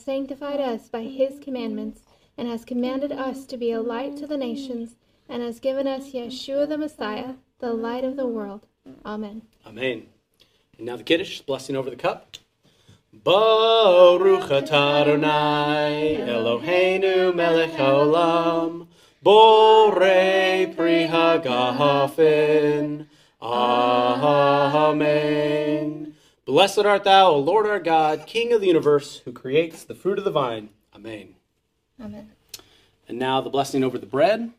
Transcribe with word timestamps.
sanctified 0.00 0.60
us 0.60 0.88
by 0.88 1.02
his 1.02 1.38
commandments, 1.38 2.00
and 2.36 2.48
has 2.48 2.64
commanded 2.64 3.12
us 3.12 3.44
to 3.46 3.56
be 3.56 3.72
a 3.72 3.80
light 3.80 4.16
to 4.16 4.26
the 4.26 4.36
nations, 4.36 4.96
and 5.28 5.42
has 5.42 5.60
given 5.60 5.86
us 5.86 6.12
Yeshua 6.12 6.68
the 6.68 6.78
Messiah, 6.78 7.34
the 7.58 7.72
light 7.72 8.04
of 8.04 8.16
the 8.16 8.26
world. 8.26 8.66
Amen. 9.04 9.42
Amen. 9.66 10.06
And 10.76 10.86
now 10.86 10.96
the 10.96 11.04
Kiddush, 11.04 11.40
blessing 11.42 11.76
over 11.76 11.90
the 11.90 11.96
cup. 11.96 12.36
Baruch 13.12 14.50
Adonai 14.50 16.16
Eloheinu 16.20 17.34
melech 17.34 17.72
haolam 17.72 18.86
Borei 19.24 20.74
pri 20.74 21.08
hagafen 21.08 23.06
Amen. 23.42 26.09
Blessed 26.50 26.80
art 26.80 27.04
thou, 27.04 27.30
O 27.30 27.38
Lord 27.38 27.68
our 27.68 27.78
God, 27.78 28.26
King 28.26 28.52
of 28.52 28.60
the 28.60 28.66
universe, 28.66 29.18
who 29.20 29.30
creates 29.30 29.84
the 29.84 29.94
fruit 29.94 30.18
of 30.18 30.24
the 30.24 30.32
vine. 30.32 30.70
Amen. 30.92 31.36
Amen. 32.02 32.32
And 33.06 33.20
now 33.20 33.40
the 33.40 33.50
blessing 33.50 33.84
over 33.84 33.98
the 33.98 34.04
bread. 34.04 34.50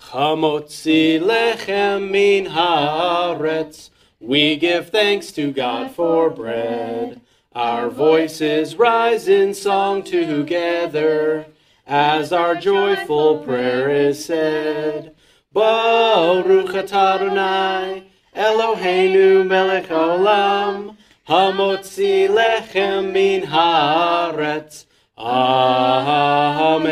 Chamotzi 0.00 1.20
lechem 1.20 2.10
min 2.10 2.46
haaretz. 2.46 3.90
We 4.18 4.56
give 4.56 4.88
thanks 4.88 5.30
to 5.32 5.52
God 5.52 5.90
for 5.90 6.30
bread. 6.30 7.20
Our 7.54 7.90
voices 7.90 8.76
rise 8.76 9.28
in 9.28 9.52
song 9.52 10.04
together 10.04 11.48
as 11.86 12.32
our 12.32 12.54
joyful 12.54 13.40
prayer 13.40 13.90
is 13.90 14.24
said. 14.24 15.14
Baruch 15.52 16.68
atah 16.68 17.16
Adonai 17.16 18.04
Eloheinu 18.36 19.44
melech 19.46 19.88
haolam 19.88 20.96
hamotzi 21.28 22.28
lechem 22.28 23.12
min 23.12 23.42
haaretz. 23.42 24.86
Amen. 25.18 26.86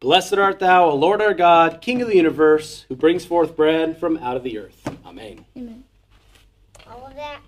Blessed 0.00 0.34
art 0.34 0.58
thou, 0.60 0.86
O 0.90 0.94
Lord 0.94 1.20
our 1.20 1.34
God, 1.34 1.82
King 1.82 2.00
of 2.00 2.08
the 2.08 2.16
universe, 2.16 2.86
who 2.88 2.96
brings 2.96 3.26
forth 3.26 3.54
bread 3.54 3.98
from 3.98 4.16
out 4.18 4.36
of 4.36 4.42
the 4.42 4.58
earth. 4.58 4.88
Amen. 5.06 5.44
Amen. 5.56 5.84
All 6.90 7.06
of 7.06 7.14
that. 7.16 7.40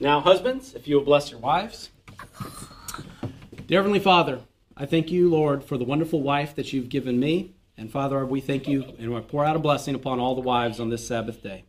Now, 0.00 0.20
husbands, 0.20 0.74
if 0.74 0.86
you 0.88 0.96
will 0.96 1.04
bless 1.04 1.30
your 1.30 1.38
wives. 1.40 1.90
Dear 3.66 3.78
Heavenly 3.78 4.00
Father, 4.00 4.40
I 4.78 4.84
thank 4.84 5.10
you, 5.10 5.30
Lord, 5.30 5.64
for 5.64 5.78
the 5.78 5.86
wonderful 5.86 6.20
wife 6.20 6.54
that 6.56 6.70
you've 6.70 6.90
given 6.90 7.18
me. 7.18 7.54
And 7.78 7.90
Father, 7.90 8.26
we 8.26 8.42
thank 8.42 8.68
you 8.68 8.84
and 8.98 9.14
we 9.14 9.20
pour 9.22 9.42
out 9.42 9.56
a 9.56 9.58
blessing 9.58 9.94
upon 9.94 10.20
all 10.20 10.34
the 10.34 10.42
wives 10.42 10.80
on 10.80 10.90
this 10.90 11.06
Sabbath 11.06 11.42
day. 11.42 11.64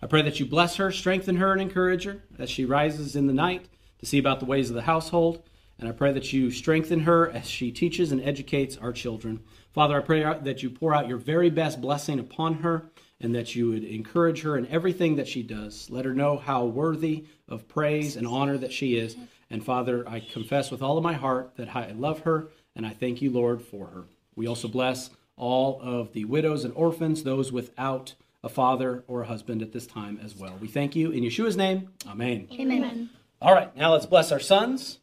I 0.00 0.06
pray 0.06 0.22
that 0.22 0.38
you 0.38 0.46
bless 0.46 0.76
her, 0.76 0.92
strengthen 0.92 1.36
her, 1.36 1.50
and 1.50 1.60
encourage 1.60 2.04
her 2.04 2.22
as 2.38 2.48
she 2.48 2.64
rises 2.64 3.16
in 3.16 3.26
the 3.26 3.32
night 3.32 3.66
to 3.98 4.06
see 4.06 4.18
about 4.18 4.38
the 4.38 4.46
ways 4.46 4.70
of 4.70 4.76
the 4.76 4.82
household. 4.82 5.42
And 5.80 5.88
I 5.88 5.92
pray 5.92 6.12
that 6.12 6.32
you 6.32 6.52
strengthen 6.52 7.00
her 7.00 7.28
as 7.28 7.50
she 7.50 7.72
teaches 7.72 8.12
and 8.12 8.22
educates 8.22 8.76
our 8.76 8.92
children. 8.92 9.42
Father, 9.72 9.96
I 9.96 10.00
pray 10.00 10.22
that 10.22 10.62
you 10.62 10.70
pour 10.70 10.94
out 10.94 11.08
your 11.08 11.18
very 11.18 11.50
best 11.50 11.80
blessing 11.80 12.20
upon 12.20 12.54
her 12.58 12.88
and 13.20 13.34
that 13.34 13.56
you 13.56 13.70
would 13.70 13.82
encourage 13.82 14.42
her 14.42 14.56
in 14.56 14.68
everything 14.68 15.16
that 15.16 15.26
she 15.26 15.42
does. 15.42 15.90
Let 15.90 16.04
her 16.04 16.14
know 16.14 16.36
how 16.36 16.66
worthy 16.66 17.24
of 17.48 17.66
praise 17.66 18.14
and 18.14 18.28
honor 18.28 18.58
that 18.58 18.72
she 18.72 18.96
is. 18.96 19.16
And 19.50 19.64
Father, 19.64 20.08
I 20.08 20.20
confess 20.20 20.70
with 20.70 20.82
all 20.82 20.96
of 20.96 21.04
my 21.04 21.12
heart 21.12 21.52
that 21.56 21.74
I 21.74 21.92
love 21.92 22.20
her 22.20 22.48
and 22.76 22.86
I 22.86 22.90
thank 22.90 23.22
you, 23.22 23.30
Lord, 23.30 23.62
for 23.62 23.86
her. 23.86 24.04
We 24.36 24.46
also 24.46 24.68
bless 24.68 25.10
all 25.36 25.80
of 25.80 26.12
the 26.12 26.24
widows 26.24 26.64
and 26.64 26.74
orphans, 26.74 27.22
those 27.22 27.52
without 27.52 28.14
a 28.42 28.48
father 28.48 29.04
or 29.08 29.22
a 29.22 29.26
husband 29.26 29.62
at 29.62 29.72
this 29.72 29.86
time 29.86 30.20
as 30.22 30.34
well. 30.34 30.56
We 30.60 30.68
thank 30.68 30.94
you 30.94 31.10
in 31.10 31.24
Yeshua's 31.24 31.56
name. 31.56 31.90
Amen. 32.06 32.48
Amen. 32.52 33.10
All 33.40 33.54
right, 33.54 33.74
now 33.76 33.92
let's 33.92 34.06
bless 34.06 34.32
our 34.32 34.40
sons. 34.40 34.98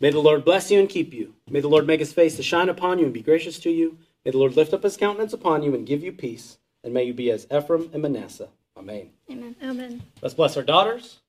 May 0.00 0.10
the 0.10 0.18
Lord 0.20 0.44
bless 0.44 0.70
you 0.70 0.78
and 0.78 0.88
keep 0.88 1.14
you. 1.14 1.34
May 1.50 1.60
the 1.60 1.68
Lord 1.68 1.86
make 1.86 2.00
his 2.00 2.12
face 2.12 2.36
to 2.36 2.42
shine 2.42 2.68
upon 2.68 2.98
you 2.98 3.04
and 3.04 3.14
be 3.14 3.22
gracious 3.22 3.58
to 3.60 3.70
you. 3.70 3.98
May 4.24 4.30
the 4.30 4.38
Lord 4.38 4.56
lift 4.56 4.74
up 4.74 4.82
his 4.82 4.96
countenance 4.96 5.32
upon 5.32 5.62
you 5.62 5.74
and 5.74 5.86
give 5.86 6.02
you 6.02 6.12
peace. 6.12 6.58
And 6.84 6.92
may 6.92 7.04
you 7.04 7.14
be 7.14 7.30
as 7.30 7.46
Ephraim 7.50 7.90
and 7.92 8.02
Manasseh. 8.02 8.48
Amen. 8.76 9.10
Amen. 9.30 9.56
Amen. 9.62 10.02
Let's 10.20 10.34
bless 10.34 10.56
our 10.56 10.62
daughters. 10.62 11.20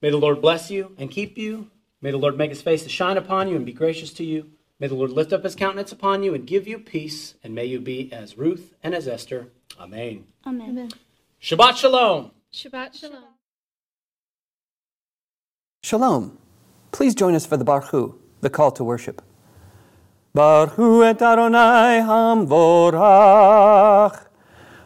May 0.00 0.10
the 0.10 0.16
Lord 0.16 0.40
bless 0.40 0.70
you 0.70 0.94
and 0.98 1.10
keep 1.10 1.36
you. 1.36 1.70
May 2.00 2.12
the 2.12 2.18
Lord 2.18 2.38
make 2.38 2.50
his 2.50 2.62
face 2.62 2.84
to 2.84 2.88
shine 2.88 3.16
upon 3.16 3.48
you 3.48 3.56
and 3.56 3.66
be 3.66 3.72
gracious 3.72 4.12
to 4.14 4.24
you. 4.24 4.50
May 4.78 4.86
the 4.86 4.94
Lord 4.94 5.10
lift 5.10 5.32
up 5.32 5.42
his 5.42 5.56
countenance 5.56 5.90
upon 5.90 6.22
you 6.22 6.34
and 6.34 6.46
give 6.46 6.68
you 6.68 6.78
peace. 6.78 7.34
And 7.42 7.52
may 7.52 7.64
you 7.64 7.80
be 7.80 8.12
as 8.12 8.38
Ruth 8.38 8.74
and 8.82 8.94
as 8.94 9.08
Esther. 9.08 9.48
Amen. 9.80 10.24
Amen. 10.46 10.68
Amen. 10.70 10.90
Shabbat 11.42 11.76
Shalom. 11.76 12.30
Shabbat 12.52 12.94
Shalom. 12.94 13.24
Shalom. 15.82 16.38
Please 16.92 17.14
join 17.16 17.34
us 17.34 17.44
for 17.44 17.56
the 17.56 17.64
Barhu, 17.64 18.14
the 18.40 18.50
call 18.50 18.70
to 18.72 18.84
worship. 18.84 19.20
Baruch 20.32 21.04
et 21.04 21.20
Adonai 21.20 22.02
hamvorach. 22.06 23.46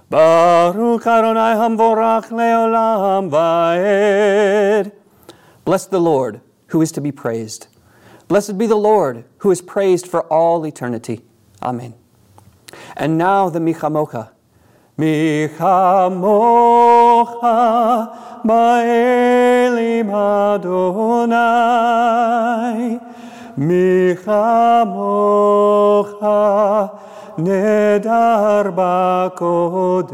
Baruch 0.08 1.06
Adonai 1.06 1.54
hamvorach 1.56 2.30
leolam 2.30 3.30
vaed. 3.30 4.92
Bless 5.64 5.86
the 5.86 6.00
Lord, 6.00 6.40
who 6.68 6.82
is 6.82 6.90
to 6.92 7.00
be 7.00 7.12
praised. 7.12 7.68
Blessed 8.28 8.56
be 8.58 8.66
the 8.66 8.76
Lord, 8.76 9.24
who 9.38 9.50
is 9.50 9.60
praised 9.60 10.06
for 10.08 10.22
all 10.24 10.64
eternity. 10.66 11.20
Amen. 11.62 11.94
And 12.96 13.18
now 13.18 13.48
the 13.50 13.58
Michamocha. 13.58 14.30
Michamocha 14.98 16.02
ba'elim 18.44 20.10
Adonai. 20.54 21.38
Michamocha 23.58 24.40
nedar 27.36 28.72
ba'kodesh. 28.74 30.12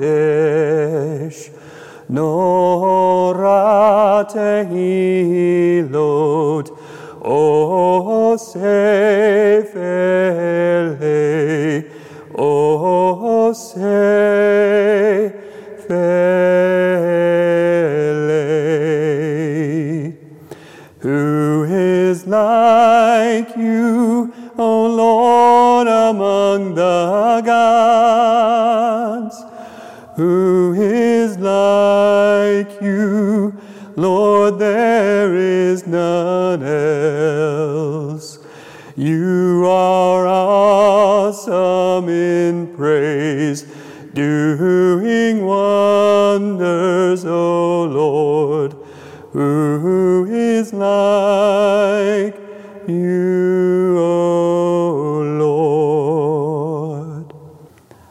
Nora 2.10 3.54
tehilot 4.32 5.88
o 7.20 8.34
sefele 8.38 8.64
o 12.34 13.52
sefele 13.52 14.88
Lord? 34.50 34.60
There 34.60 35.34
is 35.36 35.86
none 35.86 36.62
else. 36.62 38.38
You 38.96 39.66
are 39.66 40.26
awesome 40.26 42.08
in 42.08 42.74
praise, 42.74 43.66
doing 44.14 45.44
wonders, 45.44 47.24
O 47.24 47.84
Lord. 47.84 48.74
Who 49.32 50.26
is 50.30 50.72
like 50.72 52.34
you, 52.88 53.98
O 53.98 55.20
Lord? 57.22 57.32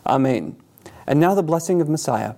Amen. 0.06 0.56
And 1.06 1.20
now 1.20 1.34
the 1.34 1.44
blessing 1.44 1.82
of 1.82 1.90
Messiah. 1.90 2.36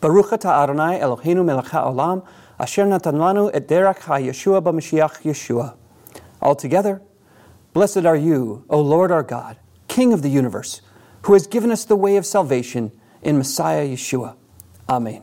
Baruch 0.00 0.30
atah 0.30 0.64
Adonai 0.64 0.98
Eloheinu 1.00 1.44
melech 1.44 1.66
haolam, 1.66 2.26
asher 2.64 2.86
natan 2.86 3.16
lanu 3.16 3.50
et 3.52 3.68
derech 3.68 3.98
ha-Yeshua 3.98 4.62
b'Mashiach 4.62 5.20
Yeshua. 5.20 5.76
Altogether, 6.40 7.02
blessed 7.74 8.06
are 8.06 8.16
you, 8.16 8.64
O 8.70 8.80
Lord 8.80 9.12
our 9.12 9.22
God, 9.22 9.58
King 9.86 10.14
of 10.14 10.22
the 10.22 10.30
universe, 10.30 10.80
who 11.24 11.34
has 11.34 11.46
given 11.46 11.70
us 11.70 11.84
the 11.84 11.94
way 11.94 12.16
of 12.16 12.24
salvation 12.24 12.90
in 13.20 13.36
Messiah 13.36 13.86
Yeshua. 13.86 14.36
Amen. 14.88 15.22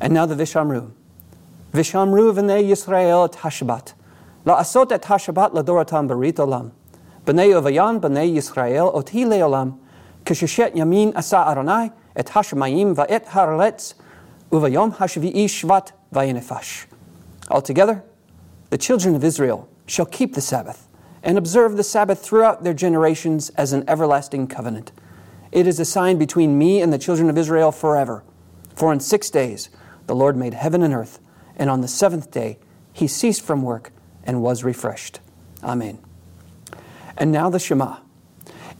And 0.00 0.12
now 0.12 0.26
the 0.26 0.34
Vishamru. 0.34 0.90
Vishamru 1.72 2.34
v'nei 2.34 2.68
Yisrael 2.68 3.28
et 3.28 3.38
Hashabbat. 3.38 3.94
La'asot 4.44 4.90
et 4.90 5.02
Hashabbat 5.02 5.52
ladoratam 5.52 6.08
berit 6.08 6.34
olam. 6.34 6.72
B'nei 7.24 7.54
Ovayan 7.54 8.00
b'nei 8.00 8.34
Yisrael 8.34 8.92
oti 8.92 9.24
leolam. 9.24 9.78
Kisheshet 10.24 10.74
yamin 10.74 11.14
asa 11.14 11.46
Adonai 11.46 11.92
et 12.16 12.26
Hashemayim 12.26 12.96
va'et 12.96 13.26
haraletz. 13.26 13.94
Uvayom 14.50 14.96
hashvi'i 14.96 15.44
shvat 15.46 15.92
vayenefash. 16.14 16.86
Altogether, 17.50 18.02
the 18.70 18.78
children 18.78 19.14
of 19.14 19.24
Israel 19.24 19.68
shall 19.86 20.06
keep 20.06 20.34
the 20.34 20.40
Sabbath 20.40 20.88
and 21.22 21.36
observe 21.36 21.76
the 21.76 21.84
Sabbath 21.84 22.22
throughout 22.22 22.64
their 22.64 22.74
generations 22.74 23.50
as 23.50 23.72
an 23.72 23.84
everlasting 23.88 24.46
covenant. 24.46 24.92
It 25.52 25.66
is 25.66 25.80
a 25.80 25.84
sign 25.84 26.18
between 26.18 26.58
me 26.58 26.80
and 26.80 26.92
the 26.92 26.98
children 26.98 27.28
of 27.30 27.38
Israel 27.38 27.72
forever. 27.72 28.22
For 28.74 28.92
in 28.92 29.00
six 29.00 29.30
days 29.30 29.70
the 30.06 30.14
Lord 30.14 30.36
made 30.36 30.54
heaven 30.54 30.82
and 30.82 30.94
earth, 30.94 31.18
and 31.56 31.70
on 31.70 31.80
the 31.80 31.88
seventh 31.88 32.30
day 32.30 32.58
he 32.92 33.06
ceased 33.06 33.42
from 33.42 33.62
work 33.62 33.92
and 34.24 34.42
was 34.42 34.64
refreshed. 34.64 35.20
Amen. 35.62 35.98
And 37.16 37.30
now 37.30 37.48
the 37.50 37.58
Shema. 37.58 37.98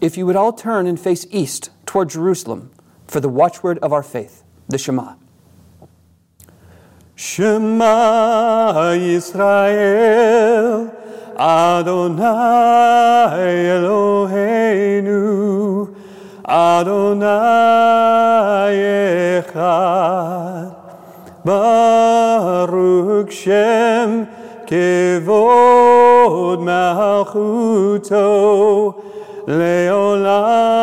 If 0.00 0.16
you 0.16 0.26
would 0.26 0.36
all 0.36 0.52
turn 0.52 0.86
and 0.86 0.98
face 0.98 1.26
east 1.30 1.70
toward 1.86 2.10
Jerusalem 2.10 2.70
for 3.06 3.20
the 3.20 3.28
watchword 3.28 3.78
of 3.78 3.92
our 3.92 4.02
faith, 4.02 4.42
the 4.68 4.78
Shema. 4.78 5.14
Shema 7.16 8.74
Yisrael, 8.96 10.90
Adonai 11.38 12.24
Eloheinu, 13.74 15.14
Adonai 16.44 17.14
Echad, 19.42 20.74
Baruch 21.44 23.30
Shem 23.30 24.26
Kevod 24.66 26.58
Malchuto, 26.66 28.24
Leolam 29.46 30.78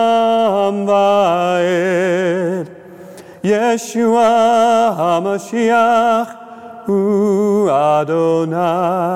Vaed. 0.88 2.40
Yeshua 3.43 4.95
HaMashiach 4.95 6.85
Hu 6.85 7.69
Adonai. 7.69 9.09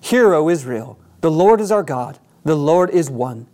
Hear, 0.00 0.34
O 0.34 0.48
Israel, 0.50 0.98
the 1.22 1.30
Lord 1.30 1.60
is 1.60 1.72
our 1.72 1.82
God, 1.82 2.18
the 2.44 2.54
Lord 2.54 2.90
is 2.90 3.10
one. 3.10 3.46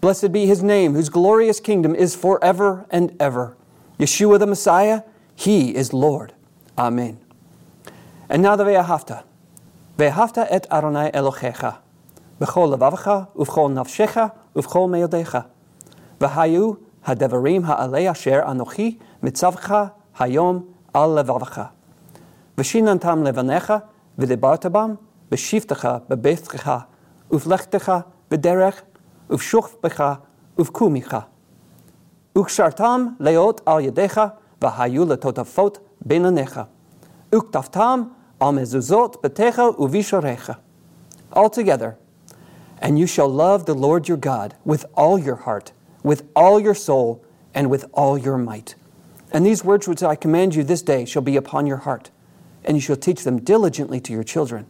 Blessed 0.00 0.30
be 0.30 0.46
his 0.46 0.62
name, 0.62 0.94
whose 0.94 1.08
glorious 1.08 1.58
kingdom 1.58 1.94
is 1.94 2.14
forever 2.14 2.86
and 2.90 3.16
ever. 3.18 3.56
Yeshua 3.98 4.38
the 4.38 4.46
Messiah, 4.46 5.02
he 5.34 5.74
is 5.74 5.92
Lord. 5.92 6.34
Amen. 6.76 7.18
And 8.28 8.42
now 8.42 8.56
the 8.56 8.64
Ve'ahavta. 8.64 9.24
Ve'ahavta 9.96 10.46
et 10.50 10.66
Adonai 10.70 11.10
Elochecha. 11.12 11.78
B'chol 12.40 12.76
levavecha, 12.76 13.28
uv'chol 13.34 13.72
nafshecha, 13.72 14.32
uv'chol 14.54 14.88
meodecha. 14.88 15.46
V'hayu 16.20 16.78
הדברים 17.05 17.61
האלה 17.65 18.11
אשר 18.11 18.39
אנוכי 18.51 18.97
מצווך 19.23 19.71
היום 20.19 20.65
על 20.93 21.19
לבבך. 21.19 21.61
ושיננתם 22.57 23.23
לבניך 23.23 23.73
ודיברת 24.17 24.65
בם 24.65 24.93
בשבתך 25.31 25.89
בביתך 26.09 26.71
ובלכתך 27.31 27.91
בדרך 28.31 28.81
ובשוכבך 29.29 30.13
ובקומך. 30.57 31.17
וקשרתם 32.37 33.07
להיות 33.19 33.61
על 33.65 33.79
ידיך 33.79 34.21
והיו 34.61 35.05
לטוטפות 35.05 35.79
בין 36.01 36.25
עיניך. 36.25 36.61
וכתבתם 37.35 38.03
על 38.39 38.49
מזוזות 38.49 39.17
ביתך 39.23 39.61
ובישוריך. 39.79 40.51
Altogether, 41.35 41.95
and 42.81 42.99
you 42.99 43.07
shall 43.07 43.29
love 43.29 43.65
the 43.65 43.73
Lord 43.73 44.07
your 44.07 44.17
God 44.17 44.53
with 44.65 44.85
all 44.95 45.17
your 45.17 45.35
heart, 45.35 45.71
with 46.02 46.28
all 46.34 46.60
your 46.60 46.74
soul, 46.74 47.24
and 47.54 47.70
with 47.70 47.84
all 47.92 48.16
your 48.16 48.38
might. 48.38 48.74
And 49.32 49.44
these 49.44 49.64
words 49.64 49.88
which 49.88 50.02
I 50.02 50.14
command 50.14 50.54
you 50.54 50.62
this 50.62 50.82
day 50.82 51.04
shall 51.04 51.22
be 51.22 51.36
upon 51.36 51.66
your 51.66 51.78
heart, 51.78 52.10
and 52.64 52.76
you 52.76 52.80
shall 52.80 52.96
teach 52.96 53.24
them 53.24 53.40
diligently 53.40 54.00
to 54.00 54.12
your 54.12 54.24
children, 54.24 54.66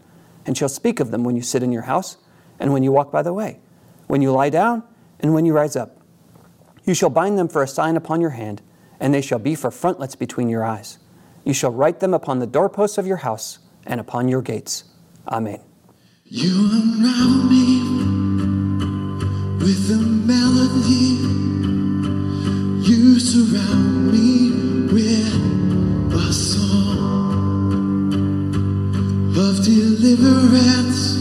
and 0.47 0.57
shall 0.57 0.69
speak 0.69 1.01
of 1.01 1.11
them 1.11 1.25
when 1.25 1.37
you 1.37 1.43
sit 1.43 1.63
in 1.63 1.73
your 1.73 1.83
house, 1.83 2.17
and 2.59 2.73
when 2.73 2.83
you 2.83 2.91
walk 2.91 3.13
by 3.13 3.23
the 3.23 3.33
way, 3.33 3.61
when 4.07 4.23
you 4.23 4.33
lie 4.33 4.51
down, 4.51 4.83
and 5.21 5.35
when 5.35 5.45
you 5.45 5.53
rise 5.53 5.77
up. 5.77 6.01
You 6.85 6.95
shall 6.95 7.11
bind 7.11 7.39
them 7.39 7.49
for 7.49 7.63
a 7.63 7.69
sign 7.69 7.97
upon 7.97 8.21
your 8.21 8.31
hand, 8.31 8.63
and 8.99 9.13
they 9.13 9.21
shall 9.21 9.39
be 9.39 9.55
for 9.55 9.71
frontlets 9.71 10.17
between 10.17 10.49
your 10.49 10.65
eyes. 10.65 10.99
You 11.45 11.53
shall 11.53 11.71
write 11.71 12.01
them 12.01 12.15
upon 12.15 12.39
the 12.39 12.47
doorposts 12.47 12.99
of 12.99 13.07
your 13.07 13.19
house 13.19 13.59
and 13.87 14.01
upon 14.01 14.29
your 14.29 14.43
gates. 14.43 14.85
Amen. 15.27 15.61
You 16.25 16.69
with 19.69 19.91
a 19.91 19.99
melody. 19.99 21.21
You 22.89 23.21
surround 23.21 24.11
me 24.11 24.51
with 24.91 26.15
a 26.15 26.33
song 26.33 27.35
of 29.37 29.63
deliverance 29.63 31.18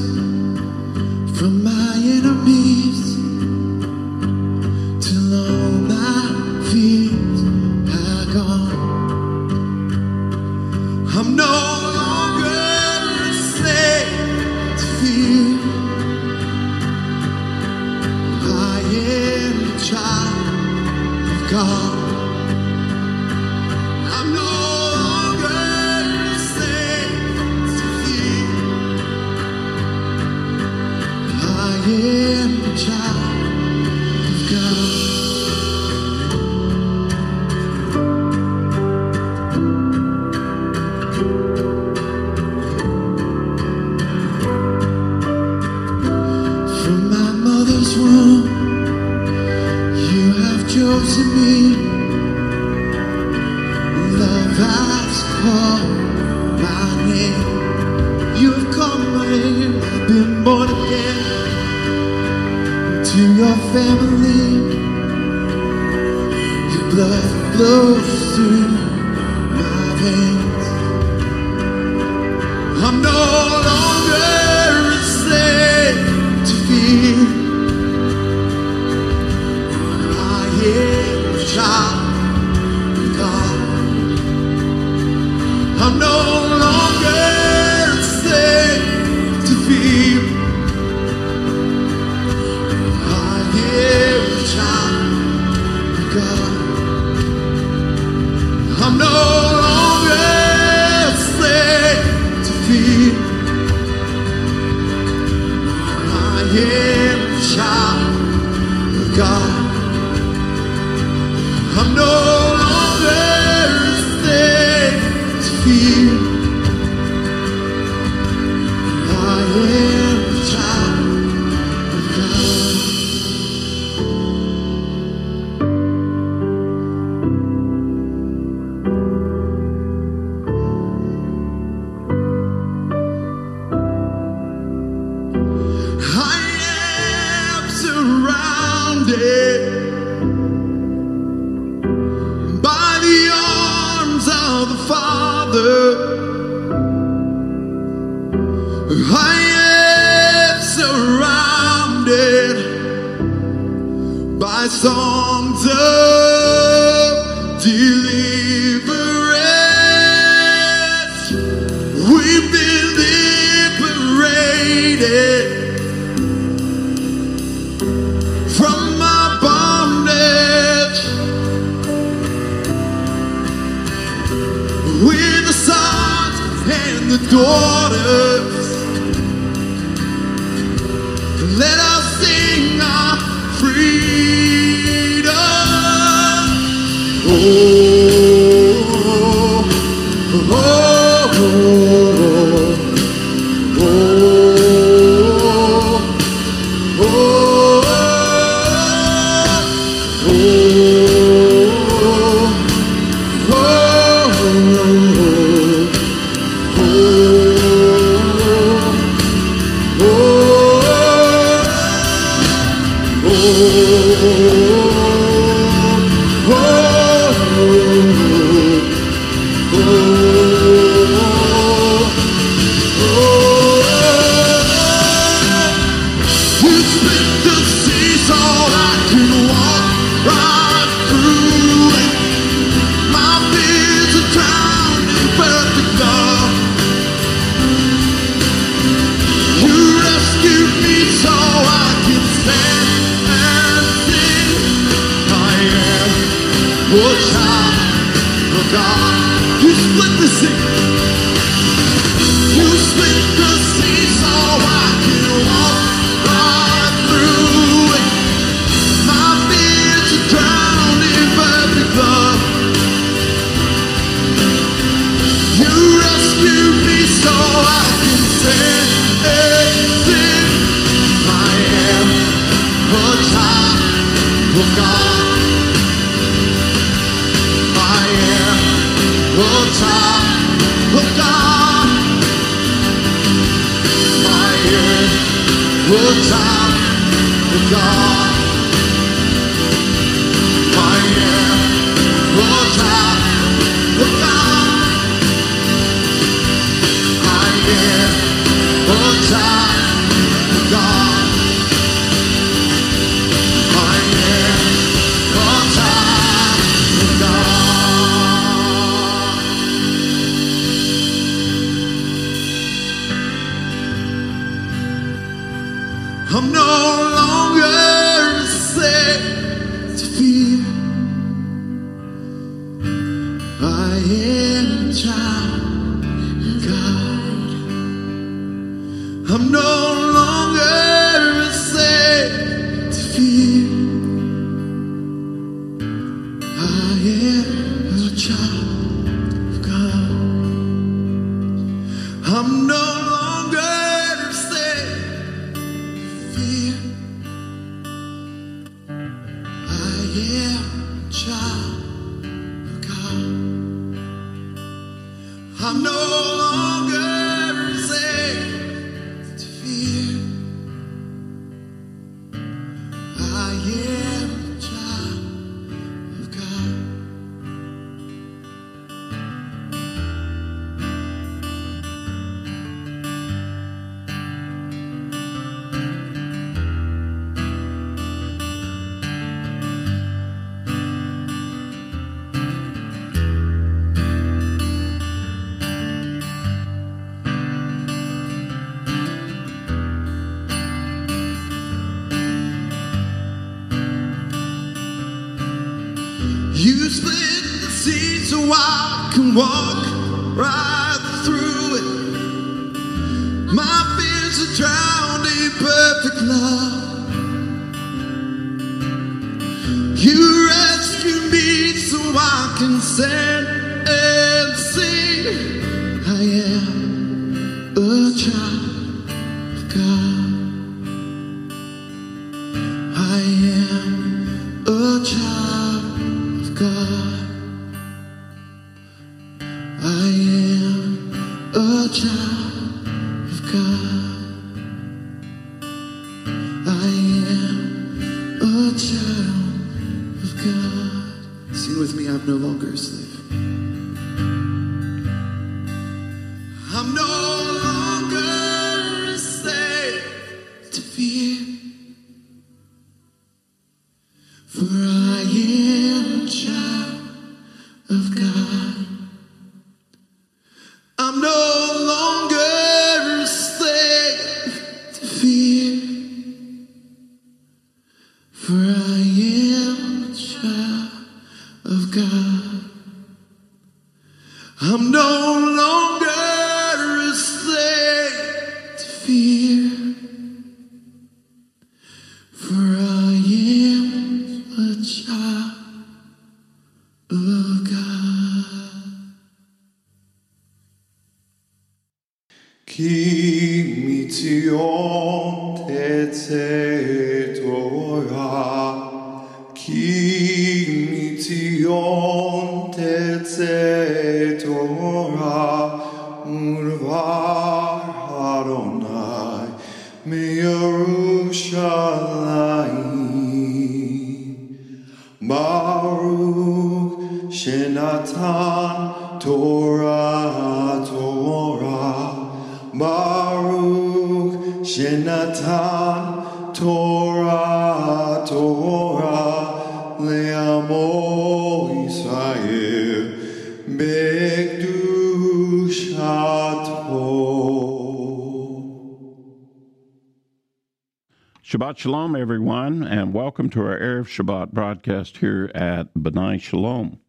Shalom, 541.78 542.16
everyone, 542.16 542.82
and 542.82 543.14
welcome 543.14 543.52
to 543.52 543.62
our 543.62 543.78
Erev 543.78 544.08
Shabbat 544.08 544.52
broadcast 544.52 545.18
here 545.18 545.52
at 545.54 545.94
Benai 545.94 546.42
Shalom. 546.42 547.00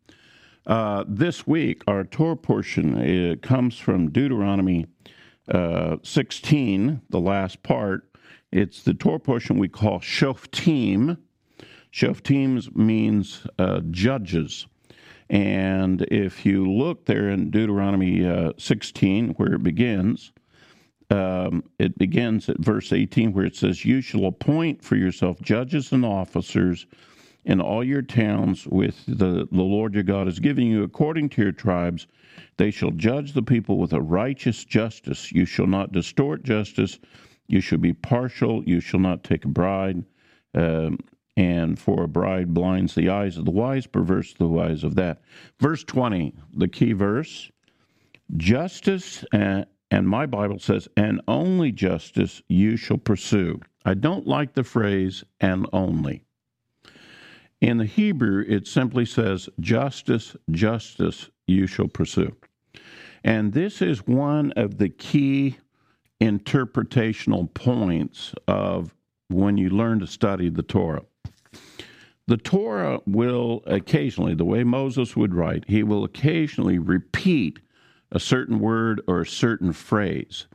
Uh, 0.66 1.04
this 1.08 1.46
week, 1.46 1.82
our 1.86 2.04
Torah 2.04 2.36
portion 2.36 2.94
uh, 2.94 3.36
comes 3.36 3.78
from 3.78 4.10
Deuteronomy 4.10 4.84
uh, 5.50 5.96
16, 6.02 7.00
the 7.08 7.18
last 7.18 7.62
part. 7.62 8.10
It's 8.52 8.82
the 8.82 8.92
Torah 8.92 9.18
portion 9.18 9.56
we 9.56 9.68
call 9.68 10.00
Shoftim. 10.00 11.16
Shoftim 11.90 12.76
means 12.76 13.46
uh, 13.58 13.80
judges. 13.90 14.66
And 15.30 16.02
if 16.10 16.44
you 16.44 16.70
look 16.70 17.06
there 17.06 17.30
in 17.30 17.50
Deuteronomy 17.50 18.26
uh, 18.26 18.52
16, 18.58 19.30
where 19.30 19.54
it 19.54 19.62
begins, 19.62 20.32
um, 21.10 21.64
it 21.78 21.96
begins 21.98 22.48
at 22.48 22.58
verse 22.58 22.92
18 22.92 23.32
where 23.32 23.46
it 23.46 23.56
says, 23.56 23.84
You 23.84 24.00
shall 24.00 24.26
appoint 24.26 24.82
for 24.82 24.96
yourself 24.96 25.40
judges 25.40 25.92
and 25.92 26.04
officers 26.04 26.86
in 27.44 27.60
all 27.60 27.82
your 27.82 28.02
towns 28.02 28.66
with 28.66 29.04
the, 29.06 29.48
the 29.50 29.62
Lord 29.62 29.94
your 29.94 30.02
God 30.02 30.28
is 30.28 30.38
giving 30.38 30.66
you 30.66 30.82
according 30.82 31.30
to 31.30 31.42
your 31.42 31.52
tribes. 31.52 32.06
They 32.58 32.70
shall 32.70 32.90
judge 32.90 33.32
the 33.32 33.42
people 33.42 33.78
with 33.78 33.92
a 33.94 34.02
righteous 34.02 34.64
justice. 34.64 35.32
You 35.32 35.46
shall 35.46 35.66
not 35.66 35.92
distort 35.92 36.42
justice. 36.42 36.98
You 37.46 37.60
shall 37.62 37.78
be 37.78 37.94
partial. 37.94 38.62
You 38.64 38.80
shall 38.80 39.00
not 39.00 39.24
take 39.24 39.46
a 39.46 39.48
bride. 39.48 40.04
Um, 40.54 40.98
and 41.38 41.78
for 41.78 42.02
a 42.02 42.08
bride 42.08 42.52
blinds 42.52 42.94
the 42.94 43.08
eyes 43.08 43.38
of 43.38 43.44
the 43.44 43.50
wise, 43.50 43.86
perverse 43.86 44.34
the 44.34 44.48
eyes 44.58 44.82
of 44.84 44.96
that. 44.96 45.22
Verse 45.60 45.84
20, 45.84 46.34
the 46.54 46.68
key 46.68 46.92
verse 46.92 47.50
justice 48.36 49.24
and, 49.32 49.64
and 49.90 50.08
my 50.08 50.26
bible 50.26 50.58
says 50.58 50.88
and 50.96 51.20
only 51.28 51.72
justice 51.72 52.42
you 52.48 52.76
shall 52.76 52.98
pursue. 52.98 53.60
I 53.84 53.94
don't 53.94 54.26
like 54.26 54.54
the 54.54 54.64
phrase 54.64 55.24
and 55.40 55.66
only. 55.72 56.24
In 57.60 57.78
the 57.78 57.86
hebrew 57.86 58.44
it 58.48 58.66
simply 58.66 59.04
says 59.04 59.48
justice 59.60 60.36
justice 60.50 61.30
you 61.46 61.66
shall 61.66 61.88
pursue. 61.88 62.36
And 63.24 63.52
this 63.52 63.82
is 63.82 64.06
one 64.06 64.52
of 64.52 64.78
the 64.78 64.88
key 64.88 65.56
interpretational 66.20 67.52
points 67.54 68.34
of 68.46 68.94
when 69.28 69.56
you 69.56 69.70
learn 69.70 70.00
to 70.00 70.06
study 70.06 70.48
the 70.48 70.62
torah. 70.62 71.02
The 72.28 72.36
Torah 72.36 73.00
will 73.06 73.62
occasionally, 73.66 74.34
the 74.34 74.44
way 74.44 74.62
Moses 74.62 75.16
would 75.16 75.34
write, 75.34 75.64
he 75.66 75.82
will 75.82 76.04
occasionally 76.04 76.78
repeat 76.78 77.58
a 78.12 78.20
certain 78.20 78.58
word 78.58 79.00
or 79.06 79.20
a 79.20 79.26
certain 79.26 79.72
phrase. 79.72 80.46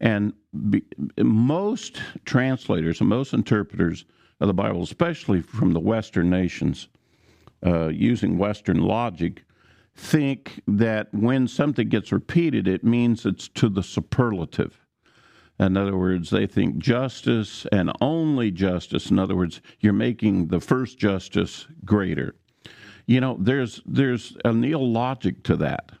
And 0.00 0.32
be, 0.70 0.82
most 1.18 2.00
translators 2.24 3.00
and 3.00 3.08
most 3.08 3.34
interpreters 3.34 4.04
of 4.40 4.46
the 4.46 4.54
Bible, 4.54 4.82
especially 4.82 5.42
from 5.42 5.72
the 5.72 5.80
Western 5.80 6.30
nations, 6.30 6.88
uh, 7.64 7.88
using 7.88 8.38
Western 8.38 8.78
logic, 8.78 9.44
think 9.94 10.62
that 10.66 11.12
when 11.12 11.46
something 11.46 11.88
gets 11.88 12.12
repeated, 12.12 12.66
it 12.66 12.84
means 12.84 13.26
it's 13.26 13.48
to 13.48 13.68
the 13.68 13.82
superlative. 13.82 14.80
In 15.58 15.76
other 15.76 15.96
words, 15.96 16.30
they 16.30 16.46
think 16.46 16.78
justice 16.78 17.66
and 17.70 17.92
only 18.00 18.50
justice. 18.50 19.10
In 19.10 19.18
other 19.18 19.36
words, 19.36 19.60
you're 19.80 19.92
making 19.92 20.48
the 20.48 20.60
first 20.60 20.98
justice 20.98 21.66
greater. 21.84 22.34
You 23.06 23.20
know, 23.20 23.36
there's 23.38 23.82
there's 23.84 24.36
a 24.44 24.50
neologic 24.50 25.42
to 25.44 25.56
that. 25.56 25.92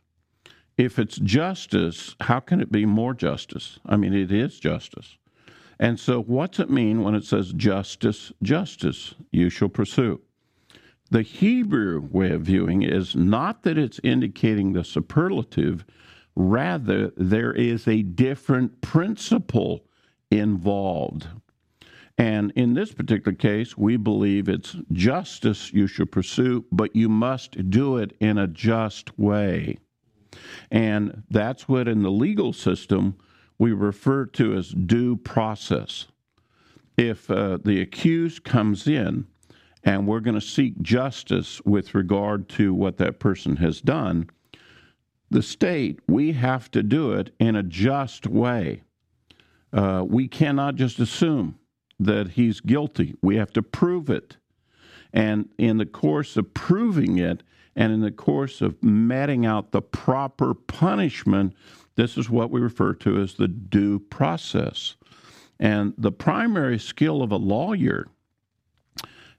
If 0.80 0.98
it's 0.98 1.18
justice, 1.18 2.16
how 2.22 2.40
can 2.40 2.58
it 2.62 2.72
be 2.72 2.86
more 2.86 3.12
justice? 3.12 3.78
I 3.84 3.98
mean, 3.98 4.14
it 4.14 4.32
is 4.32 4.58
justice. 4.58 5.18
And 5.78 6.00
so, 6.00 6.22
what's 6.22 6.58
it 6.58 6.70
mean 6.70 7.02
when 7.02 7.14
it 7.14 7.24
says 7.24 7.52
justice, 7.52 8.32
justice, 8.42 9.14
you 9.30 9.50
shall 9.50 9.68
pursue? 9.68 10.22
The 11.10 11.20
Hebrew 11.20 12.08
way 12.10 12.30
of 12.30 12.40
viewing 12.40 12.80
is 12.80 13.14
not 13.14 13.62
that 13.64 13.76
it's 13.76 14.00
indicating 14.02 14.72
the 14.72 14.82
superlative, 14.82 15.84
rather, 16.34 17.12
there 17.14 17.52
is 17.52 17.86
a 17.86 18.00
different 18.00 18.80
principle 18.80 19.84
involved. 20.30 21.26
And 22.16 22.52
in 22.56 22.72
this 22.72 22.90
particular 22.92 23.36
case, 23.36 23.76
we 23.76 23.98
believe 23.98 24.48
it's 24.48 24.76
justice 24.92 25.74
you 25.74 25.86
should 25.86 26.10
pursue, 26.10 26.64
but 26.72 26.96
you 26.96 27.10
must 27.10 27.68
do 27.68 27.98
it 27.98 28.16
in 28.18 28.38
a 28.38 28.46
just 28.46 29.18
way. 29.18 29.76
And 30.70 31.22
that's 31.30 31.68
what 31.68 31.88
in 31.88 32.02
the 32.02 32.10
legal 32.10 32.52
system 32.52 33.16
we 33.58 33.72
refer 33.72 34.26
to 34.26 34.54
as 34.54 34.70
due 34.70 35.16
process. 35.16 36.06
If 36.96 37.30
uh, 37.30 37.58
the 37.64 37.80
accused 37.80 38.44
comes 38.44 38.86
in 38.86 39.26
and 39.84 40.06
we're 40.06 40.20
going 40.20 40.34
to 40.34 40.40
seek 40.40 40.80
justice 40.82 41.60
with 41.64 41.94
regard 41.94 42.48
to 42.50 42.74
what 42.74 42.98
that 42.98 43.18
person 43.18 43.56
has 43.56 43.80
done, 43.80 44.28
the 45.30 45.42
state, 45.42 46.00
we 46.08 46.32
have 46.32 46.70
to 46.72 46.82
do 46.82 47.12
it 47.12 47.32
in 47.38 47.56
a 47.56 47.62
just 47.62 48.26
way. 48.26 48.82
Uh, 49.72 50.04
we 50.06 50.26
cannot 50.26 50.74
just 50.74 50.98
assume 50.98 51.58
that 51.98 52.30
he's 52.30 52.60
guilty. 52.60 53.14
We 53.22 53.36
have 53.36 53.52
to 53.52 53.62
prove 53.62 54.10
it. 54.10 54.36
And 55.12 55.48
in 55.58 55.78
the 55.78 55.86
course 55.86 56.36
of 56.36 56.54
proving 56.54 57.18
it, 57.18 57.42
and 57.76 57.92
in 57.92 58.00
the 58.00 58.10
course 58.10 58.60
of 58.60 58.82
meting 58.82 59.46
out 59.46 59.72
the 59.72 59.82
proper 59.82 60.54
punishment, 60.54 61.54
this 61.96 62.16
is 62.16 62.28
what 62.28 62.50
we 62.50 62.60
refer 62.60 62.94
to 62.94 63.20
as 63.20 63.34
the 63.34 63.48
due 63.48 63.98
process. 63.98 64.96
And 65.58 65.94
the 65.98 66.12
primary 66.12 66.78
skill 66.78 67.22
of 67.22 67.32
a 67.32 67.36
lawyer 67.36 68.08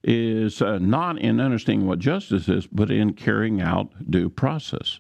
is 0.04 0.62
uh, 0.62 0.80
not 0.80 1.20
in 1.20 1.40
understanding 1.40 1.88
what 1.88 2.00
justice 2.00 2.48
is, 2.48 2.68
but 2.68 2.90
in 2.90 3.14
carrying 3.14 3.62
out 3.62 3.92
due 4.10 4.30
process, 4.30 5.00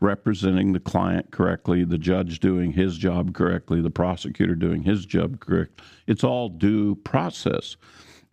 representing 0.00 0.72
the 0.72 0.80
client 0.80 1.30
correctly, 1.30 1.84
the 1.84 1.98
judge 1.98 2.40
doing 2.40 2.72
his 2.72 2.96
job 2.96 3.34
correctly, 3.34 3.80
the 3.80 3.90
prosecutor 3.90 4.54
doing 4.54 4.82
his 4.82 5.06
job 5.06 5.40
correct. 5.40 5.80
It's 6.06 6.24
all 6.24 6.48
due 6.48 6.96
process. 6.96 7.76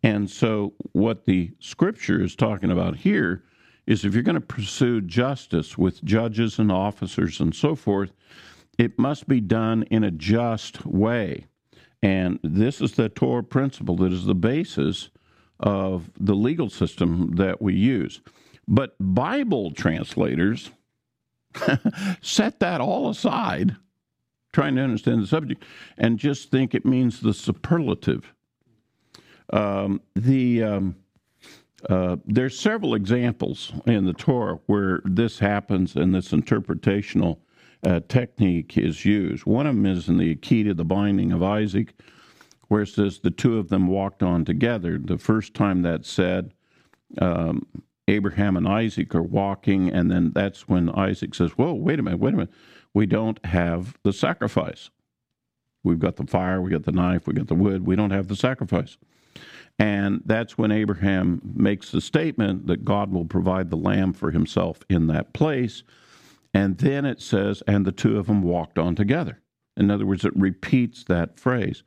And 0.02 0.30
so, 0.30 0.74
what 0.94 1.26
the 1.26 1.52
scripture 1.60 2.22
is 2.22 2.36
talking 2.36 2.72
about 2.72 2.96
here 2.96 3.44
is 3.90 4.06
if 4.06 4.14
you're 4.14 4.22
going 4.22 4.36
to 4.36 4.40
pursue 4.40 5.02
justice 5.02 5.76
with 5.76 6.04
judges 6.04 6.60
and 6.60 6.72
officers 6.72 7.40
and 7.40 7.56
so 7.56 7.74
forth, 7.74 8.14
it 8.78 9.00
must 9.00 9.28
be 9.28 9.42
done 9.42 9.82
in 9.90 10.04
a 10.04 10.12
just 10.12 10.86
way. 10.86 11.48
And 12.04 12.40
this 12.44 12.82
is 12.82 12.94
the 12.94 13.10
Torah 13.10 13.44
principle 13.44 13.96
that 13.98 14.14
is 14.14 14.26
the 14.26 14.36
basis 14.36 15.10
of 15.60 16.12
the 16.20 16.36
legal 16.36 16.70
system 16.70 17.36
that 17.38 17.64
we 17.64 17.74
use. 17.74 18.22
But 18.68 18.96
Bible 19.00 19.72
translators 19.72 20.70
set 22.22 22.60
that 22.60 22.82
all 22.82 23.10
aside, 23.10 23.76
trying 24.54 24.76
to 24.76 24.84
understand 24.84 25.24
the 25.24 25.28
subject, 25.28 25.64
and 25.98 26.20
just 26.20 26.52
think 26.52 26.76
it 26.76 26.86
means 26.86 27.22
the 27.22 27.34
superlative. 27.34 28.36
Um, 29.52 30.02
the 30.16 30.62
um, 30.62 30.96
uh, 31.88 32.18
there's 32.26 32.60
several 32.60 32.96
examples 32.96 33.72
in 33.86 34.06
the 34.06 34.14
Torah 34.14 34.60
where 34.66 35.02
this 35.06 35.40
happens 35.40 35.96
and 35.96 36.14
this 36.14 36.30
interpretational 36.30 37.40
uh, 37.84 38.02
technique 38.10 38.78
is 38.78 39.06
used. 39.06 39.46
One 39.46 39.66
of 39.66 39.76
them 39.76 39.86
is 39.86 40.10
in 40.10 40.18
the 40.18 40.36
Akedah, 40.36 40.76
the 40.76 40.84
binding 40.84 41.32
of 41.32 41.42
Isaac, 41.42 41.94
where 42.68 42.82
it 42.82 42.88
says 42.88 43.20
the 43.20 43.32
two 43.32 43.58
of 43.58 43.70
them 43.70 43.88
walked 43.88 44.24
on 44.24 44.46
together. 44.46 44.98
The 44.98 45.18
first 45.18 45.54
time 45.54 45.82
that 45.84 46.06
said, 46.06 46.54
um, 47.22 47.66
Abraham 48.08 48.58
and 48.58 48.68
Isaac 48.68 49.14
are 49.16 49.24
walking, 49.24 49.90
and 49.90 50.12
then 50.12 50.32
that's 50.34 50.68
when 50.68 50.90
Isaac 50.90 51.34
says, 51.36 51.52
Whoa, 51.52 51.74
wait 51.74 52.00
a 52.00 52.04
minute, 52.04 52.20
wait 52.20 52.34
a 52.34 52.38
minute. 52.38 52.54
We 52.94 53.06
don't 53.06 53.44
have 53.46 53.98
the 54.04 54.12
sacrifice. 54.12 54.90
We've 55.84 56.00
got 56.00 56.18
the 56.18 56.26
fire, 56.26 56.62
we 56.62 56.72
got 56.72 56.84
the 56.84 56.92
knife, 56.92 57.28
we 57.28 57.34
got 57.34 57.48
the 57.48 57.56
wood, 57.56 57.86
we 57.86 57.96
don't 57.96 58.12
have 58.12 58.28
the 58.28 58.36
sacrifice. 58.36 58.98
And 59.78 60.22
that's 60.26 60.58
when 60.58 60.72
Abraham 60.72 61.42
makes 61.56 61.92
the 61.92 62.02
statement 62.02 62.68
that 62.68 62.84
God 62.84 63.12
will 63.12 63.26
provide 63.26 63.70
the 63.70 63.78
lamb 63.78 64.12
for 64.12 64.32
himself 64.32 64.80
in 64.90 65.08
that 65.08 65.34
place. 65.34 65.84
And 66.54 66.78
then 66.78 67.06
it 67.06 67.22
says, 67.22 67.64
and 67.66 67.86
the 67.86 67.92
two 67.92 68.20
of 68.20 68.28
them 68.28 68.42
walked 68.42 68.78
on 68.78 68.96
together. 68.96 69.40
In 69.78 69.90
other 69.90 70.06
words, 70.06 70.26
it 70.26 70.36
repeats 70.36 71.06
that 71.06 71.40
phrase. 71.40 71.84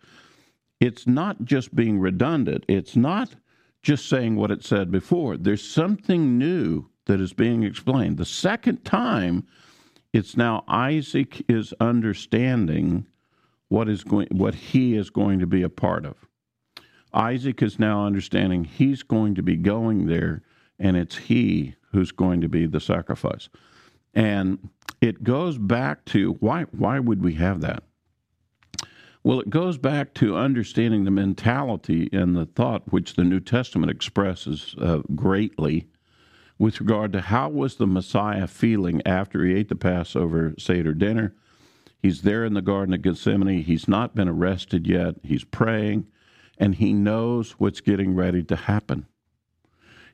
It's 0.80 1.06
not 1.06 1.44
just 1.44 1.76
being 1.76 2.00
redundant, 2.00 2.64
it's 2.66 2.96
not 2.96 3.34
just 3.82 4.08
saying 4.08 4.36
what 4.36 4.50
it 4.50 4.64
said 4.64 4.90
before. 4.90 5.36
There's 5.36 5.62
something 5.62 6.38
new 6.38 6.86
that 7.06 7.20
is 7.20 7.32
being 7.32 7.62
explained. 7.62 8.16
The 8.16 8.24
second 8.24 8.84
time, 8.84 9.46
it's 10.12 10.36
now 10.36 10.64
Isaac 10.68 11.44
is 11.48 11.74
understanding 11.80 13.06
what 13.68 13.88
is 13.88 14.04
going 14.04 14.28
what 14.30 14.54
he 14.54 14.94
is 14.94 15.10
going 15.10 15.38
to 15.40 15.46
be 15.46 15.62
a 15.62 15.68
part 15.68 16.06
of. 16.06 16.16
Isaac 17.14 17.62
is 17.62 17.78
now 17.78 18.06
understanding 18.06 18.64
he's 18.64 19.02
going 19.02 19.34
to 19.34 19.42
be 19.42 19.56
going 19.56 20.06
there 20.06 20.42
and 20.78 20.96
it's 20.96 21.16
he 21.16 21.74
who's 21.92 22.12
going 22.12 22.40
to 22.40 22.48
be 22.48 22.66
the 22.66 22.80
sacrifice. 22.80 23.48
And 24.14 24.70
it 25.00 25.24
goes 25.24 25.58
back 25.58 26.04
to 26.06 26.32
why 26.40 26.62
why 26.72 26.98
would 26.98 27.22
we 27.22 27.34
have 27.34 27.60
that? 27.60 27.82
Well, 29.24 29.38
it 29.38 29.50
goes 29.50 29.78
back 29.78 30.14
to 30.14 30.36
understanding 30.36 31.04
the 31.04 31.10
mentality 31.12 32.08
and 32.12 32.36
the 32.36 32.46
thought 32.46 32.92
which 32.92 33.14
the 33.14 33.22
New 33.24 33.38
Testament 33.38 33.90
expresses 33.90 34.74
uh, 34.80 34.98
greatly 35.14 35.86
with 36.58 36.80
regard 36.80 37.12
to 37.12 37.20
how 37.20 37.48
was 37.48 37.76
the 37.76 37.86
Messiah 37.86 38.48
feeling 38.48 39.00
after 39.06 39.44
he 39.44 39.54
ate 39.54 39.68
the 39.68 39.76
Passover 39.76 40.54
Seder 40.58 40.92
dinner. 40.92 41.34
He's 41.98 42.22
there 42.22 42.44
in 42.44 42.54
the 42.54 42.62
Garden 42.62 42.94
of 42.94 43.02
Gethsemane. 43.02 43.62
He's 43.62 43.86
not 43.86 44.16
been 44.16 44.28
arrested 44.28 44.88
yet. 44.88 45.16
He's 45.22 45.44
praying, 45.44 46.06
and 46.58 46.76
he 46.76 46.92
knows 46.92 47.52
what's 47.52 47.80
getting 47.80 48.14
ready 48.14 48.42
to 48.44 48.56
happen. 48.56 49.06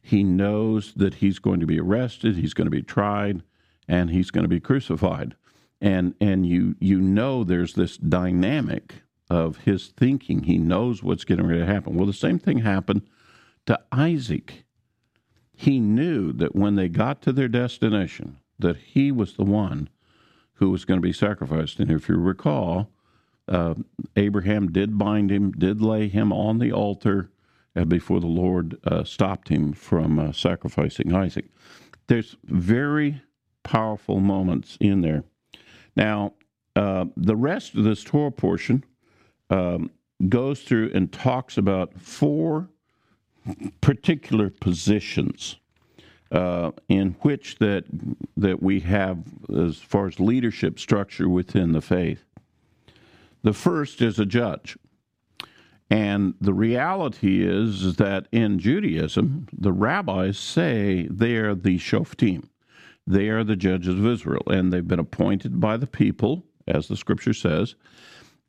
He 0.00 0.22
knows 0.22 0.92
that 0.94 1.14
he's 1.14 1.38
going 1.38 1.60
to 1.60 1.66
be 1.66 1.80
arrested, 1.80 2.36
he's 2.36 2.54
going 2.54 2.66
to 2.66 2.70
be 2.70 2.82
tried, 2.82 3.42
and 3.86 4.10
he's 4.10 4.30
going 4.30 4.44
to 4.44 4.48
be 4.48 4.60
crucified 4.60 5.34
and 5.80 6.14
and 6.20 6.46
you 6.46 6.74
you 6.80 7.00
know 7.00 7.44
there's 7.44 7.74
this 7.74 7.96
dynamic 7.96 9.02
of 9.30 9.58
his 9.58 9.88
thinking. 9.88 10.44
He 10.44 10.58
knows 10.58 11.02
what's 11.02 11.24
getting 11.24 11.46
ready 11.46 11.60
to 11.60 11.66
happen. 11.66 11.94
Well, 11.94 12.06
the 12.06 12.12
same 12.12 12.38
thing 12.38 12.58
happened 12.58 13.02
to 13.66 13.78
Isaac. 13.92 14.64
He 15.54 15.80
knew 15.80 16.32
that 16.32 16.54
when 16.54 16.76
they 16.76 16.88
got 16.88 17.20
to 17.22 17.32
their 17.32 17.48
destination, 17.48 18.38
that 18.58 18.76
he 18.76 19.12
was 19.12 19.34
the 19.34 19.44
one 19.44 19.90
who 20.54 20.70
was 20.70 20.84
going 20.84 20.98
to 20.98 21.06
be 21.06 21.12
sacrificed. 21.12 21.78
And 21.78 21.90
if 21.90 22.08
you 22.08 22.16
recall, 22.16 22.90
uh, 23.48 23.74
Abraham 24.16 24.70
did 24.72 24.98
bind 24.98 25.30
him, 25.30 25.52
did 25.52 25.80
lay 25.80 26.08
him 26.08 26.32
on 26.32 26.58
the 26.58 26.72
altar 26.72 27.30
uh, 27.76 27.84
before 27.84 28.20
the 28.20 28.26
Lord 28.26 28.78
uh, 28.84 29.04
stopped 29.04 29.48
him 29.48 29.72
from 29.72 30.18
uh, 30.18 30.32
sacrificing 30.32 31.14
Isaac. 31.14 31.46
There's 32.06 32.36
very 32.44 33.22
powerful 33.62 34.20
moments 34.20 34.76
in 34.80 35.02
there. 35.02 35.24
Now, 35.96 36.34
uh, 36.76 37.06
the 37.16 37.36
rest 37.36 37.74
of 37.74 37.84
this 37.84 38.04
Torah 38.04 38.32
portion 38.32 38.84
um, 39.50 39.90
goes 40.28 40.62
through 40.62 40.92
and 40.94 41.12
talks 41.12 41.58
about 41.58 41.98
four 42.00 42.68
particular 43.80 44.50
positions 44.50 45.56
uh, 46.30 46.70
in 46.88 47.16
which 47.22 47.56
that 47.58 47.84
that 48.36 48.62
we 48.62 48.80
have 48.80 49.18
as 49.56 49.78
far 49.78 50.06
as 50.06 50.20
leadership 50.20 50.78
structure 50.78 51.28
within 51.28 51.72
the 51.72 51.80
faith. 51.80 52.24
The 53.42 53.52
first 53.52 54.02
is 54.02 54.18
a 54.18 54.26
judge. 54.26 54.76
And 55.90 56.34
the 56.40 56.52
reality 56.52 57.42
is 57.42 57.96
that 57.96 58.28
in 58.30 58.58
Judaism, 58.58 59.46
the 59.52 59.72
rabbis 59.72 60.38
say 60.38 61.08
they 61.10 61.36
are 61.36 61.54
the 61.54 61.78
shoftim. 61.78 62.48
They 63.06 63.28
are 63.28 63.42
the 63.42 63.56
judges 63.56 63.98
of 63.98 64.06
Israel, 64.06 64.42
and 64.48 64.70
they've 64.70 64.86
been 64.86 64.98
appointed 64.98 65.60
by 65.60 65.78
the 65.78 65.86
people, 65.86 66.44
as 66.66 66.88
the 66.88 66.96
scripture 66.96 67.32
says, 67.32 67.74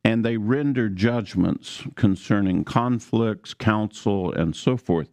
and 0.04 0.26
they 0.26 0.36
render 0.36 0.90
judgments 0.90 1.84
concerning 1.96 2.66
conflicts, 2.66 3.54
counsel, 3.54 4.34
and 4.34 4.54
so 4.56 4.76
forth. 4.76 5.10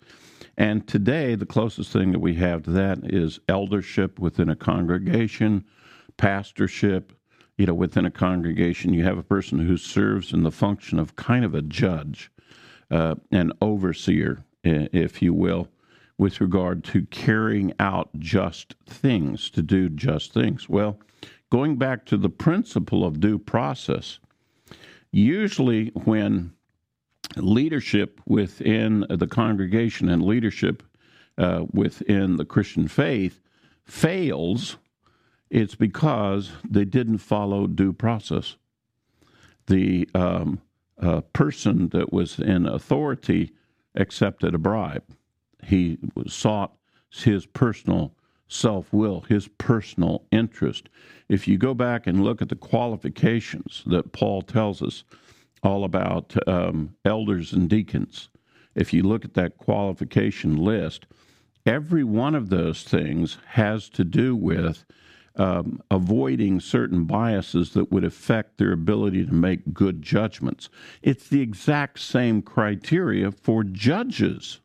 And 0.56 0.88
today, 0.88 1.34
the 1.34 1.46
closest 1.46 1.92
thing 1.92 2.12
that 2.12 2.18
we 2.18 2.34
have 2.36 2.62
to 2.64 2.70
that 2.70 2.98
is 3.04 3.38
eldership 3.48 4.18
within 4.18 4.48
a 4.48 4.56
congregation, 4.56 5.64
pastorship. 6.16 7.12
You 7.56 7.66
know, 7.66 7.74
within 7.74 8.04
a 8.04 8.10
congregation, 8.10 8.92
you 8.92 9.04
have 9.04 9.18
a 9.18 9.22
person 9.22 9.58
who 9.58 9.76
serves 9.76 10.32
in 10.32 10.42
the 10.42 10.50
function 10.50 10.98
of 10.98 11.16
kind 11.16 11.44
of 11.44 11.54
a 11.54 11.62
judge, 11.62 12.30
uh, 12.90 13.14
an 13.30 13.52
overseer, 13.60 14.44
if 14.62 15.22
you 15.22 15.32
will 15.32 15.68
with 16.18 16.40
regard 16.40 16.82
to 16.82 17.02
carrying 17.06 17.72
out 17.78 18.08
just 18.18 18.74
things, 18.86 19.50
to 19.50 19.62
do 19.62 19.88
just 19.88 20.32
things. 20.32 20.68
Well, 20.68 20.98
going 21.50 21.76
back 21.76 22.06
to 22.06 22.16
the 22.16 22.30
principle 22.30 23.04
of 23.04 23.20
due 23.20 23.38
process, 23.38 24.18
usually 25.12 25.88
when 26.04 26.52
leadership 27.36 28.20
within 28.26 29.04
the 29.10 29.26
congregation 29.26 30.08
and 30.08 30.24
leadership 30.24 30.82
uh, 31.38 31.64
within 31.72 32.36
the 32.36 32.44
Christian 32.44 32.88
faith 32.88 33.40
fails, 33.84 34.78
it's 35.50 35.74
because 35.74 36.50
they 36.68 36.84
didn't 36.84 37.18
follow 37.18 37.66
due 37.66 37.92
process. 37.92 38.56
The 39.66 40.08
um, 40.14 40.60
uh, 41.00 41.20
person 41.32 41.88
that 41.88 42.12
was 42.12 42.38
in 42.38 42.66
authority 42.66 43.52
accepted 43.94 44.54
a 44.54 44.58
bribe 44.58 45.04
he 45.66 45.98
sought 46.26 46.76
his 47.10 47.46
personal 47.46 48.14
self 48.48 48.92
will, 48.92 49.22
his 49.22 49.48
personal 49.58 50.24
interest. 50.30 50.88
If 51.28 51.48
you 51.48 51.58
go 51.58 51.74
back 51.74 52.06
and 52.06 52.22
look 52.22 52.40
at 52.40 52.48
the 52.48 52.56
qualifications 52.56 53.82
that 53.86 54.12
Paul 54.12 54.42
tells 54.42 54.82
us 54.82 55.02
all 55.62 55.84
about 55.84 56.36
um, 56.46 56.94
elders 57.04 57.52
and 57.52 57.68
deacons, 57.68 58.28
if 58.74 58.92
you 58.92 59.02
look 59.02 59.24
at 59.24 59.34
that 59.34 59.58
qualification 59.58 60.56
list, 60.56 61.06
every 61.64 62.04
one 62.04 62.34
of 62.36 62.50
those 62.50 62.84
things 62.84 63.38
has 63.46 63.88
to 63.88 64.04
do 64.04 64.36
with 64.36 64.84
um, 65.36 65.82
avoiding 65.90 66.60
certain 66.60 67.04
biases 67.04 67.70
that 67.74 67.92
would 67.92 68.04
affect 68.04 68.58
their 68.58 68.72
ability 68.72 69.26
to 69.26 69.34
make 69.34 69.72
good 69.72 70.02
judgments. 70.02 70.68
It's 71.02 71.28
the 71.28 71.40
exact 71.40 72.00
same 72.00 72.42
criteria 72.42 73.30
for 73.32 73.64
judges 73.64 74.60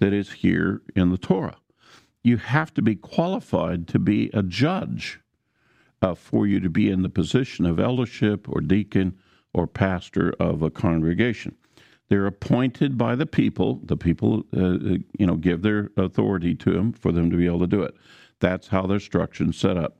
that 0.00 0.12
is 0.12 0.32
here 0.32 0.82
in 0.96 1.10
the 1.10 1.18
Torah. 1.18 1.56
You 2.22 2.38
have 2.38 2.72
to 2.74 2.82
be 2.82 2.96
qualified 2.96 3.86
to 3.88 3.98
be 3.98 4.30
a 4.34 4.42
judge 4.42 5.20
uh, 6.02 6.14
for 6.14 6.46
you 6.46 6.60
to 6.60 6.68
be 6.68 6.90
in 6.90 7.02
the 7.02 7.08
position 7.08 7.64
of 7.64 7.78
eldership 7.78 8.48
or 8.48 8.60
deacon 8.60 9.18
or 9.52 9.66
pastor 9.66 10.34
of 10.40 10.62
a 10.62 10.70
congregation. 10.70 11.56
They're 12.08 12.26
appointed 12.26 12.98
by 12.98 13.14
the 13.14 13.26
people. 13.26 13.80
The 13.82 13.96
people, 13.96 14.44
uh, 14.56 14.60
uh 14.60 14.98
you 15.18 15.26
know, 15.26 15.36
give 15.36 15.62
their 15.62 15.90
authority 15.96 16.54
to 16.56 16.72
them 16.72 16.92
for 16.92 17.12
them 17.12 17.30
to 17.30 17.36
be 17.36 17.46
able 17.46 17.60
to 17.60 17.66
do 17.66 17.82
it. 17.82 17.94
That's 18.44 18.68
how 18.68 18.86
their 18.86 19.00
structure 19.00 19.44
is 19.44 19.56
set 19.56 19.76
up. 19.76 19.98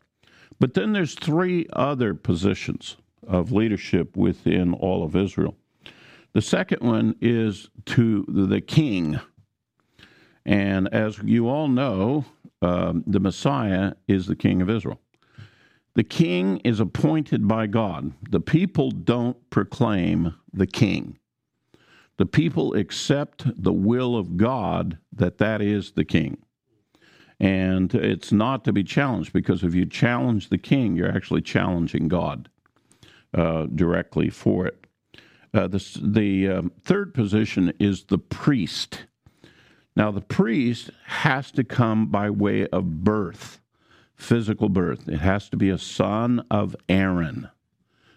But 0.61 0.75
then 0.75 0.93
there's 0.93 1.15
three 1.15 1.67
other 1.73 2.15
positions 2.15 2.97
of 3.27 3.53
leadership 3.53 4.17
within 4.17 4.75
all 4.75 5.03
of 5.03 5.17
Israel. 5.17 5.57
The 6.35 6.43
second 6.43 6.83
one 6.83 7.17
is 7.21 7.71
to 7.87 8.25
the 8.29 8.61
king 8.61 9.19
and 10.47 10.93
as 10.93 11.19
you 11.19 11.49
all 11.49 11.69
know, 11.69 12.25
um, 12.61 13.03
the 13.07 13.21
Messiah 13.21 13.95
is 14.09 14.27
the 14.27 14.37
King 14.37 14.61
of 14.61 14.71
Israel. 14.71 15.01
The 15.95 16.05
king 16.05 16.59
is 16.59 16.81
appointed 16.81 17.47
by 17.47 17.67
God. 17.67 18.13
The 18.31 18.41
people 18.41 18.91
don't 18.91 19.39
proclaim 19.51 20.35
the 20.53 20.67
king. 20.67 21.19
The 22.17 22.27
people 22.27 22.75
accept 22.75 23.63
the 23.63 23.73
will 23.73 24.17
of 24.17 24.37
God 24.37 24.99
that 25.13 25.39
that 25.39 25.63
is 25.63 25.93
the 25.93 26.05
king. 26.05 26.44
And 27.41 27.95
it's 27.95 28.33
not 28.33 28.65
to 28.65 28.73
be 28.73 28.85
challenged 28.85 29.33
because 29.33 29.65
if 29.65 29.75
you 29.75 29.87
challenge 29.87 30.49
the 30.49 30.59
king, 30.59 30.97
you're 30.97 31.15
actually 31.15 31.43
challenging 31.43 32.09
God 32.09 32.49
uh, 33.35 33.67
directly 33.75 34.31
for 34.31 34.67
it. 34.67 34.87
Uh, 35.53 35.69
the 35.69 36.01
the 36.03 36.49
um, 36.49 36.73
third 36.83 37.15
position 37.15 37.73
is 37.79 38.05
the 38.05 38.19
priest. 38.19 39.07
Now, 39.97 40.11
the 40.11 40.21
priest 40.21 40.91
has 41.07 41.53
to 41.53 41.63
come 41.63 42.07
by 42.07 42.29
way 42.29 42.67
of 42.69 43.05
birth, 43.05 43.61
physical 44.17 44.69
birth. 44.69 45.09
It 45.09 45.21
has 45.21 45.49
to 45.51 45.57
be 45.57 45.71
a 45.71 45.79
son 45.79 46.45
of 46.51 46.75
Aaron, 46.89 47.49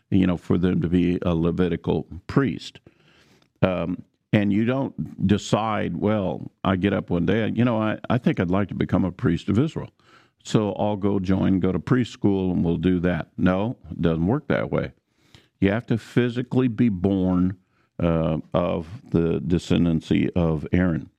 you 0.10 0.26
know, 0.26 0.38
for 0.38 0.58
them 0.58 0.82
to 0.82 0.88
be 0.88 1.20
a 1.22 1.36
Levitical 1.36 2.08
priest. 2.26 2.80
Um, 3.62 4.04
and 4.38 4.54
you 4.54 4.66
don't 4.66 5.26
decide, 5.26 5.98
well, 5.98 6.52
I 6.64 6.76
get 6.76 6.94
up 6.94 7.10
one 7.10 7.26
day, 7.26 7.52
you 7.56 7.66
know, 7.66 7.82
I, 7.82 7.98
I 8.08 8.20
think 8.20 8.40
I'd 8.40 8.52
like 8.52 8.68
to 8.68 8.76
become 8.76 9.04
a 9.04 9.12
priest 9.12 9.50
of 9.50 9.58
Israel. 9.58 9.90
So 10.44 10.74
I'll 10.74 10.96
go 10.96 11.20
join, 11.20 11.60
go 11.60 11.72
to 11.72 11.80
preschool, 11.80 12.52
and 12.52 12.64
we'll 12.64 12.78
do 12.78 13.00
that. 13.00 13.30
No, 13.36 13.78
it 13.90 14.00
doesn't 14.00 14.28
work 14.28 14.48
that 14.50 14.70
way. 14.70 14.92
You 15.60 15.72
have 15.72 15.88
to 15.88 15.98
physically 15.98 16.68
be 16.68 16.90
born 16.90 17.58
uh, 18.00 18.38
of 18.54 18.88
the 19.10 19.40
descendancy 19.40 20.30
of 20.36 20.68
Aaron. 20.72 21.10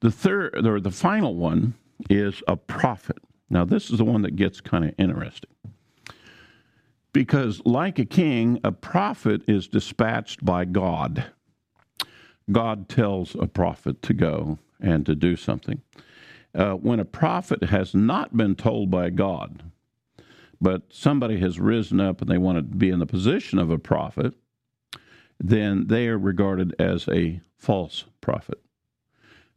The 0.00 0.10
third, 0.10 0.66
or 0.66 0.80
the 0.80 0.90
final 0.90 1.34
one, 1.36 1.72
is 2.10 2.42
a 2.46 2.58
prophet. 2.58 3.16
Now, 3.48 3.64
this 3.64 3.88
is 3.88 3.96
the 3.96 4.04
one 4.04 4.20
that 4.20 4.36
gets 4.36 4.60
kind 4.60 4.84
of 4.84 4.92
interesting. 4.98 5.50
Because, 7.14 7.62
like 7.64 7.98
a 7.98 8.04
king, 8.04 8.60
a 8.62 8.70
prophet 8.70 9.40
is 9.48 9.66
dispatched 9.66 10.44
by 10.44 10.66
God. 10.66 11.24
God 12.50 12.88
tells 12.88 13.34
a 13.34 13.46
prophet 13.46 14.02
to 14.02 14.14
go 14.14 14.58
and 14.80 15.06
to 15.06 15.14
do 15.14 15.36
something. 15.36 15.82
Uh, 16.54 16.72
when 16.72 17.00
a 17.00 17.04
prophet 17.04 17.64
has 17.64 17.94
not 17.94 18.36
been 18.36 18.54
told 18.54 18.90
by 18.90 19.10
God, 19.10 19.62
but 20.60 20.82
somebody 20.90 21.38
has 21.40 21.58
risen 21.58 22.00
up 22.00 22.20
and 22.20 22.30
they 22.30 22.38
want 22.38 22.56
to 22.56 22.62
be 22.62 22.90
in 22.90 23.00
the 23.00 23.06
position 23.06 23.58
of 23.58 23.70
a 23.70 23.78
prophet, 23.78 24.34
then 25.40 25.88
they 25.88 26.06
are 26.08 26.18
regarded 26.18 26.74
as 26.78 27.08
a 27.08 27.40
false 27.56 28.04
prophet. 28.20 28.60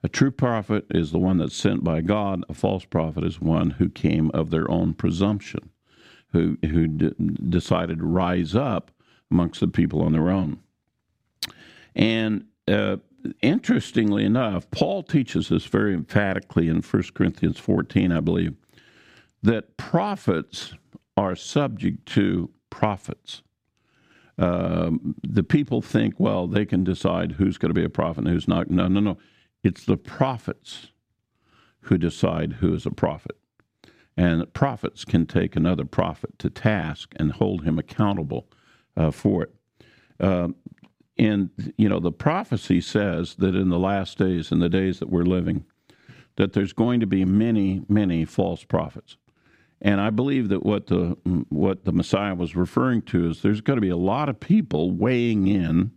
A 0.04 0.10
true 0.10 0.32
prophet 0.32 0.86
is 0.91 1.12
the 1.12 1.19
one 1.19 1.38
that's 1.38 1.56
sent 1.56 1.84
by 1.84 2.02
God. 2.02 2.43
A 2.50 2.54
false 2.54 2.86
prophet 2.86 3.23
is 3.23 3.41
one 3.41 3.71
who 3.71 3.89
came 3.89 4.32
of 4.32 4.50
their 4.50 4.69
own 4.69 4.93
presumption, 4.93 5.69
who 6.32 6.58
who 6.63 6.88
d- 6.88 7.13
decided 7.50 8.00
to 8.00 8.06
rise 8.06 8.56
up 8.56 8.91
amongst 9.32 9.60
the 9.60 9.67
people 9.67 10.02
on 10.02 10.13
their 10.13 10.30
own. 10.30 10.60
And 11.95 12.45
uh, 12.67 12.97
interestingly 13.41 14.25
enough, 14.25 14.69
Paul 14.71 15.03
teaches 15.03 15.51
us 15.51 15.65
very 15.65 15.93
emphatically 15.93 16.67
in 16.67 16.82
1 16.82 17.03
Corinthians 17.13 17.58
14, 17.60 18.12
I 18.12 18.19
believe, 18.19 18.56
that 19.43 19.77
prophets 19.77 20.73
are 21.15 21.36
subject 21.36 22.06
to 22.08 22.49
prophets. 22.69 23.41
Um, 24.38 25.15
the 25.23 25.43
people 25.43 25.82
think, 25.82 26.19
well, 26.19 26.47
they 26.47 26.65
can 26.65 26.84
decide 26.84 27.34
who's 27.34 27.58
going 27.58 27.69
to 27.69 27.80
be 27.80 27.86
a 27.86 27.89
prophet 27.89 28.25
and 28.25 28.27
who's 28.27 28.47
not. 28.47 28.69
No, 28.69 28.88
no, 28.88 28.99
no. 28.99 29.17
It's 29.63 29.86
the 29.86 29.97
prophets 29.97 30.88
who 31.82 31.97
decide 31.97 32.53
who 32.53 32.73
is 32.73 32.86
a 32.86 32.91
prophet. 32.91 33.38
And 34.15 34.51
prophets 34.53 35.06
can 35.06 35.25
take 35.25 35.56
another 35.56 35.86
prophet 35.86 36.38
to 36.39 36.49
task 36.49 37.13
and 37.17 37.32
hold 37.32 37.63
him 37.63 37.77
accountable 37.77 38.47
uh, 38.95 39.12
for 39.12 39.43
it. 39.43 39.56
Uh, 40.19 40.49
and, 41.19 41.73
you 41.77 41.89
know, 41.89 41.99
the 41.99 42.12
prophecy 42.12 42.82
says 42.82 43.36
that 43.36 43.56
in 43.56 43.69
the 43.69 43.80
last 43.80 44.17
days, 44.17 44.51
in 44.51 44.60
the 44.60 44.69
days 44.69 44.99
that 44.99 45.10
we're 45.10 45.23
living, 45.23 45.65
that 46.36 46.53
there's 46.53 46.73
going 46.73 46.99
to 46.99 47.08
be 47.08 47.25
many, 47.25 47.82
many 47.89 48.23
false 48.23 48.63
prophets. 48.63 49.17
And 49.82 50.01
I 50.01 50.10
believe 50.10 50.49
that 50.49 50.65
what 50.65 50.88
the 50.88 51.17
mm, 51.25 51.45
what 51.49 51.86
the 51.86 51.91
Messiah 51.91 52.34
was 52.34 52.56
referring 52.56 53.03
to 53.03 53.30
is 53.30 53.41
there's 53.41 53.62
going 53.62 53.77
to 53.77 53.82
be 53.82 53.89
a 53.89 53.97
lot 53.97 54.30
of 54.30 54.39
people 54.39 54.91
weighing 54.91 55.47
in 55.47 55.91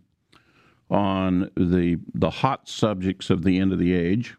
on 0.89 1.49
the 1.55 1.97
the 2.13 2.29
hot 2.29 2.69
subjects 2.69 3.29
of 3.29 3.43
the 3.43 3.57
end 3.57 3.73
of 3.73 3.79
the 3.79 3.93
age, 3.93 4.35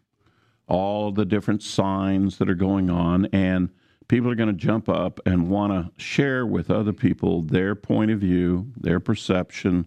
all 0.67 1.11
the 1.11 1.25
different 1.25 1.61
signs 1.61 2.37
that 2.37 2.49
are 2.49 2.55
going 2.55 2.89
on, 2.89 3.25
and 3.27 3.69
people 4.07 4.31
are 4.31 4.35
going 4.35 4.47
to 4.47 4.53
jump 4.53 4.87
up 4.87 5.19
and 5.25 5.49
want 5.49 5.73
to 5.73 6.01
share 6.01 6.45
with 6.45 6.71
other 6.71 6.93
people 6.93 7.41
their 7.41 7.75
point 7.75 8.11
of 8.11 8.19
view, 8.19 8.71
their 8.77 9.01
perception, 9.01 9.85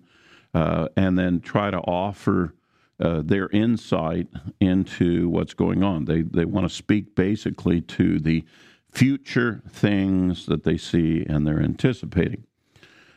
uh, 0.56 0.88
and 0.96 1.18
then 1.18 1.38
try 1.38 1.70
to 1.70 1.76
offer 1.80 2.54
uh, 2.98 3.20
their 3.22 3.50
insight 3.50 4.26
into 4.58 5.28
what's 5.28 5.52
going 5.52 5.82
on. 5.82 6.06
They 6.06 6.22
they 6.22 6.46
want 6.46 6.66
to 6.66 6.74
speak 6.74 7.14
basically 7.14 7.82
to 7.82 8.18
the 8.18 8.42
future 8.90 9.60
things 9.68 10.46
that 10.46 10.64
they 10.64 10.78
see 10.78 11.26
and 11.28 11.46
they're 11.46 11.60
anticipating. 11.60 12.44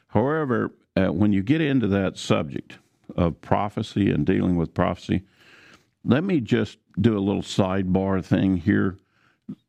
However, 0.10 0.74
uh, 0.98 1.14
when 1.14 1.32
you 1.32 1.42
get 1.42 1.62
into 1.62 1.88
that 1.88 2.18
subject 2.18 2.78
of 3.16 3.40
prophecy 3.40 4.12
and 4.12 4.26
dealing 4.26 4.58
with 4.58 4.74
prophecy, 4.74 5.22
let 6.04 6.26
me 6.26 6.42
just 6.42 6.78
do 7.00 7.18
a 7.18 7.22
little 7.22 7.42
sidebar 7.42 8.24
thing 8.24 8.58
here. 8.58 8.98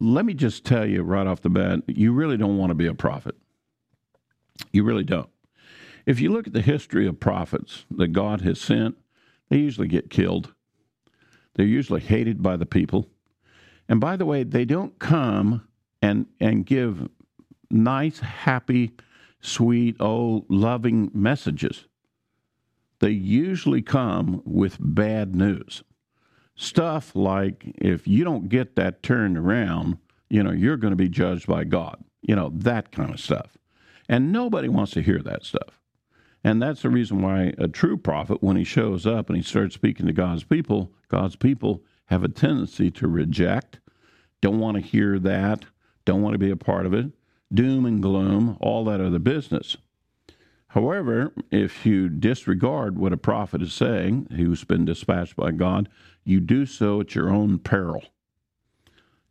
Let 0.01 0.25
me 0.25 0.35
just 0.35 0.65
tell 0.65 0.87
you 0.87 1.05
right 1.05 1.27
off 1.29 1.41
the 1.41 1.51
bat 1.51 1.83
you 1.87 2.13
really 2.13 2.37
don't 2.37 2.59
want 2.59 2.71
to 2.71 2.75
be 2.75 2.89
a 2.89 2.95
prophet. 2.95 3.37
You 4.73 4.83
really 4.83 5.05
don't. 5.05 5.31
If 6.11 6.19
you 6.19 6.33
look 6.33 6.49
at 6.49 6.53
the 6.53 6.61
history 6.61 7.07
of 7.07 7.21
prophets 7.21 7.85
that 7.89 8.09
God 8.09 8.41
has 8.41 8.61
sent, 8.61 8.97
they 9.49 9.59
usually 9.59 9.87
get 9.87 10.11
killed. 10.11 10.53
They're 11.55 11.65
usually 11.65 12.01
hated 12.01 12.43
by 12.43 12.57
the 12.57 12.67
people. 12.67 13.07
And 13.89 14.01
by 14.01 14.17
the 14.17 14.27
way, 14.27 14.43
they 14.43 14.65
don't 14.65 14.99
come 14.99 15.69
and 16.03 16.27
and 16.41 16.67
give 16.67 17.09
nice, 17.71 18.19
happy, 18.19 18.91
sweet, 19.41 19.99
oh, 20.01 20.47
loving 20.49 21.13
messages. 21.15 21.87
They 22.99 23.11
usually 23.11 23.81
come 23.81 24.43
with 24.45 24.79
bad 24.81 25.37
news. 25.37 25.85
Stuff 26.57 27.15
like 27.15 27.73
if 27.77 28.09
you 28.09 28.25
don't 28.25 28.49
get 28.49 28.75
that 28.75 29.05
turned 29.05 29.39
around, 29.39 29.99
you 30.29 30.43
know, 30.43 30.51
you're 30.51 30.77
going 30.77 30.91
to 30.91 30.97
be 30.97 31.09
judged 31.09 31.47
by 31.47 31.63
God. 31.63 32.03
You 32.21 32.35
know, 32.35 32.51
that 32.53 32.91
kind 32.91 33.15
of 33.15 33.21
stuff. 33.21 33.57
And 34.09 34.33
nobody 34.33 34.69
wants 34.69 34.91
to 34.95 35.03
hear 35.03 35.23
that 35.23 35.45
stuff. 35.45 35.80
And 36.43 36.63
that's 36.63 36.83
the 36.83 36.91
reason 36.91 37.21
why 37.21 37.53
a 37.59 37.69
true 37.69 37.97
prophet, 37.97 38.43
when 38.43 38.57
he 38.57 38.65
shows 38.65 39.07
up 39.07 39.29
and 39.29 39.37
he 39.37 39.43
starts 39.43 39.75
speaking 39.75 40.07
to 40.07 40.13
God's 40.13 40.45
people, 40.45 40.93
God's 41.09 41.37
people 41.37 41.83
have 42.07 42.25
a 42.25 42.29
tendency 42.29 42.91
to 42.93 43.07
reject, 43.07 43.79
don't 44.41 44.59
want 44.59 44.77
to 44.77 44.83
hear 44.83 45.19
that, 45.19 45.67
don't 46.05 46.23
want 46.23 46.35
to 46.35 46.39
be 46.39 46.51
a 46.51 46.57
part 46.57 46.87
of 46.87 46.95
it, 46.95 47.13
doom 47.53 47.85
and 47.85 48.03
gloom, 48.03 48.57
all 48.61 48.85
that 48.87 49.01
other 49.01 49.19
business. 49.19 49.77
However, 50.69 51.33
if 51.51 51.85
you 51.85 52.09
disregard 52.09 52.97
what 52.97 53.13
a 53.13 53.17
prophet 53.17 53.61
is 53.61 53.75
saying, 53.75 54.29
who's 54.37 54.65
been 54.65 54.85
dispatched 54.85 55.37
by 55.37 55.51
God, 55.51 55.89
you 56.25 56.41
do 56.41 56.65
so 56.65 57.01
at 57.01 57.15
your 57.15 57.29
own 57.29 57.59
peril. 57.59 58.05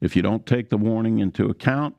If 0.02 0.15
you 0.15 0.22
don't 0.22 0.45
take 0.45 0.69
the 0.69 0.78
warning 0.78 1.19
into 1.19 1.50
account, 1.50 1.95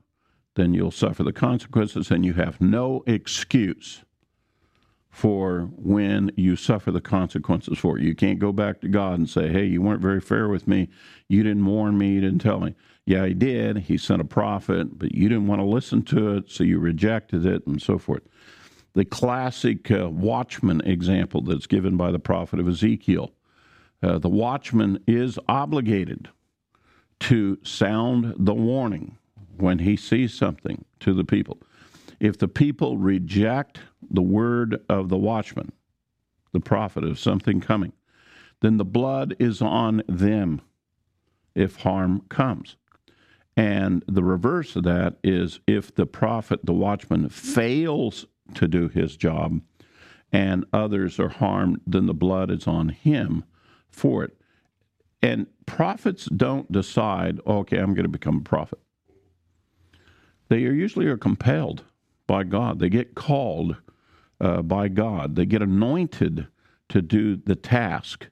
then 0.55 0.75
you'll 0.75 0.91
suffer 0.91 1.23
the 1.23 1.33
consequences 1.33 2.11
and 2.11 2.25
you 2.25 2.35
have 2.35 2.61
no 2.61 3.03
excuse 3.07 4.05
for 5.11 5.69
when 5.77 6.31
you 6.37 6.57
suffer 6.57 6.91
the 6.91 7.01
consequences 7.01 7.79
for 7.79 7.99
it. 7.99 8.05
You 8.05 8.15
can't 8.15 8.39
go 8.39 8.53
back 8.53 8.81
to 8.81 8.89
God 8.89 9.19
and 9.19 9.29
say, 9.29 9.49
hey, 9.49 9.65
you 9.65 9.83
weren't 9.83 10.03
very 10.03 10.21
fair 10.21 10.49
with 10.49 10.69
me. 10.69 10.89
You 11.29 11.43
didn't 11.43 11.67
warn 11.67 11.99
me. 11.99 12.13
You 12.13 12.21
didn't 12.21 12.41
tell 12.41 12.61
me. 12.61 12.75
Yeah, 13.07 13.27
he 13.27 13.35
did. 13.35 13.79
He 13.79 13.99
sent 13.99 14.21
a 14.21 14.25
prophet, 14.25 14.99
but 14.99 15.13
you 15.13 15.29
didn't 15.29 15.49
want 15.49 15.61
to 15.61 15.67
listen 15.67 16.03
to 16.05 16.37
it, 16.37 16.51
so 16.51 16.63
you 16.63 16.79
rejected 16.79 17.45
it, 17.45 17.67
and 17.67 17.83
so 17.83 17.99
forth. 17.99 18.23
The 18.93 19.05
classic 19.05 19.91
uh, 19.91 20.09
watchman 20.11 20.81
example 20.83 21.43
that's 21.43 21.67
given 21.67 21.97
by 21.97 22.13
the 22.13 22.19
prophet 22.19 22.61
of 22.61 22.69
Ezekiel 22.69 23.33
uh, 24.03 24.19
the 24.19 24.29
watchman 24.29 25.03
is 25.07 25.39
obligated 25.49 26.29
to 27.21 27.59
sound 27.63 28.35
the 28.39 28.55
warning 28.55 29.19
when 29.59 29.81
he 29.81 29.97
sees 29.97 30.33
something 30.33 30.85
to 31.01 31.13
the 31.13 31.25
people. 31.25 31.59
If 32.21 32.39
the 32.39 32.49
people 32.49 32.99
reject 32.99 33.81
the 34.11 34.23
word 34.23 34.85
of 34.89 35.09
the 35.09 35.17
watchman, 35.17 35.73
the 36.53 36.61
prophet 36.61 37.03
of 37.03 37.19
something 37.19 37.61
coming, 37.61 37.93
then 38.61 38.77
the 38.77 38.85
blood 38.85 39.35
is 39.39 39.63
on 39.63 40.03
them 40.07 40.61
if 41.55 41.77
harm 41.77 42.23
comes. 42.29 42.77
And 43.57 44.05
the 44.07 44.23
reverse 44.23 44.77
of 44.77 44.85
that 44.85 45.17
is 45.25 45.61
if 45.67 45.95
the 45.95 46.07
prophet, 46.07 46.61
the 46.65 46.73
watchman, 46.73 47.29
fails 47.31 48.27
to 48.55 48.69
do 48.69 48.89
his 48.89 49.17
job 49.17 49.61
and 50.33 50.65
others 50.73 51.19
are 51.19 51.29
harmed, 51.29 51.81
then 51.87 52.07
the 52.07 52.15
blood 52.15 52.51
is 52.51 52.67
on 52.67 52.91
him 52.91 53.45
for 53.89 54.23
it. 54.23 54.37
And 55.23 55.47
prophets 55.67 56.27
don't 56.27 56.71
decide, 56.71 57.41
okay, 57.47 57.79
I'm 57.79 57.95
going 57.95 58.05
to 58.05 58.09
become 58.09 58.39
a 58.39 58.43
prophet. 58.43 58.79
They 60.49 60.61
usually 60.61 61.07
are 61.07 61.19
compelled 61.19 61.85
by 62.31 62.45
God. 62.45 62.79
They 62.79 62.89
get 62.89 63.17
called 63.17 63.75
uh, 64.41 64.63
by 64.63 64.87
God. 64.87 65.35
They 65.35 65.47
get 65.47 65.63
anointed 65.63 66.47
to 66.89 67.03
do 67.03 67.35
the 67.35 67.57
task 67.57 68.29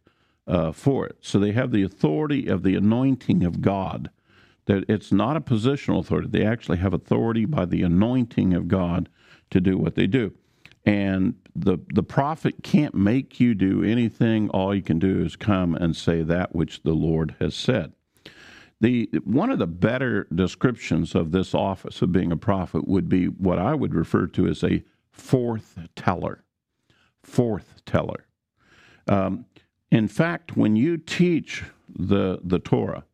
uh, 0.46 0.70
for 0.70 1.04
it. 1.04 1.16
So 1.20 1.40
they 1.40 1.50
have 1.50 1.72
the 1.72 1.82
authority 1.82 2.46
of 2.46 2.62
the 2.62 2.76
anointing 2.76 3.42
of 3.42 3.60
God. 3.60 4.10
That 4.66 4.84
it's 4.88 5.10
not 5.10 5.36
a 5.36 5.40
positional 5.40 5.98
authority. 5.98 6.28
They 6.30 6.46
actually 6.46 6.78
have 6.78 6.94
authority 6.94 7.44
by 7.44 7.64
the 7.64 7.82
anointing 7.82 8.54
of 8.54 8.68
God 8.68 9.08
to 9.50 9.60
do 9.60 9.76
what 9.76 9.96
they 9.96 10.06
do. 10.06 10.32
And 10.86 11.34
the 11.56 11.78
the 11.92 12.04
prophet 12.04 12.62
can't 12.62 12.94
make 12.94 13.40
you 13.40 13.52
do 13.52 13.82
anything. 13.82 14.48
All 14.50 14.72
you 14.72 14.82
can 14.82 15.00
do 15.00 15.24
is 15.24 15.34
come 15.34 15.74
and 15.74 15.96
say 15.96 16.22
that 16.22 16.54
which 16.54 16.84
the 16.84 16.94
Lord 16.94 17.34
has 17.40 17.56
said. 17.56 17.94
The 18.80 19.10
one 19.24 19.50
of 19.50 19.58
the 19.58 19.66
better 19.66 20.28
descriptions 20.32 21.14
of 21.14 21.32
this 21.32 21.54
office 21.54 22.00
of 22.00 22.12
being 22.12 22.30
a 22.30 22.36
prophet 22.36 22.86
would 22.86 23.08
be 23.08 23.26
what 23.26 23.58
I 23.58 23.74
would 23.74 23.94
refer 23.94 24.26
to 24.28 24.46
as 24.46 24.62
a 24.62 24.84
forth 25.10 25.78
teller. 25.96 26.44
Forth 27.22 27.82
teller. 27.84 28.26
Um, 29.08 29.46
in 29.90 30.06
fact, 30.06 30.56
when 30.56 30.76
you 30.76 30.96
teach 30.96 31.64
the 31.88 32.40
the 32.44 32.60
Torah 32.60 33.04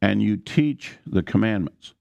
and 0.00 0.22
you 0.22 0.36
teach 0.36 0.96
the 1.06 1.22
commandments 1.22 1.94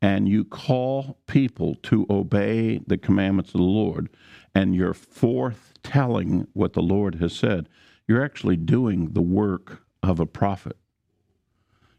and 0.00 0.28
you 0.28 0.44
call 0.44 1.18
people 1.26 1.74
to 1.82 2.06
obey 2.08 2.80
the 2.86 2.98
commandments 2.98 3.50
of 3.50 3.58
the 3.58 3.66
Lord 3.66 4.08
and 4.54 4.74
you're 4.74 4.94
forth 4.94 5.74
telling 5.82 6.46
what 6.52 6.74
the 6.74 6.82
Lord 6.82 7.16
has 7.16 7.32
said, 7.32 7.68
you're 8.06 8.24
actually 8.24 8.56
doing 8.56 9.12
the 9.12 9.22
work 9.22 9.82
of 10.02 10.20
a 10.20 10.26
prophet 10.26 10.76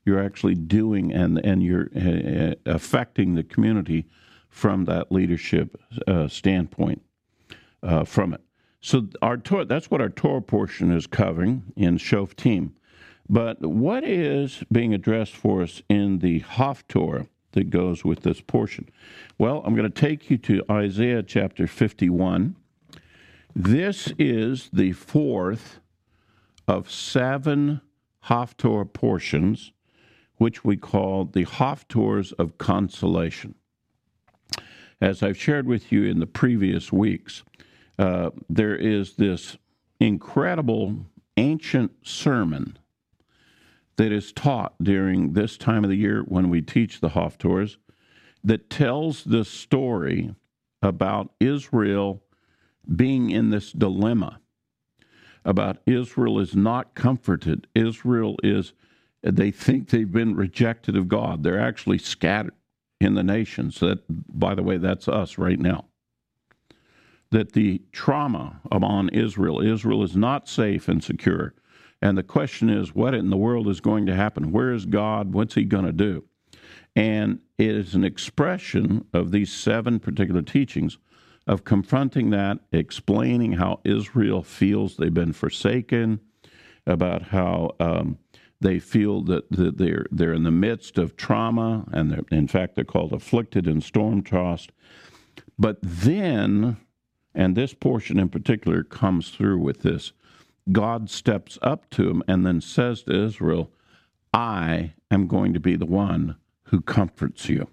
you're 0.09 0.25
actually 0.25 0.55
doing 0.55 1.13
and 1.13 1.37
and 1.45 1.61
you're 1.61 1.89
uh, 1.95 2.55
affecting 2.65 3.35
the 3.35 3.43
community 3.43 4.07
from 4.49 4.85
that 4.85 5.11
leadership 5.11 5.79
uh, 6.07 6.27
standpoint 6.27 6.99
uh, 7.83 8.03
from 8.03 8.33
it. 8.33 8.41
So 8.81 9.07
our 9.21 9.37
Torah, 9.37 9.65
that's 9.65 9.91
what 9.91 10.01
our 10.01 10.09
Torah 10.09 10.41
portion 10.41 10.91
is 10.91 11.05
covering 11.05 11.61
in 11.75 11.99
Shoftim. 11.99 12.71
But 13.29 13.63
what 13.63 14.03
is 14.03 14.63
being 14.71 14.95
addressed 14.95 15.35
for 15.35 15.61
us 15.61 15.83
in 15.89 16.17
the 16.19 16.39
Haftorah 16.41 17.27
that 17.51 17.69
goes 17.69 18.03
with 18.03 18.21
this 18.23 18.41
portion? 18.41 18.89
Well, 19.37 19.61
I'm 19.63 19.75
going 19.75 19.91
to 19.91 20.01
take 20.01 20.31
you 20.31 20.39
to 20.39 20.63
Isaiah 20.71 21.21
chapter 21.21 21.67
51. 21.67 22.55
This 23.55 24.11
is 24.17 24.71
the 24.73 24.93
fourth 24.93 25.79
of 26.67 26.89
seven 26.89 27.81
Haftorah 28.25 28.91
portions 28.91 29.71
which 30.39 30.65
we 30.65 30.75
call 30.75 31.25
the 31.25 31.45
Haftorahs 31.45 32.33
of 32.39 32.57
Consolation. 32.57 33.53
As 34.99 35.21
I've 35.21 35.37
shared 35.37 35.67
with 35.67 35.91
you 35.91 36.03
in 36.03 36.19
the 36.19 36.27
previous 36.27 36.91
weeks, 36.91 37.43
uh, 37.99 38.31
there 38.49 38.75
is 38.75 39.15
this 39.15 39.57
incredible 39.99 41.05
ancient 41.37 41.91
sermon 42.03 42.79
that 43.97 44.11
is 44.11 44.31
taught 44.31 44.73
during 44.81 45.33
this 45.33 45.57
time 45.57 45.83
of 45.83 45.89
the 45.89 45.97
year 45.97 46.21
when 46.21 46.49
we 46.49 46.61
teach 46.61 46.99
the 46.99 47.09
Haftorahs 47.09 47.77
that 48.43 48.69
tells 48.69 49.25
the 49.25 49.43
story 49.43 50.33
about 50.81 51.31
Israel 51.39 52.23
being 52.95 53.29
in 53.29 53.49
this 53.49 53.71
dilemma 53.71 54.39
about 55.45 55.77
Israel 55.85 56.39
is 56.39 56.55
not 56.55 56.95
comforted. 56.95 57.67
Israel 57.73 58.37
is 58.43 58.73
they 59.21 59.51
think 59.51 59.89
they've 59.89 60.11
been 60.11 60.35
rejected 60.35 60.95
of 60.95 61.07
God. 61.07 61.43
They're 61.43 61.59
actually 61.59 61.97
scattered 61.97 62.53
in 63.01 63.15
the 63.15 63.23
nations. 63.23 63.79
That, 63.79 63.99
by 64.07 64.55
the 64.55 64.63
way, 64.63 64.77
that's 64.77 65.07
us 65.07 65.37
right 65.37 65.59
now. 65.59 65.85
That 67.31 67.53
the 67.53 67.81
trauma 67.91 68.61
upon 68.71 69.09
Israel, 69.09 69.61
Israel 69.61 70.03
is 70.03 70.15
not 70.15 70.47
safe 70.47 70.87
and 70.87 71.03
secure. 71.03 71.53
And 72.01 72.17
the 72.17 72.23
question 72.23 72.69
is, 72.69 72.95
what 72.95 73.13
in 73.13 73.29
the 73.29 73.37
world 73.37 73.67
is 73.67 73.81
going 73.81 74.05
to 74.05 74.15
happen? 74.15 74.51
Where 74.51 74.73
is 74.73 74.85
God? 74.85 75.33
What's 75.33 75.55
He 75.55 75.65
going 75.65 75.85
to 75.85 75.91
do? 75.91 76.23
And 76.95 77.39
it 77.57 77.75
is 77.75 77.93
an 77.93 78.03
expression 78.03 79.05
of 79.13 79.31
these 79.31 79.51
seven 79.51 79.99
particular 79.99 80.41
teachings 80.41 80.97
of 81.45 81.63
confronting 81.63 82.29
that, 82.29 82.59
explaining 82.71 83.53
how 83.53 83.79
Israel 83.83 84.43
feels 84.43 84.95
they've 84.95 85.13
been 85.13 85.33
forsaken, 85.33 86.19
about 86.85 87.21
how 87.21 87.71
um, 87.79 88.17
they 88.61 88.79
feel 88.79 89.21
that, 89.23 89.45
they're 89.49 90.05
they're 90.11 90.33
in 90.33 90.43
the 90.43 90.51
midst 90.51 90.97
of 90.97 91.15
trauma, 91.15 91.85
and 91.91 92.25
in 92.31 92.47
fact 92.47 92.75
they're 92.75 92.83
called 92.83 93.13
afflicted 93.13 93.67
and 93.67 93.83
storm 93.83 94.21
tossed. 94.21 94.71
But 95.57 95.79
then, 95.81 96.77
and 97.33 97.55
this 97.55 97.73
portion 97.73 98.19
in 98.19 98.29
particular 98.29 98.83
comes 98.83 99.29
through 99.29 99.59
with 99.59 99.81
this, 99.81 100.11
God 100.71 101.09
steps 101.09 101.57
up 101.61 101.89
to 101.91 102.09
him 102.09 102.23
and 102.27 102.45
then 102.45 102.61
says 102.61 103.03
to 103.03 103.25
Israel, 103.25 103.71
"I 104.33 104.93
am 105.09 105.27
going 105.27 105.53
to 105.53 105.59
be 105.59 105.75
the 105.75 105.85
one 105.85 106.35
who 106.63 106.81
comforts 106.81 107.49
you." 107.49 107.67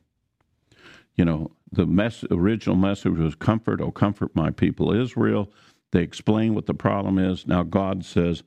You 1.16 1.24
know, 1.24 1.50
the 1.72 1.86
mess, 1.86 2.24
original 2.30 2.76
message 2.76 3.18
was 3.18 3.34
comfort, 3.34 3.80
oh 3.80 3.90
comfort 3.90 4.36
my 4.36 4.50
people 4.50 4.92
Israel. 4.92 5.50
They 5.90 6.02
explain 6.02 6.54
what 6.54 6.66
the 6.66 6.74
problem 6.74 7.18
is. 7.18 7.46
Now 7.46 7.62
God 7.62 8.04
says, 8.04 8.42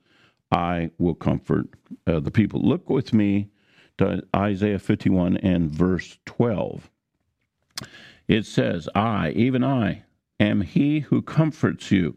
I 0.50 0.90
will 0.98 1.14
comfort 1.14 1.68
uh, 2.06 2.20
the 2.20 2.30
people. 2.30 2.60
Look 2.60 2.90
with 2.90 3.12
me 3.12 3.50
to 3.98 4.22
Isaiah 4.34 4.78
51 4.78 5.36
and 5.38 5.70
verse 5.70 6.18
12. 6.26 6.90
It 8.28 8.46
says, 8.46 8.88
I, 8.94 9.30
even 9.30 9.62
I, 9.62 10.04
am 10.38 10.62
he 10.62 11.00
who 11.00 11.22
comforts 11.22 11.90
you. 11.90 12.16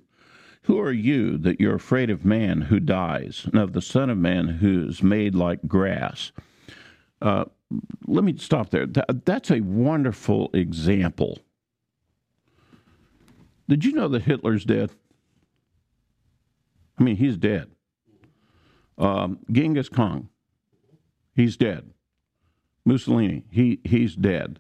Who 0.64 0.80
are 0.80 0.94
you 0.94 1.38
that 1.40 1.60
you're 1.60 1.76
afraid 1.76 2.10
of 2.10 2.24
man 2.24 2.62
who 2.62 2.80
dies, 2.80 3.46
and 3.46 3.60
of 3.60 3.74
the 3.74 3.82
Son 3.82 4.10
of 4.10 4.18
Man 4.18 4.48
who 4.48 4.88
is 4.88 5.04
made 5.04 5.36
like 5.36 5.68
grass? 5.68 6.32
Uh, 7.22 7.46
let 8.08 8.24
me 8.24 8.38
stop 8.38 8.70
there. 8.70 8.86
That, 8.86 9.26
that's 9.26 9.52
a 9.52 9.60
wonderful 9.60 10.50
example. 10.54 11.40
Did 13.68 13.84
you 13.84 13.92
know 13.92 14.08
that 14.08 14.24
Hitler's 14.24 14.64
dead? 14.64 14.92
I 16.98 17.04
mean, 17.04 17.18
he's 17.18 17.38
dead. 17.38 17.73
Um, 18.98 19.40
Genghis 19.52 19.90
Khan, 19.90 20.30
he's 21.36 21.58
dead. 21.58 21.92
Mussolini, 22.86 23.46
he 23.50 23.80
he's 23.84 24.16
dead. 24.16 24.60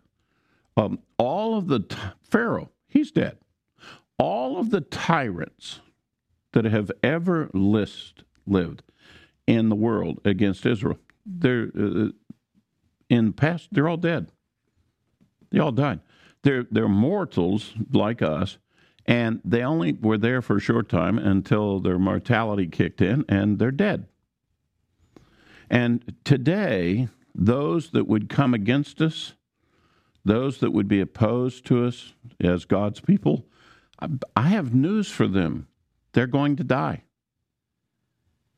Um, 0.75 0.99
all 1.17 1.57
of 1.57 1.67
the 1.67 1.79
t- 1.79 1.97
Pharaoh, 2.23 2.71
he's 2.87 3.11
dead. 3.11 3.37
All 4.17 4.57
of 4.57 4.69
the 4.69 4.81
tyrants 4.81 5.81
that 6.53 6.65
have 6.65 6.91
ever 7.03 7.49
list, 7.53 8.23
lived 8.45 8.83
in 9.45 9.69
the 9.69 9.75
world 9.75 10.19
against 10.23 10.65
Israel, 10.65 10.97
they're 11.25 11.69
uh, 11.77 12.07
in 13.09 13.33
past. 13.33 13.69
They're 13.71 13.89
all 13.89 13.97
dead. 13.97 14.31
They 15.51 15.59
all 15.59 15.71
died. 15.71 15.99
They're 16.43 16.65
they're 16.71 16.87
mortals 16.87 17.73
like 17.91 18.21
us, 18.21 18.57
and 19.05 19.41
they 19.45 19.63
only 19.63 19.93
were 19.93 20.17
there 20.17 20.41
for 20.41 20.57
a 20.57 20.61
short 20.61 20.89
time 20.89 21.17
until 21.17 21.79
their 21.79 21.99
mortality 21.99 22.67
kicked 22.67 23.01
in, 23.01 23.25
and 23.29 23.59
they're 23.59 23.71
dead. 23.71 24.07
And 25.73 26.13
today, 26.23 27.07
those 27.33 27.89
that 27.93 28.07
would 28.07 28.29
come 28.29 28.53
against 28.53 29.01
us, 29.01 29.33
those 30.23 30.59
that 30.59 30.69
would 30.69 30.87
be 30.87 31.01
opposed 31.01 31.65
to 31.65 31.83
us 31.87 32.13
as 32.39 32.65
God's 32.65 32.99
people, 32.99 33.47
I 34.35 34.49
have 34.49 34.75
news 34.75 35.09
for 35.09 35.27
them. 35.27 35.67
They're 36.11 36.27
going 36.27 36.57
to 36.57 36.63
die. 36.63 37.05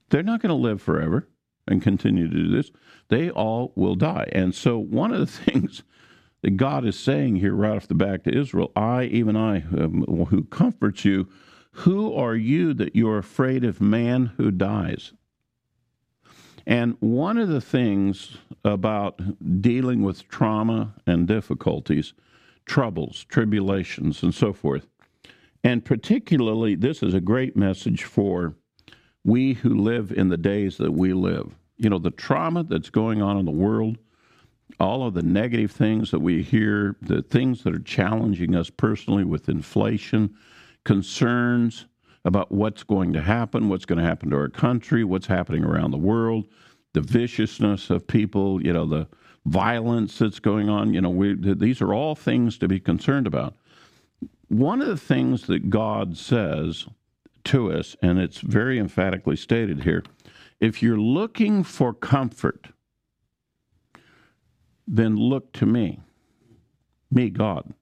They're 0.10 0.24
not 0.24 0.42
going 0.42 0.50
to 0.50 0.56
live 0.56 0.82
forever 0.82 1.30
and 1.66 1.82
continue 1.82 2.28
to 2.28 2.36
do 2.36 2.50
this. 2.50 2.70
They 3.08 3.30
all 3.30 3.72
will 3.78 3.96
die. 3.96 4.28
And 4.34 4.54
so, 4.54 4.78
one 4.78 5.14
of 5.14 5.22
the 5.22 5.26
things 5.52 5.84
that 6.42 6.58
God 6.58 6.86
is 6.86 7.00
saying 7.00 7.38
here 7.38 7.56
right 7.56 7.78
off 7.78 7.88
the 7.88 7.96
back 7.96 8.26
to 8.26 8.38
Israel 8.38 8.74
I, 8.76 9.06
even 9.06 9.38
I, 9.38 9.60
um, 9.62 10.04
who 10.32 10.44
comforts 10.44 11.06
you, 11.06 11.30
who 11.72 12.14
are 12.14 12.36
you 12.36 12.74
that 12.74 12.94
you're 12.94 13.18
afraid 13.18 13.64
of 13.64 13.80
man 13.80 14.34
who 14.36 14.52
dies? 14.52 15.14
And 16.68 16.98
one 17.00 17.38
of 17.38 17.48
the 17.48 17.62
things 17.62 18.38
about 18.64 19.22
dealing 19.62 20.02
with 20.02 20.28
trauma 20.28 20.96
and 21.06 21.28
difficulties, 21.28 22.14
troubles, 22.66 23.26
tribulations, 23.26 24.24
and 24.24 24.34
so 24.34 24.52
forth, 24.52 24.88
and 25.64 25.84
particularly, 25.84 26.76
this 26.76 27.02
is 27.02 27.14
a 27.14 27.22
great 27.22 27.56
message 27.56 28.04
for 28.04 28.56
we 29.24 29.54
who 29.54 29.74
live 29.74 30.12
in 30.12 30.30
the 30.30 30.38
days 30.38 30.78
that 30.78 30.92
we 30.92 31.14
live. 31.14 31.56
You 31.78 31.90
know, 31.90 31.98
the 31.98 32.12
trauma 32.12 32.64
that's 32.64 32.92
going 32.92 33.22
on 33.22 33.38
in 33.38 33.46
the 33.46 33.52
world, 33.52 33.98
all 34.80 35.08
of 35.08 35.16
the 35.16 35.24
negative 35.24 35.72
things 35.72 36.12
that 36.12 36.20
we 36.20 36.44
hear, 36.44 36.96
the 37.02 37.24
things 37.24 37.64
that 37.64 37.74
are 37.74 37.80
challenging 37.80 38.56
us 38.56 38.70
personally 38.70 39.24
with 39.24 39.50
inflation, 39.50 40.36
concerns, 40.84 41.86
about 42.26 42.52
what's 42.52 42.84
going 42.84 43.14
to 43.14 43.22
happen, 43.22 43.70
what's 43.70 43.86
going 43.86 44.00
to 44.00 44.04
happen 44.04 44.32
to 44.32 44.36
our 44.36 44.50
country, 44.50 45.04
what's 45.04 45.28
happening 45.28 45.64
around 45.64 45.92
the 45.92 45.98
world, 45.98 46.48
the 46.94 47.02
viciousness 47.02 47.90
of 47.90 48.08
people, 48.08 48.62
you 48.66 48.74
know, 48.74 48.86
the 48.86 49.08
violence 49.46 50.18
that's 50.18 50.40
going 50.40 50.68
on. 50.68 50.94
You 50.94 51.02
know, 51.02 51.12
we, 51.12 51.36
these 51.36 51.82
are 51.82 51.94
all 51.94 52.16
things 52.16 52.58
to 52.58 52.68
be 52.68 52.80
concerned 52.80 53.28
about. 53.28 53.56
One 54.48 54.82
of 54.82 54.88
the 54.88 54.98
things 54.98 55.48
that 55.48 55.70
God 55.70 56.18
says 56.18 56.88
to 57.46 57.72
us, 57.72 57.96
and 58.02 58.20
it's 58.20 58.40
very 58.40 58.80
emphatically 58.80 59.36
stated 59.36 59.84
here. 59.84 60.04
If 60.60 60.82
you're 60.82 61.00
looking 61.00 61.64
for 61.64 61.94
comfort, 61.94 62.70
then 64.88 65.16
look 65.16 65.54
to 65.54 65.66
me, 65.66 66.00
me, 67.12 67.30
God. 67.30 67.74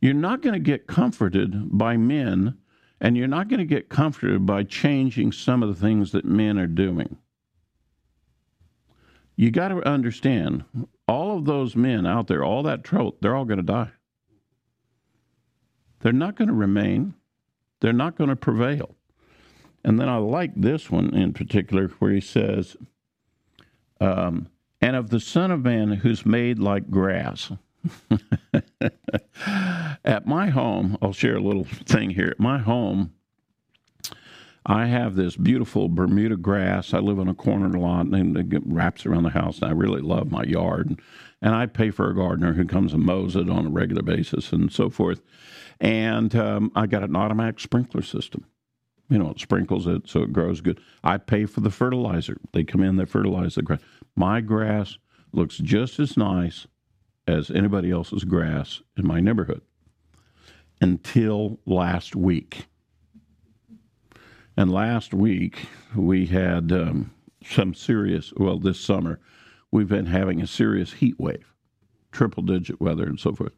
You're 0.00 0.14
not 0.14 0.42
going 0.42 0.54
to 0.54 0.60
get 0.60 0.86
comforted 0.86 1.76
by 1.76 1.96
men, 1.96 2.58
and 3.02 3.16
you're 3.16 3.26
not 3.26 3.48
going 3.48 3.58
to 3.58 3.66
get 3.66 3.88
comforted 3.88 4.46
by 4.46 4.62
changing 4.62 5.32
some 5.32 5.60
of 5.60 5.68
the 5.68 5.74
things 5.74 6.12
that 6.12 6.24
men 6.24 6.56
are 6.56 6.68
doing. 6.68 7.18
You 9.34 9.50
got 9.50 9.68
to 9.68 9.86
understand, 9.86 10.64
all 11.08 11.36
of 11.36 11.44
those 11.44 11.74
men 11.74 12.06
out 12.06 12.28
there, 12.28 12.44
all 12.44 12.62
that 12.62 12.84
trouble, 12.84 13.16
they're 13.20 13.34
all 13.34 13.44
going 13.44 13.58
to 13.58 13.64
die. 13.64 13.90
They're 15.98 16.12
not 16.12 16.36
going 16.36 16.46
to 16.46 16.54
remain. 16.54 17.14
They're 17.80 17.92
not 17.92 18.16
going 18.16 18.30
to 18.30 18.36
prevail. 18.36 18.94
And 19.84 19.98
then 19.98 20.08
I 20.08 20.18
like 20.18 20.52
this 20.54 20.88
one 20.88 21.12
in 21.12 21.32
particular, 21.32 21.88
where 21.98 22.12
he 22.12 22.20
says, 22.20 22.76
um, 24.00 24.48
and 24.80 24.94
of 24.94 25.10
the 25.10 25.18
Son 25.18 25.50
of 25.50 25.62
Man 25.62 25.90
who's 25.90 26.24
made 26.24 26.60
like 26.60 26.88
grass. 26.88 27.50
At 30.04 30.26
my 30.26 30.50
home, 30.50 30.98
I'll 31.00 31.12
share 31.12 31.36
a 31.36 31.40
little 31.40 31.64
thing 31.64 32.10
here. 32.10 32.28
At 32.28 32.40
my 32.40 32.58
home, 32.58 33.12
I 34.66 34.86
have 34.86 35.14
this 35.14 35.36
beautiful 35.36 35.88
Bermuda 35.88 36.36
grass. 36.36 36.92
I 36.92 36.98
live 36.98 37.20
on 37.20 37.28
a 37.28 37.34
corner 37.34 37.76
lot 37.76 38.06
and 38.06 38.36
it 38.36 38.62
wraps 38.64 39.06
around 39.06 39.24
the 39.24 39.30
house. 39.30 39.58
And 39.60 39.70
I 39.70 39.72
really 39.72 40.00
love 40.00 40.30
my 40.30 40.44
yard. 40.44 41.00
And 41.40 41.54
I 41.54 41.66
pay 41.66 41.90
for 41.90 42.08
a 42.08 42.14
gardener 42.14 42.52
who 42.52 42.64
comes 42.64 42.92
and 42.92 43.04
mows 43.04 43.34
it 43.36 43.50
on 43.50 43.66
a 43.66 43.70
regular 43.70 44.02
basis 44.02 44.52
and 44.52 44.72
so 44.72 44.88
forth. 44.90 45.20
And 45.80 46.34
um, 46.36 46.70
I 46.76 46.86
got 46.86 47.02
an 47.02 47.16
automatic 47.16 47.58
sprinkler 47.58 48.02
system. 48.02 48.46
You 49.08 49.18
know, 49.18 49.30
it 49.30 49.40
sprinkles 49.40 49.86
it 49.86 50.08
so 50.08 50.22
it 50.22 50.32
grows 50.32 50.60
good. 50.60 50.80
I 51.02 51.18
pay 51.18 51.46
for 51.46 51.60
the 51.60 51.70
fertilizer. 51.70 52.38
They 52.52 52.64
come 52.64 52.82
in, 52.82 52.96
they 52.96 53.04
fertilize 53.04 53.56
the 53.56 53.62
grass. 53.62 53.80
My 54.16 54.40
grass 54.40 54.96
looks 55.32 55.58
just 55.58 55.98
as 55.98 56.16
nice 56.16 56.66
as 57.26 57.50
anybody 57.50 57.90
else's 57.90 58.24
grass 58.24 58.80
in 58.96 59.06
my 59.06 59.20
neighborhood 59.20 59.62
until 60.82 61.60
last 61.64 62.16
week. 62.16 62.66
And 64.56 64.70
last 64.70 65.14
week 65.14 65.66
we 65.96 66.26
had 66.26 66.72
um, 66.72 67.12
some 67.46 67.72
serious, 67.72 68.32
well, 68.36 68.58
this 68.58 68.80
summer, 68.80 69.20
we've 69.70 69.88
been 69.88 70.06
having 70.06 70.42
a 70.42 70.46
serious 70.46 70.92
heat 70.92 71.18
wave, 71.18 71.54
triple 72.10 72.42
digit 72.42 72.80
weather 72.80 73.04
and 73.04 73.18
so 73.18 73.32
forth. 73.32 73.52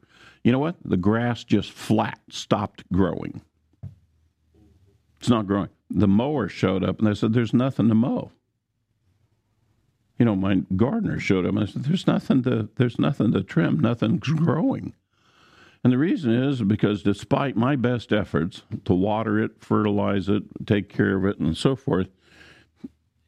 You 0.45 0.53
know 0.53 0.59
what? 0.59 0.77
The 0.85 0.99
grass 0.99 1.43
just 1.43 1.73
flat 1.73 2.21
stopped 2.29 2.85
growing. 2.93 3.41
It's 5.19 5.31
not 5.31 5.47
growing. 5.47 5.71
The 5.89 6.07
mower 6.07 6.49
showed 6.49 6.85
up 6.85 6.99
and 6.99 7.09
they 7.09 7.15
said, 7.15 7.33
There's 7.33 7.55
nothing 7.55 7.89
to 7.89 7.95
mow. 7.95 8.33
You 10.19 10.27
know, 10.27 10.37
my 10.37 10.57
gardener 10.77 11.19
showed 11.19 11.47
up 11.47 11.55
and 11.55 11.61
I 11.61 11.67
said, 11.67 11.85
There's 11.85 12.07
nothing 12.07 12.43
to 12.43 12.69
there's 12.77 12.99
nothing 12.99 13.33
to 13.33 13.43
trim, 13.43 13.81
nothing's 13.81 14.29
growing. 14.29 14.93
And 15.85 15.93
the 15.93 15.99
reason 15.99 16.33
is 16.33 16.63
because 16.63 17.03
despite 17.03 17.57
my 17.57 17.77
best 17.77 18.11
efforts 18.11 18.63
to 18.87 18.95
water 18.95 19.39
it, 19.39 19.63
fertilize 19.63 20.31
it, 20.31 20.43
take 20.67 20.89
care 20.89 21.17
of 21.17 21.27
it, 21.27 21.39
and 21.39 21.55
so 21.55 21.77
forth, 21.77 22.09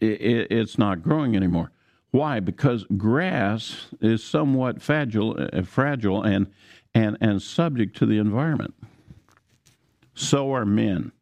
it, 0.01 0.21
it, 0.23 0.51
it's 0.51 0.79
not 0.79 1.03
growing 1.03 1.37
anymore. 1.37 1.71
Why? 2.13 2.41
Because 2.41 2.87
grass 2.97 3.89
is 4.01 4.25
somewhat 4.25 4.81
fragile, 4.81 5.37
uh, 5.39 5.63
fragile 5.63 6.23
and 6.23 6.47
and, 6.95 7.19
and 7.21 7.43
subject 7.43 7.95
to 7.99 8.07
the 8.07 8.17
environment. 8.17 8.73
So 10.15 10.55
are 10.55 10.65
men. 10.65 11.13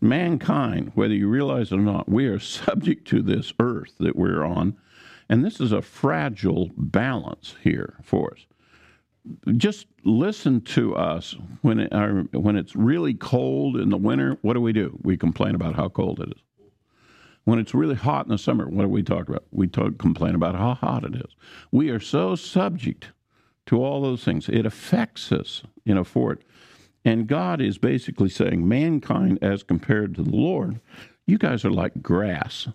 Mankind, 0.00 0.92
whether 0.94 1.12
you 1.12 1.28
realize 1.28 1.70
it 1.70 1.76
or 1.76 1.82
not, 1.82 2.08
we 2.08 2.24
are 2.26 2.38
subject 2.38 3.06
to 3.08 3.20
this 3.20 3.52
earth 3.60 3.92
that 3.98 4.16
we're 4.16 4.42
on, 4.42 4.78
and 5.28 5.44
this 5.44 5.60
is 5.60 5.70
a 5.70 5.82
fragile 5.82 6.70
balance 6.78 7.56
here 7.62 7.96
for 8.02 8.32
us. 8.32 8.46
Just 9.56 9.86
listen 10.04 10.60
to 10.62 10.94
us 10.94 11.34
when 11.62 11.80
it, 11.80 11.92
when 12.34 12.56
it's 12.56 12.76
really 12.76 13.14
cold 13.14 13.76
in 13.76 13.88
the 13.88 13.96
winter. 13.96 14.38
What 14.42 14.54
do 14.54 14.60
we 14.60 14.72
do? 14.72 14.98
We 15.02 15.16
complain 15.16 15.54
about 15.54 15.74
how 15.74 15.88
cold 15.88 16.20
it 16.20 16.28
is. 16.28 16.42
When 17.44 17.58
it's 17.58 17.74
really 17.74 17.94
hot 17.94 18.26
in 18.26 18.32
the 18.32 18.38
summer, 18.38 18.68
what 18.68 18.82
do 18.82 18.88
we 18.88 19.02
talk 19.02 19.28
about? 19.28 19.44
We 19.50 19.66
talk, 19.66 19.98
complain 19.98 20.34
about 20.34 20.54
how 20.54 20.74
hot 20.74 21.04
it 21.04 21.14
is. 21.14 21.36
We 21.70 21.90
are 21.90 22.00
so 22.00 22.36
subject 22.36 23.12
to 23.66 23.82
all 23.82 24.02
those 24.02 24.24
things. 24.24 24.48
It 24.48 24.66
affects 24.66 25.30
us, 25.32 25.62
you 25.84 25.94
know, 25.94 26.04
for 26.04 26.32
it. 26.32 26.42
And 27.04 27.26
God 27.26 27.60
is 27.60 27.76
basically 27.76 28.30
saying, 28.30 28.66
mankind, 28.66 29.38
as 29.42 29.62
compared 29.62 30.14
to 30.14 30.22
the 30.22 30.34
Lord, 30.34 30.80
you 31.26 31.36
guys 31.36 31.64
are 31.64 31.70
like 31.70 32.02
grass. 32.02 32.68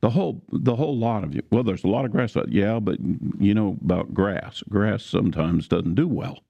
The 0.00 0.10
whole, 0.10 0.42
the 0.50 0.76
whole 0.76 0.96
lot 0.96 1.24
of 1.24 1.34
you. 1.34 1.42
Well, 1.50 1.62
there's 1.62 1.84
a 1.84 1.88
lot 1.88 2.06
of 2.06 2.10
grass. 2.10 2.34
Yeah, 2.48 2.80
but 2.80 2.98
you 3.38 3.54
know 3.54 3.76
about 3.82 4.14
grass. 4.14 4.62
Grass 4.68 5.04
sometimes 5.04 5.68
doesn't 5.68 5.94
do 5.94 6.08
well. 6.08 6.42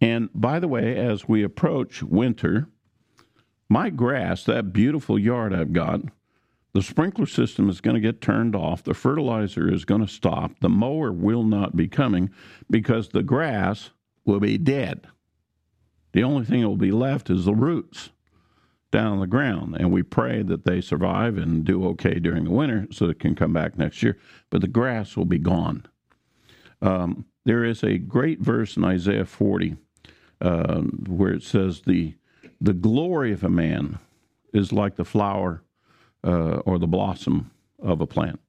And 0.00 0.30
by 0.34 0.58
the 0.58 0.68
way, 0.68 0.96
as 0.96 1.28
we 1.28 1.42
approach 1.42 2.02
winter, 2.02 2.68
my 3.68 3.90
grass, 3.90 4.44
that 4.44 4.72
beautiful 4.72 5.18
yard 5.18 5.52
I've 5.52 5.72
got, 5.72 6.00
the 6.72 6.82
sprinkler 6.82 7.26
system 7.26 7.68
is 7.68 7.80
going 7.80 7.94
to 7.94 8.00
get 8.00 8.20
turned 8.20 8.54
off. 8.54 8.82
The 8.82 8.94
fertilizer 8.94 9.72
is 9.72 9.84
going 9.84 10.00
to 10.00 10.12
stop. 10.12 10.52
The 10.60 10.68
mower 10.68 11.12
will 11.12 11.42
not 11.42 11.76
be 11.76 11.88
coming 11.88 12.30
because 12.70 13.08
the 13.08 13.22
grass 13.22 13.90
will 14.24 14.40
be 14.40 14.58
dead. 14.58 15.06
The 16.12 16.22
only 16.22 16.44
thing 16.44 16.60
that 16.62 16.68
will 16.68 16.76
be 16.76 16.92
left 16.92 17.30
is 17.30 17.44
the 17.44 17.54
roots 17.54 18.10
down 18.90 19.12
on 19.12 19.20
the 19.20 19.26
ground. 19.26 19.76
And 19.78 19.92
we 19.92 20.02
pray 20.02 20.42
that 20.42 20.64
they 20.64 20.80
survive 20.80 21.36
and 21.36 21.64
do 21.64 21.86
okay 21.88 22.18
during 22.18 22.44
the 22.44 22.50
winter 22.50 22.86
so 22.90 23.06
it 23.06 23.20
can 23.20 23.34
come 23.34 23.52
back 23.52 23.76
next 23.76 24.02
year. 24.02 24.18
But 24.50 24.60
the 24.60 24.68
grass 24.68 25.16
will 25.16 25.24
be 25.24 25.38
gone. 25.38 25.86
Um, 26.80 27.26
there 27.44 27.64
is 27.64 27.82
a 27.82 27.98
great 27.98 28.40
verse 28.40 28.76
in 28.76 28.84
Isaiah 28.84 29.24
40 29.24 29.76
uh, 30.40 30.80
where 30.80 31.32
it 31.32 31.42
says, 31.42 31.82
the, 31.82 32.14
the 32.60 32.72
glory 32.72 33.32
of 33.32 33.42
a 33.42 33.48
man 33.48 33.98
is 34.52 34.72
like 34.72 34.96
the 34.96 35.04
flower 35.04 35.62
uh, 36.24 36.58
or 36.64 36.78
the 36.78 36.86
blossom 36.86 37.50
of 37.78 38.00
a 38.00 38.06
plant. 38.06 38.40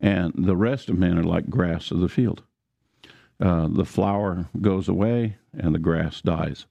And 0.00 0.32
the 0.36 0.56
rest 0.56 0.88
of 0.88 0.98
men 0.98 1.18
are 1.18 1.24
like 1.24 1.50
grass 1.50 1.90
of 1.90 2.00
the 2.00 2.08
field. 2.08 2.42
Uh, 3.38 3.68
the 3.70 3.84
flower 3.84 4.48
goes 4.60 4.88
away 4.88 5.36
and 5.52 5.74
the 5.74 5.78
grass 5.78 6.20
dies, 6.20 6.66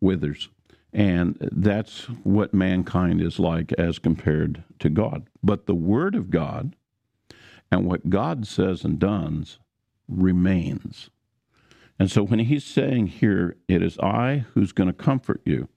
withers. 0.00 0.48
And 0.92 1.38
that's 1.52 2.04
what 2.24 2.52
mankind 2.52 3.20
is 3.20 3.38
like 3.38 3.72
as 3.74 3.98
compared 3.98 4.64
to 4.80 4.88
God. 4.88 5.28
But 5.42 5.66
the 5.66 5.74
Word 5.74 6.14
of 6.14 6.30
God 6.30 6.74
and 7.70 7.86
what 7.86 8.10
God 8.10 8.46
says 8.46 8.84
and 8.84 8.98
does 8.98 9.58
remains. 10.08 11.10
And 11.98 12.10
so 12.10 12.24
when 12.24 12.40
he's 12.40 12.64
saying 12.64 13.08
here, 13.08 13.56
it 13.68 13.82
is 13.82 13.98
I 13.98 14.46
who's 14.54 14.72
going 14.72 14.88
to 14.88 14.94
comfort 14.94 15.42
you, 15.44 15.68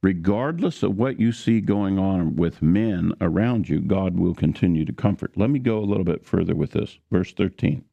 regardless 0.00 0.82
of 0.82 0.96
what 0.96 1.20
you 1.20 1.32
see 1.32 1.60
going 1.60 1.98
on 1.98 2.36
with 2.36 2.62
men 2.62 3.12
around 3.20 3.68
you, 3.68 3.80
God 3.80 4.18
will 4.18 4.34
continue 4.34 4.84
to 4.84 4.92
comfort. 4.92 5.36
Let 5.36 5.50
me 5.50 5.58
go 5.58 5.78
a 5.78 5.84
little 5.84 6.04
bit 6.04 6.24
further 6.24 6.54
with 6.54 6.70
this. 6.70 6.98
Verse 7.10 7.32
13. 7.32 7.84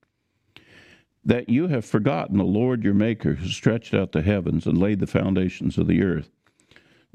That 1.26 1.50
you 1.50 1.68
have 1.68 1.84
forgotten 1.84 2.38
the 2.38 2.44
Lord 2.44 2.84
your 2.84 2.94
Maker 2.94 3.34
who 3.34 3.48
stretched 3.48 3.96
out 3.96 4.12
the 4.12 4.22
heavens 4.22 4.68
and 4.68 4.78
laid 4.78 5.00
the 5.00 5.08
foundations 5.08 5.78
of 5.80 5.88
the 5.88 6.04
earth. 6.04 6.30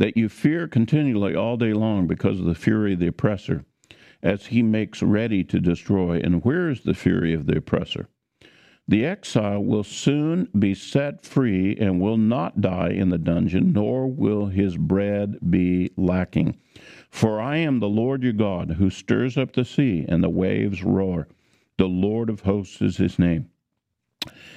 That 0.00 0.16
you 0.16 0.30
fear 0.30 0.66
continually 0.66 1.36
all 1.36 1.58
day 1.58 1.74
long 1.74 2.06
because 2.06 2.40
of 2.40 2.46
the 2.46 2.54
fury 2.54 2.94
of 2.94 3.00
the 3.00 3.08
oppressor, 3.08 3.66
as 4.22 4.46
he 4.46 4.62
makes 4.62 5.02
ready 5.02 5.44
to 5.44 5.60
destroy. 5.60 6.18
And 6.24 6.42
where 6.42 6.70
is 6.70 6.80
the 6.80 6.94
fury 6.94 7.34
of 7.34 7.44
the 7.44 7.58
oppressor? 7.58 8.08
The 8.88 9.04
exile 9.04 9.62
will 9.62 9.84
soon 9.84 10.48
be 10.58 10.74
set 10.74 11.22
free 11.26 11.76
and 11.76 12.00
will 12.00 12.16
not 12.16 12.62
die 12.62 12.92
in 12.92 13.10
the 13.10 13.18
dungeon, 13.18 13.74
nor 13.74 14.06
will 14.06 14.46
his 14.46 14.78
bread 14.78 15.36
be 15.50 15.90
lacking. 15.98 16.56
For 17.10 17.38
I 17.38 17.58
am 17.58 17.80
the 17.80 17.88
Lord 17.90 18.22
your 18.22 18.32
God, 18.32 18.76
who 18.78 18.88
stirs 18.88 19.36
up 19.36 19.52
the 19.52 19.66
sea 19.66 20.06
and 20.08 20.24
the 20.24 20.30
waves 20.30 20.82
roar. 20.82 21.28
The 21.76 21.88
Lord 21.88 22.30
of 22.30 22.40
hosts 22.40 22.80
is 22.80 22.96
his 22.96 23.18
name. 23.18 23.50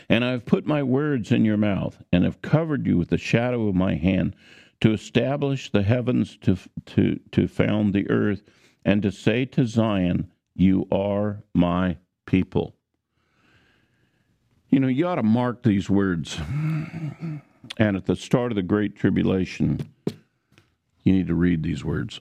And 0.08 0.24
I 0.24 0.32
have 0.32 0.46
put 0.46 0.66
my 0.66 0.84
words 0.84 1.34
in 1.34 1.44
your 1.44 1.58
mouth, 1.58 2.02
and 2.14 2.24
have 2.24 2.42
covered 2.42 2.88
you 2.88 2.98
with 2.98 3.10
the 3.10 3.18
shadow 3.18 3.68
of 3.68 3.76
my 3.76 3.96
hand, 3.96 4.38
to 4.84 4.92
establish 4.92 5.72
the 5.72 5.82
heavens, 5.82 6.36
to, 6.36 6.58
to, 6.86 7.18
to 7.32 7.48
found 7.48 7.94
the 7.94 8.10
earth, 8.10 8.42
and 8.84 9.02
to 9.02 9.10
say 9.14 9.46
to 9.46 9.66
Zion, 9.66 10.30
You 10.56 10.90
are 10.92 11.42
my 11.54 11.96
people. 12.26 12.76
You 14.68 14.82
know, 14.82 14.90
you 14.90 15.08
ought 15.08 15.16
to 15.16 15.24
mark 15.24 15.64
these 15.64 15.90
words. 15.90 16.38
And 17.78 17.96
at 17.96 18.08
the 18.08 18.18
start 18.18 18.52
of 18.52 18.58
the 18.58 18.62
Great 18.62 18.98
Tribulation, 18.98 19.90
you 21.04 21.14
need 21.14 21.28
to 21.28 21.34
read 21.34 21.64
these 21.64 21.86
words. 21.86 22.20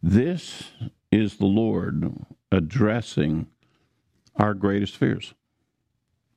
This 0.00 0.70
is 1.10 1.38
the 1.38 1.46
Lord 1.46 2.14
addressing 2.52 3.48
our 4.36 4.54
greatest 4.54 4.96
fears. 4.96 5.34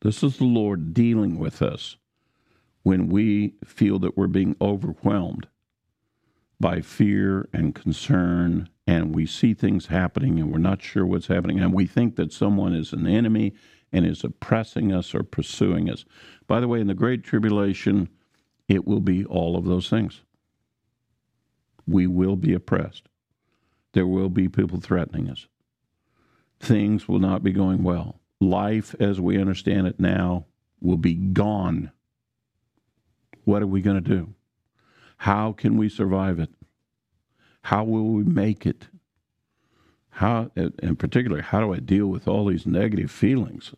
This 0.01 0.23
is 0.23 0.37
the 0.37 0.45
Lord 0.45 0.95
dealing 0.95 1.37
with 1.37 1.61
us 1.61 1.97
when 2.83 3.09
we 3.09 3.55
feel 3.63 3.99
that 3.99 4.17
we're 4.17 4.27
being 4.27 4.55
overwhelmed 4.61 5.47
by 6.59 6.81
fear 6.81 7.47
and 7.53 7.75
concern 7.75 8.69
and 8.85 9.13
we 9.15 9.25
see 9.25 9.53
things 9.53 9.87
happening 9.87 10.39
and 10.39 10.51
we're 10.51 10.57
not 10.57 10.81
sure 10.81 11.05
what's 11.05 11.27
happening 11.27 11.59
and 11.59 11.73
we 11.73 11.85
think 11.85 12.15
that 12.15 12.33
someone 12.33 12.73
is 12.73 12.91
an 12.91 13.07
enemy 13.07 13.53
and 13.91 14.05
is 14.05 14.23
oppressing 14.23 14.93
us 14.93 15.13
or 15.15 15.23
pursuing 15.23 15.89
us. 15.89 16.05
By 16.47 16.59
the 16.59 16.67
way, 16.67 16.79
in 16.79 16.87
the 16.87 16.93
Great 16.93 17.23
Tribulation, 17.23 18.09
it 18.67 18.85
will 18.85 18.99
be 18.99 19.25
all 19.25 19.55
of 19.55 19.65
those 19.65 19.89
things. 19.89 20.21
We 21.87 22.07
will 22.07 22.35
be 22.35 22.53
oppressed. 22.53 23.09
There 23.93 24.07
will 24.07 24.29
be 24.29 24.47
people 24.47 24.79
threatening 24.79 25.29
us. 25.29 25.47
Things 26.59 27.07
will 27.07 27.19
not 27.19 27.43
be 27.43 27.51
going 27.51 27.83
well. 27.83 28.19
Life 28.39 28.95
as 28.99 29.19
we 29.19 29.39
understand 29.39 29.87
it 29.87 29.99
now 29.99 30.45
will 30.81 30.97
be 30.97 31.15
gone. 31.15 31.91
What 33.49 33.63
are 33.63 33.67
we 33.67 33.81
going 33.81 33.95
to 33.95 34.09
do? 34.17 34.35
How 35.17 35.53
can 35.53 35.75
we 35.75 35.89
survive 35.89 36.37
it? 36.37 36.51
How 37.63 37.83
will 37.83 38.11
we 38.11 38.23
make 38.23 38.63
it? 38.63 38.89
How, 40.11 40.51
in 40.55 40.95
particular, 40.97 41.41
how 41.41 41.59
do 41.59 41.73
I 41.73 41.79
deal 41.79 42.05
with 42.05 42.27
all 42.27 42.45
these 42.45 42.67
negative 42.67 43.09
feelings? 43.09 43.73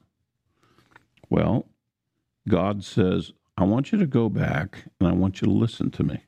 Well, 1.30 1.70
God 2.50 2.84
says, 2.84 3.32
I 3.58 3.64
want 3.64 3.94
you 3.94 3.98
to 4.00 4.06
go 4.06 4.28
back 4.28 4.88
and 5.00 5.08
I 5.08 5.14
want 5.14 5.42
you 5.42 5.46
to 5.46 5.54
listen 5.54 5.90
to 5.92 6.04
me. 6.04 6.20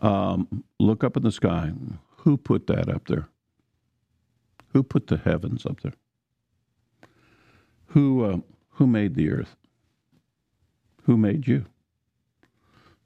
Um, 0.00 0.64
look 0.80 1.04
up 1.04 1.16
in 1.16 1.22
the 1.22 1.30
sky. 1.30 1.72
Who 2.22 2.36
put 2.36 2.66
that 2.66 2.88
up 2.88 3.06
there? 3.06 3.28
Who 4.72 4.82
put 4.82 5.06
the 5.06 5.18
heavens 5.18 5.64
up 5.64 5.82
there? 5.82 5.94
Who 7.90 8.24
uh, 8.24 8.38
who 8.70 8.88
made 8.88 9.14
the 9.14 9.30
earth? 9.30 9.54
Who 11.04 11.16
made 11.16 11.46
you? 11.46 11.66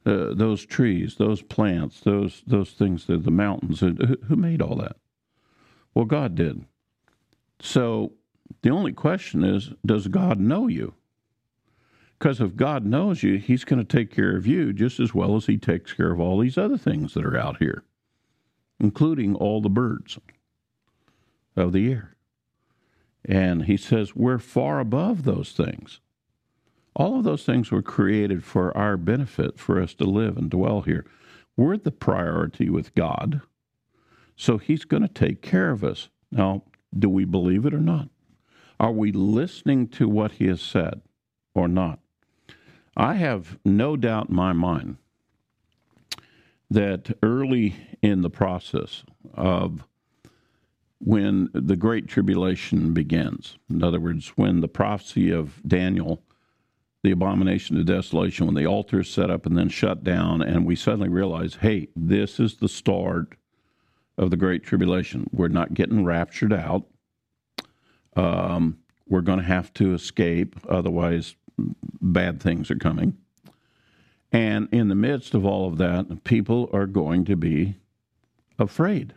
Uh, 0.07 0.33
those 0.33 0.65
trees, 0.65 1.17
those 1.17 1.43
plants, 1.43 2.01
those 2.01 2.43
those 2.47 2.71
things, 2.71 3.07
the, 3.07 3.19
the 3.19 3.31
mountains. 3.31 3.83
Uh, 3.83 4.17
who 4.27 4.37
made 4.37 4.63
all 4.63 4.77
that? 4.77 4.97
Well, 5.95 6.05
God 6.05 6.35
did. 6.35 6.65
So 7.61 8.13
the 8.63 8.71
only 8.71 8.93
question 8.93 9.45
is, 9.45 9.73
does 9.85 10.09
God 10.09 10.39
know 10.39 10.69
you? 10.69 10.95
Because 12.19 12.41
if 12.41 12.57
God 12.57 12.85
knows 12.85 13.23
you, 13.23 13.39
He's 13.39 13.65
going 13.65 13.85
to 13.85 13.97
take 13.97 14.11
care 14.11 14.37
of 14.37 14.47
you 14.47 14.73
just 14.73 14.99
as 14.99 15.15
well 15.15 15.37
as 15.37 15.47
He 15.47 15.59
takes 15.59 15.93
care 15.93 16.13
of 16.13 16.21
all 16.21 16.39
these 16.39 16.59
other 16.59 16.79
things 16.79 17.15
that 17.15 17.25
are 17.25 17.37
out 17.37 17.59
here, 17.59 17.85
including 18.81 19.35
all 19.35 19.61
the 19.61 19.69
birds 19.69 20.19
of 21.57 21.73
the 21.73 21.93
air. 21.93 22.17
And 23.25 23.65
He 23.65 23.77
says, 23.77 24.17
we're 24.17 24.39
far 24.39 24.81
above 24.81 25.25
those 25.25 25.53
things. 25.53 26.01
All 26.99 27.17
of 27.17 27.25
those 27.25 27.45
things 27.45 27.71
were 27.71 27.81
created 27.81 28.45
for 28.45 28.77
our 28.77 28.97
benefit, 28.97 29.57
for 29.57 29.81
us 29.81 29.95
to 29.95 30.05
live 30.05 30.37
and 30.37 30.51
dwell 30.51 30.83
here. 30.83 31.07
We're 31.57 31.77
the 31.77 31.93
priority 31.93 32.69
with 32.69 32.93
God. 32.97 33.41
So 34.37 34.59
He's 34.59 34.85
going 34.85 35.03
to 35.03 35.09
take 35.09 35.41
care 35.41 35.71
of 35.71 35.85
us. 35.85 36.09
Now, 36.33 36.65
do 36.97 37.09
we 37.09 37.25
believe 37.25 37.65
it 37.65 37.73
or 37.73 37.81
not? 37.81 38.09
Are 38.81 38.91
we 38.93 39.13
listening 39.13 39.87
to 39.91 40.09
what 40.09 40.33
He 40.33 40.49
has 40.49 40.61
said 40.61 41.01
or 41.55 41.69
not? 41.69 42.01
I 42.97 43.15
have 43.15 43.59
no 43.65 43.97
doubt 43.97 44.29
in 44.29 44.35
my 44.35 44.53
mind 44.53 44.97
that 46.69 47.17
early 47.23 47.77
in 48.03 48.23
the 48.23 48.31
process 48.31 49.05
of 49.35 49.87
when 50.99 51.49
the 51.53 51.77
Great 51.77 52.09
Tribulation 52.09 52.93
begins, 52.93 53.57
in 53.71 53.85
other 53.85 54.01
words, 54.01 54.31
when 54.31 54.61
the 54.61 54.69
prophecy 54.69 55.31
of 55.31 55.63
Daniel 55.67 56.25
the 57.03 57.11
abomination 57.13 57.79
of 57.79 57.87
desolation 57.87 58.47
when 58.47 58.55
the 58.55 58.67
altar 58.67 59.01
is 59.01 59.09
set 59.09 59.31
up 59.31 59.47
and 59.47 59.57
then 59.57 59.69
shut 59.69 60.03
down, 60.03 60.43
and 60.43 60.67
we 60.67 60.75
suddenly 60.75 61.09
realize, 61.09 61.57
hey, 61.57 61.89
this 61.95 62.41
is 62.41 62.57
the 62.57 62.69
start 62.69 63.37
of 64.17 64.31
the 64.31 64.37
Great 64.37 64.65
Tribulation. 64.65 65.29
We're 65.33 65.49
not 65.49 65.75
getting 65.75 66.05
raptured 66.05 66.53
out. 66.53 66.87
Um, 68.17 68.79
we're 69.07 69.21
going 69.21 69.39
to 69.39 69.45
have 69.45 69.73
to 69.75 69.95
escape, 69.95 70.57
otherwise, 70.69 71.37
bad 72.01 72.43
things 72.43 72.71
are 72.71 72.77
coming. 72.77 73.17
And 74.33 74.69
in 74.73 74.89
the 74.89 74.95
midst 74.95 75.35
of 75.35 75.47
all 75.47 75.69
of 75.69 75.79
that, 75.79 76.25
people 76.25 76.69
are 76.73 76.87
going 76.87 77.25
to 77.27 77.37
be 77.37 77.77
afraid. 78.59 79.15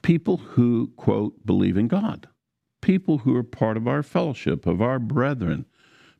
People 0.00 0.38
who, 0.38 0.90
quote, 0.96 1.46
believe 1.46 1.76
in 1.76 1.86
God. 1.86 2.28
People 2.80 3.18
who 3.18 3.36
are 3.36 3.44
part 3.44 3.76
of 3.76 3.86
our 3.86 4.02
fellowship, 4.02 4.66
of 4.66 4.82
our 4.82 4.98
brethren 4.98 5.66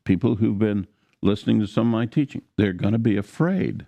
people 0.03 0.35
who've 0.35 0.59
been 0.59 0.87
listening 1.21 1.59
to 1.59 1.67
some 1.67 1.87
of 1.87 1.91
my 1.91 2.05
teaching, 2.05 2.41
they're 2.57 2.73
going 2.73 2.93
to 2.93 2.99
be 2.99 3.17
afraid. 3.17 3.85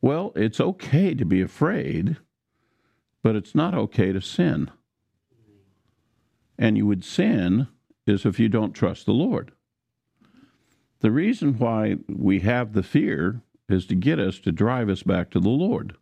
Well, 0.00 0.32
it's 0.34 0.60
okay 0.60 1.14
to 1.14 1.24
be 1.24 1.42
afraid, 1.42 2.16
but 3.22 3.36
it's 3.36 3.54
not 3.54 3.74
okay 3.74 4.12
to 4.12 4.20
sin. 4.20 4.70
And 6.58 6.76
you 6.76 6.86
would 6.86 7.04
sin 7.04 7.68
is 8.06 8.24
if 8.24 8.38
you 8.38 8.48
don't 8.48 8.72
trust 8.72 9.06
the 9.06 9.12
Lord. 9.12 9.52
The 11.00 11.10
reason 11.10 11.58
why 11.58 11.96
we 12.08 12.40
have 12.40 12.72
the 12.72 12.82
fear 12.82 13.42
is 13.68 13.86
to 13.86 13.94
get 13.94 14.18
us 14.18 14.38
to 14.40 14.52
drive 14.52 14.88
us 14.88 15.02
back 15.02 15.30
to 15.30 15.40
the 15.40 15.48
Lord. 15.48 15.96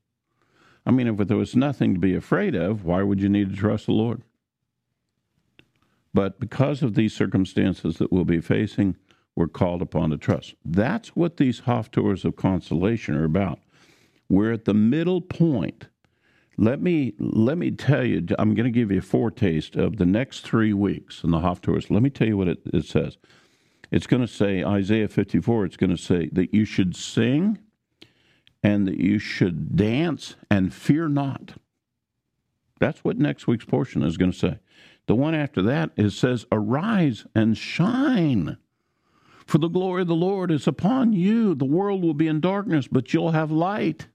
I 0.85 0.91
mean, 0.91 1.07
if 1.07 1.29
there 1.29 1.37
was 1.37 1.55
nothing 1.55 1.95
to 1.95 2.01
be 2.01 2.15
afraid 2.15 2.55
of, 2.55 2.85
why 2.85 3.03
would 3.03 3.21
you 3.21 3.29
need 3.29 3.51
to 3.51 3.57
trust 3.57 3.87
the 3.87 3.93
Lord? 3.93 4.23
But 6.15 6.41
because 6.41 6.83
of 6.83 6.95
these 6.95 7.15
circumstances 7.15 7.99
that 7.99 8.11
we'll 8.13 8.25
be 8.25 8.41
facing, 8.41 8.97
we're 9.37 9.49
called 9.49 9.83
upon 9.83 10.11
to 10.11 10.17
trust. 10.17 10.55
That's 10.65 11.15
what 11.15 11.37
these 11.37 11.63
Haftorahs 11.63 12.25
of 12.25 12.37
consolation 12.37 13.15
are 13.15 13.25
about. 13.25 13.61
We're 14.29 14.53
at 14.53 14.65
the 14.65 14.75
middle 14.75 15.21
point. 15.21 15.87
Let 16.57 16.83
me 16.83 17.15
let 17.21 17.57
me 17.57 17.71
tell 17.71 18.05
you. 18.05 18.27
I'm 18.39 18.55
going 18.55 18.65
to 18.65 18.71
give 18.71 18.91
you 18.91 18.99
a 18.99 19.03
foretaste 19.03 19.77
of 19.77 19.97
the 19.97 20.07
next 20.07 20.41
three 20.41 20.73
weeks 20.73 21.23
in 21.23 21.31
the 21.31 21.39
Haftorahs. 21.39 21.89
Let 21.89 22.03
me 22.03 22.11
tell 22.11 22.27
you 22.27 22.37
what 22.37 22.49
it, 22.49 22.59
it 22.67 22.85
says. 22.85 23.17
It's 23.93 24.09
going 24.09 24.23
to 24.23 24.29
say 24.29 24.65
Isaiah 24.65 25.09
54. 25.09 25.67
It's 25.67 25.77
going 25.77 25.97
to 25.97 26.03
say 26.03 26.29
that 26.33 26.53
you 26.53 26.65
should 26.65 26.97
sing, 26.97 27.59
and 28.63 28.89
that 28.89 28.99
you 28.99 29.19
should 29.19 29.77
dance 29.77 30.35
and 30.51 30.75
fear 30.75 31.09
not. 31.09 31.55
That's 32.81 33.05
what 33.05 33.19
next 33.19 33.47
week's 33.47 33.65
portion 33.65 34.03
is 34.03 34.17
going 34.17 34.33
to 34.33 34.39
say. 34.39 34.59
The 35.09 35.15
one 35.15 35.35
after 35.35 35.63
that 35.63 35.91
is 35.97 36.17
says, 36.17 36.47
Arise 36.53 37.27
and 37.35 37.57
shine. 37.57 38.59
For 39.47 39.57
the 39.57 39.69
glory 39.69 40.03
of 40.03 40.09
the 40.09 40.15
Lord 40.15 40.51
is 40.51 40.67
upon 40.67 41.15
you. 41.15 41.55
The 41.55 41.65
world 41.65 42.03
will 42.03 42.15
be 42.15 42.29
in 42.29 42.41
darkness, 42.41 42.87
but 42.87 43.15
you'll 43.15 43.33
have 43.33 43.51
light. 43.51 44.09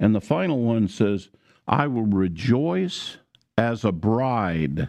And 0.00 0.14
the 0.14 0.22
final 0.22 0.62
one 0.62 0.88
says, 0.88 1.28
I 1.66 1.86
will 1.86 2.06
rejoice 2.06 3.18
as 3.58 3.84
a 3.84 3.92
bride 3.92 4.88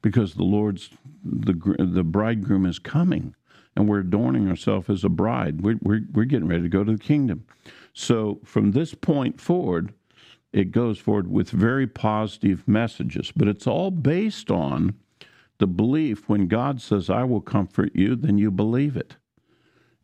because 0.00 0.34
the 0.34 0.44
Lord's, 0.44 0.90
the, 1.24 1.54
the 1.76 2.04
bridegroom 2.04 2.66
is 2.66 2.78
coming 2.78 3.34
and 3.74 3.88
we're 3.88 4.00
adorning 4.00 4.48
ourselves 4.48 4.88
as 4.88 5.02
a 5.02 5.08
bride. 5.08 5.62
We're, 5.62 5.78
we're, 5.82 6.02
we're 6.12 6.24
getting 6.24 6.46
ready 6.46 6.62
to 6.62 6.68
go 6.68 6.84
to 6.84 6.92
the 6.92 6.98
kingdom. 6.98 7.46
So 7.92 8.38
from 8.44 8.70
this 8.70 8.94
point 8.94 9.40
forward, 9.40 9.92
it 10.52 10.70
goes 10.70 10.98
forward 10.98 11.30
with 11.30 11.50
very 11.50 11.86
positive 11.86 12.66
messages, 12.66 13.32
but 13.34 13.48
it's 13.48 13.66
all 13.66 13.90
based 13.90 14.50
on 14.50 14.94
the 15.58 15.66
belief 15.66 16.28
when 16.28 16.46
God 16.46 16.80
says, 16.80 17.10
I 17.10 17.24
will 17.24 17.40
comfort 17.40 17.94
you, 17.94 18.16
then 18.16 18.38
you 18.38 18.50
believe 18.50 18.96
it. 18.96 19.16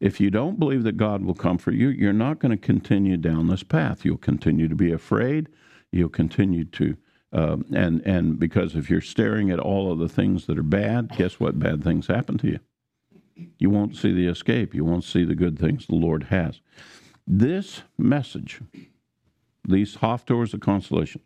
If 0.00 0.20
you 0.20 0.30
don't 0.30 0.58
believe 0.58 0.82
that 0.82 0.96
God 0.96 1.24
will 1.24 1.34
comfort 1.34 1.74
you, 1.74 1.88
you're 1.88 2.12
not 2.12 2.40
going 2.40 2.50
to 2.50 2.58
continue 2.58 3.16
down 3.16 3.46
this 3.46 3.62
path. 3.62 4.04
You'll 4.04 4.18
continue 4.18 4.68
to 4.68 4.74
be 4.74 4.92
afraid. 4.92 5.48
You'll 5.92 6.08
continue 6.08 6.64
to, 6.64 6.96
um, 7.32 7.64
and 7.72 8.02
and 8.02 8.38
because 8.38 8.74
if 8.74 8.90
you're 8.90 9.00
staring 9.00 9.50
at 9.50 9.60
all 9.60 9.92
of 9.92 10.00
the 10.00 10.08
things 10.08 10.46
that 10.46 10.58
are 10.58 10.64
bad, 10.64 11.16
guess 11.16 11.38
what? 11.38 11.58
Bad 11.58 11.84
things 11.84 12.08
happen 12.08 12.36
to 12.38 12.48
you. 12.48 12.60
You 13.58 13.70
won't 13.70 13.96
see 13.96 14.12
the 14.12 14.26
escape. 14.26 14.74
You 14.74 14.84
won't 14.84 15.04
see 15.04 15.24
the 15.24 15.36
good 15.36 15.58
things 15.58 15.86
the 15.86 15.94
Lord 15.94 16.24
has. 16.24 16.60
This 17.26 17.82
message 17.96 18.60
these 19.66 19.96
Haftorahs 19.96 20.54
of 20.54 20.60
consolation. 20.60 21.20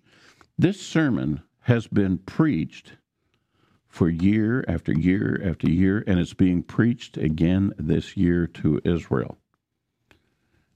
This 0.58 0.80
sermon 0.80 1.42
has 1.62 1.86
been 1.86 2.18
preached 2.18 2.92
for 3.88 4.08
year 4.08 4.64
after 4.68 4.92
year 4.92 5.40
after 5.44 5.68
year, 5.68 6.04
and 6.06 6.18
it's 6.18 6.34
being 6.34 6.62
preached 6.62 7.16
again 7.16 7.72
this 7.78 8.16
year 8.16 8.46
to 8.46 8.80
Israel. 8.84 9.38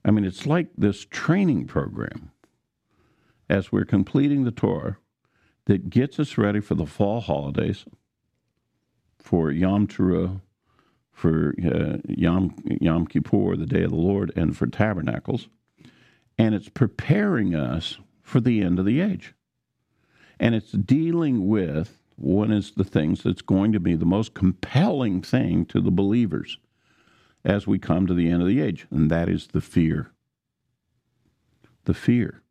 I 0.05 0.11
mean, 0.11 0.25
it's 0.25 0.47
like 0.47 0.69
this 0.77 1.05
training 1.05 1.67
program 1.67 2.33
as 3.49 3.71
we're 3.71 3.85
completing 3.85 4.45
the 4.45 4.51
Torah 4.51 4.97
that 5.67 5.91
gets 5.91 6.19
us 6.19 6.39
ready 6.39 6.61
for 6.61 6.75
the 6.75 6.87
fall 6.87 7.21
holidays, 7.21 7.85
for 9.19 9.53
Yom 9.53 9.87
Teruah, 9.87 10.41
for 11.13 11.55
uh, 11.65 11.99
Yom, 12.09 12.57
Yom 12.81 13.07
Kippur, 13.07 13.57
the 13.57 13.67
Day 13.67 13.83
of 13.83 13.91
the 13.91 13.97
Lord, 13.97 14.33
and 14.35 14.57
for 14.57 14.67
Tabernacles 14.67 15.49
and 16.39 16.55
it's 16.55 16.69
preparing 16.69 17.55
us 17.55 17.99
for 18.23 18.41
the 18.41 18.63
end 18.63 18.79
of 18.79 18.85
the 18.85 19.01
age. 19.01 19.35
And 20.41 20.55
it's 20.55 20.73
dealing 20.73 21.49
with 21.49 21.99
one 22.17 22.53
is 22.53 22.73
the 22.73 22.85
things 22.85 23.23
that's 23.23 23.43
going 23.43 23.73
to 23.73 23.81
be 23.81 23.95
the 23.95 24.05
most 24.05 24.35
compelling 24.35 25.23
thing 25.23 25.65
to 25.67 25.81
the 25.81 25.91
believers 25.91 26.59
as 27.45 27.67
we 27.67 27.79
come 27.79 28.07
to 28.07 28.15
the 28.15 28.31
end 28.31 28.43
of 28.43 28.49
the 28.49 28.61
age, 28.61 28.87
and 28.91 29.11
that 29.11 29.29
is 29.29 29.49
the 29.49 29.61
fear. 29.61 30.13
The 31.85 31.95
fear. 31.95 32.43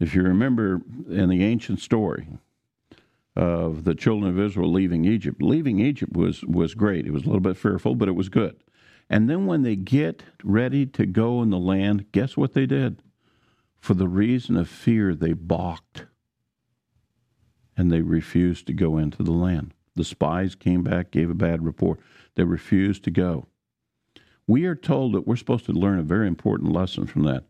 If 0.00 0.14
you 0.14 0.22
remember 0.22 0.80
in 1.08 1.28
the 1.28 1.44
ancient 1.44 1.80
story 1.80 2.26
of 3.36 3.84
the 3.84 3.94
children 3.94 4.30
of 4.30 4.40
Israel 4.40 4.72
leaving 4.72 5.04
Egypt, 5.04 5.40
leaving 5.40 5.78
Egypt 5.78 6.14
was, 6.14 6.42
was 6.44 6.74
great. 6.74 7.06
It 7.06 7.12
was 7.12 7.22
a 7.22 7.26
little 7.26 7.40
bit 7.40 7.56
fearful, 7.56 7.94
but 7.94 8.08
it 8.08 8.16
was 8.16 8.28
good. 8.28 8.56
And 9.10 9.28
then 9.28 9.44
when 9.44 9.62
they 9.62 9.74
get 9.74 10.22
ready 10.44 10.86
to 10.86 11.04
go 11.04 11.42
in 11.42 11.50
the 11.50 11.58
land, 11.58 12.06
guess 12.12 12.36
what 12.36 12.54
they 12.54 12.64
did? 12.64 13.02
For 13.80 13.94
the 13.94 14.06
reason 14.06 14.56
of 14.56 14.68
fear, 14.68 15.14
they 15.16 15.32
balked 15.32 16.06
and 17.76 17.90
they 17.90 18.02
refused 18.02 18.66
to 18.68 18.72
go 18.72 18.98
into 18.98 19.22
the 19.22 19.32
land. 19.32 19.74
The 19.96 20.04
spies 20.04 20.54
came 20.54 20.84
back, 20.84 21.10
gave 21.10 21.28
a 21.28 21.34
bad 21.34 21.64
report. 21.64 21.98
They 22.36 22.44
refused 22.44 23.02
to 23.04 23.10
go. 23.10 23.48
We 24.46 24.64
are 24.66 24.76
told 24.76 25.14
that 25.14 25.26
we're 25.26 25.36
supposed 25.36 25.66
to 25.66 25.72
learn 25.72 25.98
a 25.98 26.04
very 26.04 26.28
important 26.28 26.72
lesson 26.72 27.06
from 27.06 27.22
that. 27.24 27.44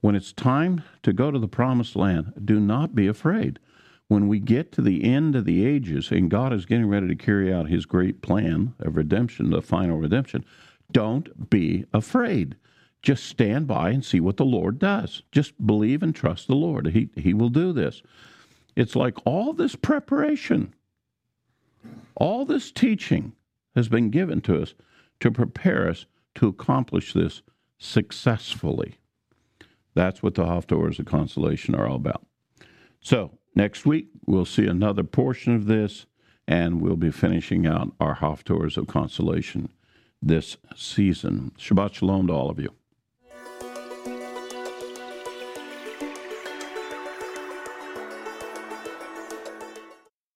When 0.00 0.16
it's 0.16 0.32
time 0.32 0.82
to 1.02 1.12
go 1.12 1.30
to 1.30 1.38
the 1.38 1.48
promised 1.48 1.96
land, 1.96 2.32
do 2.44 2.58
not 2.58 2.94
be 2.94 3.06
afraid. 3.06 3.58
When 4.08 4.28
we 4.28 4.38
get 4.38 4.70
to 4.72 4.82
the 4.82 5.04
end 5.04 5.34
of 5.34 5.44
the 5.44 5.66
ages 5.66 6.10
and 6.10 6.30
God 6.30 6.52
is 6.52 6.66
getting 6.66 6.88
ready 6.88 7.08
to 7.08 7.16
carry 7.16 7.52
out 7.52 7.68
his 7.68 7.86
great 7.86 8.22
plan 8.22 8.74
of 8.78 8.96
redemption, 8.96 9.50
the 9.50 9.62
final 9.62 9.98
redemption, 9.98 10.44
don't 10.92 11.50
be 11.50 11.86
afraid. 11.92 12.56
Just 13.02 13.24
stand 13.24 13.66
by 13.66 13.90
and 13.90 14.04
see 14.04 14.20
what 14.20 14.36
the 14.36 14.44
Lord 14.44 14.78
does. 14.78 15.22
Just 15.32 15.66
believe 15.66 16.02
and 16.02 16.14
trust 16.14 16.46
the 16.46 16.54
Lord. 16.54 16.88
He, 16.88 17.08
he 17.16 17.34
will 17.34 17.48
do 17.48 17.72
this. 17.72 18.02
It's 18.76 18.94
like 18.94 19.16
all 19.24 19.52
this 19.52 19.74
preparation, 19.74 20.74
all 22.14 22.44
this 22.44 22.70
teaching 22.70 23.32
has 23.74 23.88
been 23.88 24.10
given 24.10 24.40
to 24.42 24.62
us 24.62 24.74
to 25.20 25.30
prepare 25.30 25.88
us 25.88 26.06
to 26.36 26.48
accomplish 26.48 27.12
this 27.12 27.42
successfully. 27.78 28.98
That's 29.94 30.22
what 30.22 30.34
the 30.34 30.44
Haftorahs 30.44 30.98
of 30.98 31.06
Consolation 31.06 31.74
are 31.74 31.86
all 31.86 31.96
about. 31.96 32.26
So, 33.00 33.38
next 33.56 33.86
week, 33.86 34.08
we'll 34.26 34.44
see 34.44 34.66
another 34.66 35.02
portion 35.02 35.54
of 35.54 35.66
this, 35.66 36.06
and 36.46 36.80
we'll 36.80 36.96
be 36.96 37.10
finishing 37.10 37.66
out 37.66 37.92
our 37.98 38.16
Haftorahs 38.16 38.76
of 38.76 38.86
Consolation 38.86 39.70
this 40.22 40.56
season. 40.76 41.52
Shabbat 41.58 41.94
Shalom 41.94 42.28
to 42.28 42.32
all 42.32 42.50
of 42.50 42.60
you. 42.60 42.72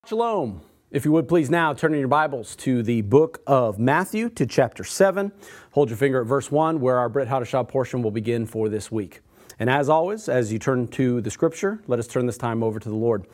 Shalom. 0.07 0.63
If 0.91 1.05
you 1.05 1.13
would 1.13 1.29
please 1.29 1.49
now 1.49 1.73
turn 1.73 1.95
in 1.95 2.01
your 2.01 2.09
Bibles 2.09 2.57
to 2.57 2.83
the 2.83 3.03
book 3.03 3.41
of 3.47 3.79
Matthew 3.79 4.29
to 4.31 4.45
chapter 4.45 4.83
7. 4.83 5.31
Hold 5.71 5.89
your 5.89 5.97
finger 5.97 6.23
at 6.23 6.27
verse 6.27 6.51
1 6.51 6.81
where 6.81 6.99
our 6.99 7.09
Brit 7.09 7.29
Hadashah 7.29 7.69
portion 7.69 8.03
will 8.03 8.11
begin 8.11 8.45
for 8.45 8.69
this 8.69 8.91
week. 8.91 9.21
And 9.61 9.71
as 9.71 9.89
always, 9.89 10.29
as 10.29 10.53
you 10.53 10.59
turn 10.59 10.89
to 10.89 11.21
the 11.21 11.31
scripture, 11.31 11.81
let 11.87 11.99
us 11.99 12.09
turn 12.09 12.27
this 12.27 12.39
time 12.39 12.63
over 12.63 12.81
to 12.81 12.89
the 12.89 12.95
Lord. 12.95 13.27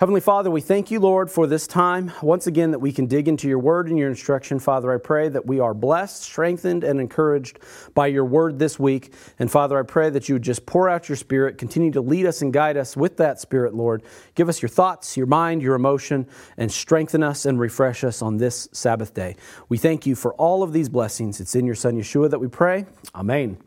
Heavenly 0.00 0.20
Father, 0.20 0.48
we 0.48 0.60
thank 0.60 0.92
you, 0.92 1.00
Lord, 1.00 1.28
for 1.28 1.48
this 1.48 1.66
time. 1.66 2.12
Once 2.22 2.46
again, 2.46 2.70
that 2.70 2.78
we 2.78 2.92
can 2.92 3.06
dig 3.06 3.26
into 3.26 3.48
your 3.48 3.58
word 3.58 3.88
and 3.88 3.98
your 3.98 4.08
instruction. 4.08 4.60
Father, 4.60 4.92
I 4.92 4.98
pray 4.98 5.28
that 5.28 5.46
we 5.46 5.58
are 5.58 5.74
blessed, 5.74 6.22
strengthened, 6.22 6.84
and 6.84 7.00
encouraged 7.00 7.58
by 7.94 8.06
your 8.06 8.24
word 8.24 8.60
this 8.60 8.78
week. 8.78 9.12
And 9.40 9.50
Father, 9.50 9.76
I 9.76 9.82
pray 9.82 10.08
that 10.10 10.28
you 10.28 10.36
would 10.36 10.42
just 10.42 10.66
pour 10.66 10.88
out 10.88 11.08
your 11.08 11.16
spirit, 11.16 11.58
continue 11.58 11.90
to 11.90 12.00
lead 12.00 12.26
us 12.26 12.42
and 12.42 12.52
guide 12.52 12.76
us 12.76 12.96
with 12.96 13.16
that 13.16 13.40
spirit, 13.40 13.74
Lord. 13.74 14.04
Give 14.36 14.48
us 14.48 14.62
your 14.62 14.68
thoughts, 14.68 15.16
your 15.16 15.26
mind, 15.26 15.62
your 15.62 15.74
emotion, 15.74 16.28
and 16.56 16.70
strengthen 16.70 17.24
us 17.24 17.44
and 17.44 17.58
refresh 17.58 18.04
us 18.04 18.22
on 18.22 18.36
this 18.36 18.68
Sabbath 18.70 19.14
day. 19.14 19.34
We 19.68 19.78
thank 19.78 20.06
you 20.06 20.14
for 20.14 20.32
all 20.34 20.62
of 20.62 20.72
these 20.72 20.88
blessings. 20.88 21.40
It's 21.40 21.56
in 21.56 21.66
your 21.66 21.74
Son, 21.74 21.96
Yeshua, 21.96 22.30
that 22.30 22.38
we 22.38 22.46
pray. 22.46 22.86
Amen. 23.16 23.58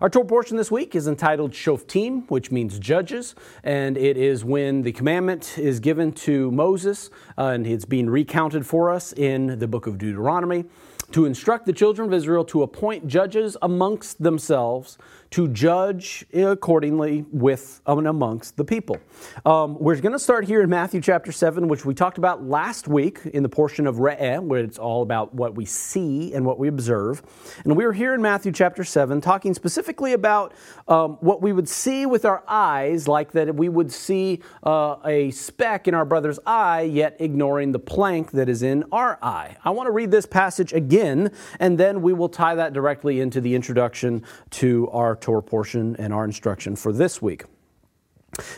Our 0.00 0.08
Torah 0.08 0.26
portion 0.26 0.56
this 0.56 0.70
week 0.70 0.94
is 0.94 1.08
entitled 1.08 1.50
Shoftim, 1.50 2.30
which 2.30 2.52
means 2.52 2.78
judges, 2.78 3.34
and 3.64 3.98
it 3.98 4.16
is 4.16 4.44
when 4.44 4.82
the 4.82 4.92
commandment 4.92 5.58
is 5.58 5.80
given 5.80 6.12
to 6.12 6.52
Moses, 6.52 7.10
uh, 7.36 7.46
and 7.46 7.66
it's 7.66 7.84
being 7.84 8.08
recounted 8.08 8.64
for 8.64 8.92
us 8.92 9.12
in 9.12 9.58
the 9.58 9.66
book 9.66 9.88
of 9.88 9.98
Deuteronomy 9.98 10.66
to 11.10 11.24
instruct 11.24 11.66
the 11.66 11.72
children 11.72 12.06
of 12.06 12.14
Israel 12.14 12.44
to 12.44 12.62
appoint 12.62 13.08
judges 13.08 13.56
amongst 13.60 14.22
themselves 14.22 14.98
to 15.30 15.48
judge 15.48 16.24
accordingly 16.32 17.24
with 17.30 17.80
and 17.86 18.06
amongst 18.06 18.56
the 18.56 18.64
people. 18.64 18.96
Um, 19.44 19.78
we're 19.78 20.00
going 20.00 20.12
to 20.12 20.18
start 20.18 20.46
here 20.46 20.62
in 20.62 20.70
Matthew 20.70 21.00
chapter 21.00 21.32
7, 21.32 21.68
which 21.68 21.84
we 21.84 21.94
talked 21.94 22.18
about 22.18 22.44
last 22.44 22.88
week 22.88 23.20
in 23.26 23.42
the 23.42 23.48
portion 23.48 23.86
of 23.86 23.96
Re'eh, 23.96 24.42
where 24.42 24.60
it's 24.60 24.78
all 24.78 25.02
about 25.02 25.34
what 25.34 25.54
we 25.54 25.64
see 25.64 26.32
and 26.32 26.46
what 26.46 26.58
we 26.58 26.68
observe. 26.68 27.22
And 27.64 27.76
we're 27.76 27.92
here 27.92 28.14
in 28.14 28.22
Matthew 28.22 28.52
chapter 28.52 28.84
7 28.84 29.20
talking 29.20 29.52
specifically 29.54 30.12
about 30.12 30.54
um, 30.86 31.18
what 31.20 31.42
we 31.42 31.52
would 31.52 31.68
see 31.68 32.06
with 32.06 32.24
our 32.24 32.42
eyes, 32.48 33.06
like 33.06 33.32
that 33.32 33.54
we 33.54 33.68
would 33.68 33.92
see 33.92 34.40
uh, 34.64 34.96
a 35.04 35.30
speck 35.32 35.88
in 35.88 35.94
our 35.94 36.04
brother's 36.04 36.38
eye, 36.46 36.82
yet 36.82 37.16
ignoring 37.20 37.72
the 37.72 37.78
plank 37.78 38.30
that 38.30 38.48
is 38.48 38.62
in 38.62 38.84
our 38.92 39.18
eye. 39.22 39.56
I 39.64 39.70
want 39.70 39.88
to 39.88 39.92
read 39.92 40.10
this 40.10 40.26
passage 40.26 40.72
again, 40.72 41.32
and 41.58 41.76
then 41.76 42.00
we 42.00 42.12
will 42.12 42.28
tie 42.28 42.54
that 42.54 42.72
directly 42.72 43.20
into 43.20 43.40
the 43.40 43.54
introduction 43.54 44.24
to 44.50 44.88
our 44.90 45.17
Torah 45.20 45.42
portion 45.42 45.96
and 45.96 46.12
our 46.12 46.24
instruction 46.24 46.76
for 46.76 46.92
this 46.92 47.20
week. 47.20 47.44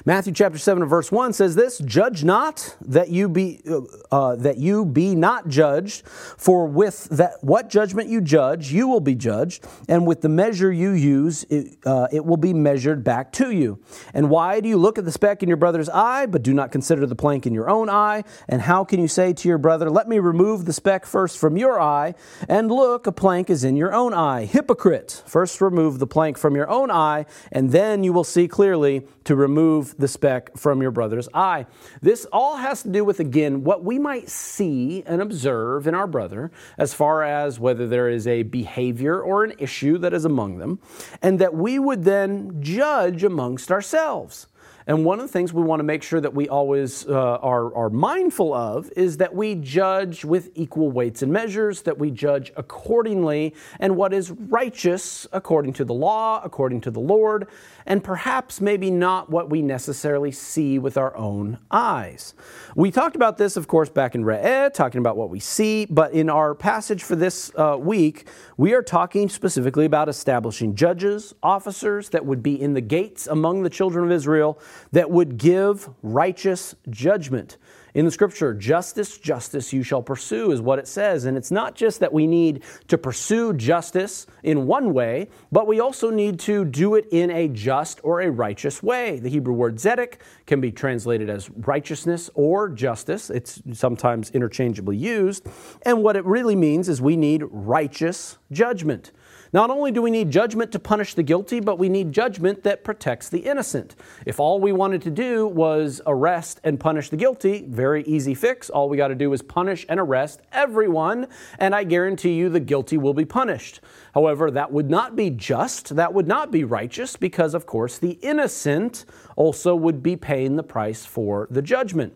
Matthew 0.04 0.32
chapter 0.32 0.58
7 0.58 0.84
verse 0.84 1.10
1 1.10 1.32
says 1.32 1.54
this, 1.54 1.78
Judge 1.78 2.22
not 2.24 2.76
that 2.82 3.08
you 3.08 3.28
be, 3.28 3.60
uh, 3.68 3.80
uh, 4.10 4.36
that 4.36 4.58
you 4.58 4.84
be 4.84 5.14
not 5.14 5.48
judged, 5.48 6.06
for 6.06 6.66
with 6.66 7.04
that 7.04 7.42
what 7.42 7.70
judgment 7.70 8.08
you 8.08 8.20
judge, 8.20 8.72
you 8.72 8.88
will 8.88 9.00
be 9.00 9.14
judged, 9.14 9.64
and 9.88 10.06
with 10.06 10.20
the 10.20 10.28
measure 10.28 10.72
you 10.72 10.90
use, 10.90 11.44
it, 11.44 11.78
uh, 11.86 12.08
it 12.12 12.24
will 12.24 12.36
be 12.36 12.52
measured 12.52 13.02
back 13.04 13.32
to 13.32 13.50
you. 13.50 13.78
And 14.12 14.28
why 14.28 14.60
do 14.60 14.68
you 14.68 14.76
look 14.76 14.98
at 14.98 15.04
the 15.04 15.12
speck 15.12 15.42
in 15.42 15.48
your 15.48 15.56
brother's 15.56 15.88
eye, 15.88 16.26
but 16.26 16.42
do 16.42 16.52
not 16.52 16.72
consider 16.72 17.06
the 17.06 17.16
plank 17.16 17.46
in 17.46 17.54
your 17.54 17.70
own 17.70 17.88
eye? 17.88 18.24
And 18.48 18.62
how 18.62 18.84
can 18.84 19.00
you 19.00 19.08
say 19.08 19.32
to 19.32 19.48
your 19.48 19.58
brother, 19.58 19.88
Let 19.88 20.08
me 20.08 20.18
remove 20.18 20.66
the 20.66 20.72
speck 20.72 21.06
first 21.06 21.38
from 21.38 21.56
your 21.56 21.80
eye, 21.80 22.14
and 22.48 22.70
look, 22.70 23.06
a 23.06 23.12
plank 23.12 23.48
is 23.48 23.64
in 23.64 23.76
your 23.76 23.94
own 23.94 24.12
eye? 24.12 24.44
Hypocrite! 24.44 25.22
First 25.26 25.60
remove 25.60 25.98
the 25.98 26.06
plank 26.06 26.36
from 26.36 26.54
your 26.54 26.68
own 26.68 26.90
eye, 26.90 27.24
and 27.52 27.70
then 27.70 28.04
you 28.04 28.12
will 28.12 28.24
see 28.24 28.46
clearly 28.48 29.06
to 29.24 29.36
remove 29.36 29.59
the 29.98 30.08
speck 30.08 30.56
from 30.56 30.82
your 30.82 30.90
brother's 30.90 31.28
eye. 31.34 31.66
This 32.00 32.26
all 32.32 32.56
has 32.56 32.82
to 32.82 32.88
do 32.88 33.04
with, 33.04 33.20
again, 33.20 33.64
what 33.64 33.84
we 33.84 33.98
might 33.98 34.28
see 34.28 35.02
and 35.06 35.20
observe 35.20 35.86
in 35.86 35.94
our 35.94 36.06
brother 36.06 36.50
as 36.78 36.94
far 36.94 37.22
as 37.22 37.60
whether 37.60 37.86
there 37.86 38.08
is 38.08 38.26
a 38.26 38.42
behavior 38.42 39.20
or 39.20 39.44
an 39.44 39.52
issue 39.58 39.98
that 39.98 40.14
is 40.14 40.24
among 40.24 40.58
them, 40.58 40.78
and 41.22 41.38
that 41.38 41.54
we 41.54 41.78
would 41.78 42.04
then 42.04 42.62
judge 42.62 43.24
amongst 43.24 43.70
ourselves. 43.70 44.46
And 44.86 45.04
one 45.04 45.20
of 45.20 45.26
the 45.26 45.32
things 45.32 45.52
we 45.52 45.62
want 45.62 45.78
to 45.80 45.84
make 45.84 46.02
sure 46.02 46.20
that 46.20 46.34
we 46.34 46.48
always 46.48 47.06
uh, 47.06 47.12
are, 47.12 47.72
are 47.76 47.90
mindful 47.90 48.52
of 48.52 48.90
is 48.96 49.18
that 49.18 49.34
we 49.34 49.54
judge 49.54 50.24
with 50.24 50.50
equal 50.54 50.90
weights 50.90 51.22
and 51.22 51.32
measures, 51.32 51.82
that 51.82 51.98
we 51.98 52.10
judge 52.10 52.50
accordingly, 52.56 53.54
and 53.78 53.94
what 53.94 54.12
is 54.12 54.32
righteous 54.32 55.28
according 55.32 55.74
to 55.74 55.84
the 55.84 55.94
law, 55.94 56.40
according 56.42 56.80
to 56.80 56.90
the 56.90 56.98
Lord, 56.98 57.46
and 57.86 58.02
perhaps 58.04 58.60
maybe 58.60 58.90
not 58.90 59.30
what 59.30 59.50
we 59.50 59.62
necessarily 59.62 60.32
see 60.32 60.78
with 60.78 60.96
our 60.96 61.16
own 61.16 61.58
eyes. 61.70 62.34
We 62.74 62.90
talked 62.90 63.16
about 63.16 63.38
this, 63.38 63.56
of 63.56 63.68
course, 63.68 63.88
back 63.88 64.14
in 64.14 64.24
Re'eh, 64.24 64.72
talking 64.72 64.98
about 64.98 65.16
what 65.16 65.30
we 65.30 65.40
see, 65.40 65.86
but 65.86 66.12
in 66.12 66.30
our 66.30 66.54
passage 66.54 67.02
for 67.02 67.16
this 67.16 67.52
uh, 67.56 67.76
week, 67.78 68.26
we 68.56 68.74
are 68.74 68.82
talking 68.82 69.28
specifically 69.28 69.84
about 69.84 70.08
establishing 70.08 70.74
judges, 70.74 71.34
officers 71.42 72.10
that 72.10 72.24
would 72.24 72.42
be 72.42 72.60
in 72.60 72.74
the 72.74 72.80
gates 72.80 73.26
among 73.26 73.62
the 73.62 73.70
children 73.70 74.04
of 74.04 74.12
Israel 74.12 74.58
that 74.92 75.10
would 75.10 75.36
give 75.36 75.88
righteous 76.02 76.74
judgment. 76.88 77.56
In 77.94 78.04
the 78.04 78.10
scripture, 78.10 78.54
justice, 78.54 79.18
justice 79.18 79.72
you 79.72 79.82
shall 79.82 80.02
pursue 80.02 80.52
is 80.52 80.60
what 80.60 80.78
it 80.78 80.86
says. 80.86 81.24
And 81.24 81.36
it's 81.36 81.50
not 81.50 81.74
just 81.74 82.00
that 82.00 82.12
we 82.12 82.26
need 82.26 82.62
to 82.88 82.96
pursue 82.96 83.52
justice 83.52 84.26
in 84.42 84.66
one 84.66 84.92
way, 84.92 85.28
but 85.50 85.66
we 85.66 85.80
also 85.80 86.10
need 86.10 86.38
to 86.40 86.64
do 86.64 86.94
it 86.94 87.06
in 87.10 87.30
a 87.30 87.48
just 87.48 88.00
or 88.02 88.20
a 88.20 88.30
righteous 88.30 88.82
way. 88.82 89.18
The 89.18 89.28
Hebrew 89.28 89.54
word 89.54 89.76
zedek 89.76 90.20
can 90.46 90.60
be 90.60 90.70
translated 90.70 91.28
as 91.28 91.50
righteousness 91.50 92.30
or 92.34 92.68
justice. 92.68 93.30
It's 93.30 93.60
sometimes 93.72 94.30
interchangeably 94.30 94.96
used. 94.96 95.46
And 95.82 96.02
what 96.02 96.16
it 96.16 96.24
really 96.24 96.56
means 96.56 96.88
is 96.88 97.02
we 97.02 97.16
need 97.16 97.42
righteous 97.50 98.38
judgment. 98.52 99.12
Not 99.52 99.68
only 99.68 99.90
do 99.90 100.00
we 100.00 100.12
need 100.12 100.30
judgment 100.30 100.70
to 100.72 100.78
punish 100.78 101.14
the 101.14 101.24
guilty, 101.24 101.58
but 101.58 101.76
we 101.76 101.88
need 101.88 102.12
judgment 102.12 102.62
that 102.62 102.84
protects 102.84 103.28
the 103.28 103.40
innocent. 103.40 103.96
If 104.24 104.38
all 104.38 104.60
we 104.60 104.70
wanted 104.70 105.02
to 105.02 105.10
do 105.10 105.46
was 105.48 106.00
arrest 106.06 106.60
and 106.62 106.78
punish 106.78 107.08
the 107.08 107.16
guilty, 107.16 107.66
very 107.68 108.04
easy 108.04 108.34
fix. 108.34 108.70
All 108.70 108.88
we 108.88 108.96
got 108.96 109.08
to 109.08 109.16
do 109.16 109.32
is 109.32 109.42
punish 109.42 109.84
and 109.88 109.98
arrest 109.98 110.40
everyone, 110.52 111.26
and 111.58 111.74
I 111.74 111.82
guarantee 111.82 112.34
you 112.34 112.48
the 112.48 112.60
guilty 112.60 112.96
will 112.96 113.14
be 113.14 113.24
punished. 113.24 113.80
However, 114.14 114.52
that 114.52 114.70
would 114.70 114.88
not 114.88 115.16
be 115.16 115.30
just, 115.30 115.96
that 115.96 116.14
would 116.14 116.28
not 116.28 116.52
be 116.52 116.62
righteous, 116.62 117.16
because 117.16 117.52
of 117.52 117.66
course 117.66 117.98
the 117.98 118.18
innocent 118.22 119.04
also 119.34 119.74
would 119.74 120.00
be 120.00 120.14
paying 120.14 120.54
the 120.54 120.62
price 120.62 121.04
for 121.04 121.48
the 121.50 121.62
judgment. 121.62 122.14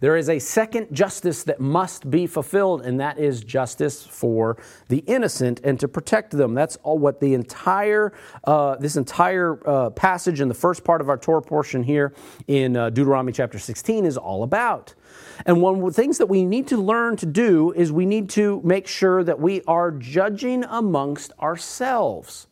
There 0.00 0.16
is 0.16 0.28
a 0.28 0.38
second 0.38 0.88
justice 0.92 1.42
that 1.44 1.60
must 1.60 2.10
be 2.10 2.26
fulfilled, 2.26 2.82
and 2.82 3.00
that 3.00 3.18
is 3.18 3.42
justice 3.42 4.04
for 4.04 4.56
the 4.88 4.98
innocent 5.06 5.60
and 5.64 5.78
to 5.80 5.88
protect 5.88 6.32
them. 6.32 6.54
That's 6.54 6.76
all 6.82 6.98
what 6.98 7.20
the 7.20 7.34
entire 7.34 8.12
uh, 8.44 8.76
this 8.76 8.96
entire 8.96 9.60
uh, 9.68 9.90
passage 9.90 10.40
in 10.40 10.48
the 10.48 10.54
first 10.54 10.84
part 10.84 11.00
of 11.00 11.08
our 11.08 11.18
Torah 11.18 11.42
portion 11.42 11.82
here 11.82 12.14
in 12.46 12.76
uh, 12.76 12.90
Deuteronomy 12.90 13.32
chapter 13.32 13.58
16 13.58 14.04
is 14.04 14.16
all 14.16 14.42
about. 14.42 14.94
And 15.46 15.60
one 15.60 15.78
of 15.78 15.84
the 15.84 15.92
things 15.92 16.18
that 16.18 16.26
we 16.26 16.44
need 16.44 16.66
to 16.68 16.76
learn 16.76 17.16
to 17.16 17.26
do 17.26 17.72
is 17.72 17.90
we 17.90 18.06
need 18.06 18.28
to 18.30 18.60
make 18.62 18.86
sure 18.86 19.24
that 19.24 19.40
we 19.40 19.62
are 19.66 19.90
judging 19.90 20.64
amongst 20.64 21.32
ourselves. 21.40 22.46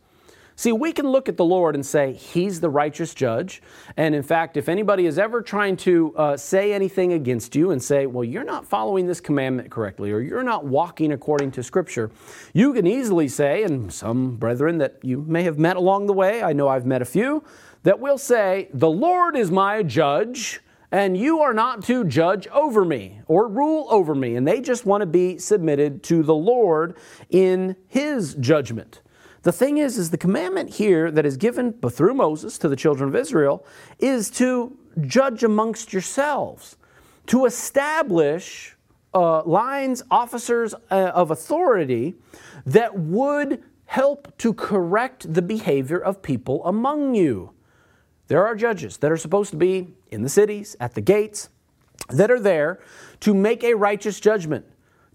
See, 0.59 0.73
we 0.73 0.91
can 0.91 1.07
look 1.07 1.29
at 1.29 1.37
the 1.37 1.45
Lord 1.45 1.77
and 1.77 1.87
say, 1.87 2.15
He's 2.15 2.59
the 2.59 2.69
righteous 2.69 3.15
judge. 3.15 3.63
And 3.97 4.13
in 4.13 4.25
fact, 4.25 4.57
if 4.57 4.69
anybody 4.69 5.07
is 5.07 5.17
ever 5.17 5.41
trying 5.41 5.77
to 5.77 6.13
uh, 6.17 6.37
say 6.37 6.73
anything 6.73 7.13
against 7.13 7.55
you 7.55 7.71
and 7.71 7.81
say, 7.81 8.07
Well, 8.07 8.25
you're 8.25 8.43
not 8.43 8.67
following 8.67 9.07
this 9.07 9.21
commandment 9.21 9.71
correctly, 9.71 10.11
or 10.11 10.19
you're 10.19 10.43
not 10.43 10.65
walking 10.65 11.13
according 11.13 11.53
to 11.53 11.63
Scripture, 11.63 12.11
you 12.55 12.75
can 12.75 12.89
easily 12.89 13.29
say, 13.29 13.63
and 13.63 13.93
some 13.93 14.35
brethren 14.35 14.79
that 14.79 14.99
you 15.03 15.21
may 15.29 15.45
have 15.45 15.61
met 15.61 15.77
along 15.77 16.07
the 16.07 16.13
way, 16.13 16.43
I 16.43 16.55
know 16.55 16.67
I've 16.67 16.87
met 16.87 17.03
a 17.03 17.05
few, 17.05 17.45
that 17.85 18.01
will 18.01 18.19
say, 18.19 18.69
The 18.75 18.91
Lord 18.91 19.37
is 19.37 19.53
my 19.53 19.85
judge. 19.85 20.61
And 20.91 21.17
you 21.17 21.41
are 21.41 21.53
not 21.55 21.85
to 21.85 22.03
judge 22.03 22.49
over 22.49 22.85
me 22.85 23.21
or 23.27 23.47
rule 23.47 23.87
over 23.91 24.15
me. 24.15 24.35
And 24.35 24.49
they 24.49 24.61
just 24.61 24.87
want 24.87 25.03
to 25.03 25.07
be 25.07 25.39
submitted 25.39 26.03
to 26.05 26.25
the 26.25 26.35
Lord 26.35 26.97
in 27.31 27.77
His 27.87 28.35
judgment. 28.35 29.03
The 29.49 29.53
thing 29.53 29.79
is, 29.79 29.97
is 29.97 30.11
the 30.11 30.19
commandment 30.19 30.69
here 30.75 31.11
that 31.11 31.25
is 31.25 31.39
given 31.39 31.73
through 31.73 32.13
Moses 32.13 32.59
to 32.59 32.69
the 32.69 32.77
children 32.77 33.09
of 33.09 33.17
Israel 33.17 33.65
is 33.99 34.29
to 34.33 34.77
judge 35.01 35.43
amongst 35.43 35.91
yourselves, 35.91 36.77
to 37.29 37.47
establish 37.47 38.77
uh, 39.15 39.43
lines, 39.45 40.03
officers 40.11 40.75
uh, 40.91 41.13
of 41.15 41.31
authority 41.31 42.15
that 42.67 42.95
would 42.95 43.63
help 43.87 44.37
to 44.37 44.53
correct 44.53 45.33
the 45.33 45.41
behavior 45.41 45.99
of 45.99 46.21
people 46.21 46.63
among 46.67 47.15
you. 47.15 47.55
There 48.27 48.47
are 48.47 48.55
judges 48.55 48.99
that 48.99 49.11
are 49.11 49.17
supposed 49.17 49.51
to 49.53 49.57
be 49.57 49.95
in 50.11 50.21
the 50.21 50.29
cities, 50.29 50.77
at 50.79 50.95
the 50.95 51.01
gates, 51.01 51.49
that 52.11 52.31
are 52.31 52.39
there 52.39 52.81
to 53.21 53.33
make 53.33 53.65
a 53.65 53.73
righteous 53.73 54.21
judgment 54.21 54.67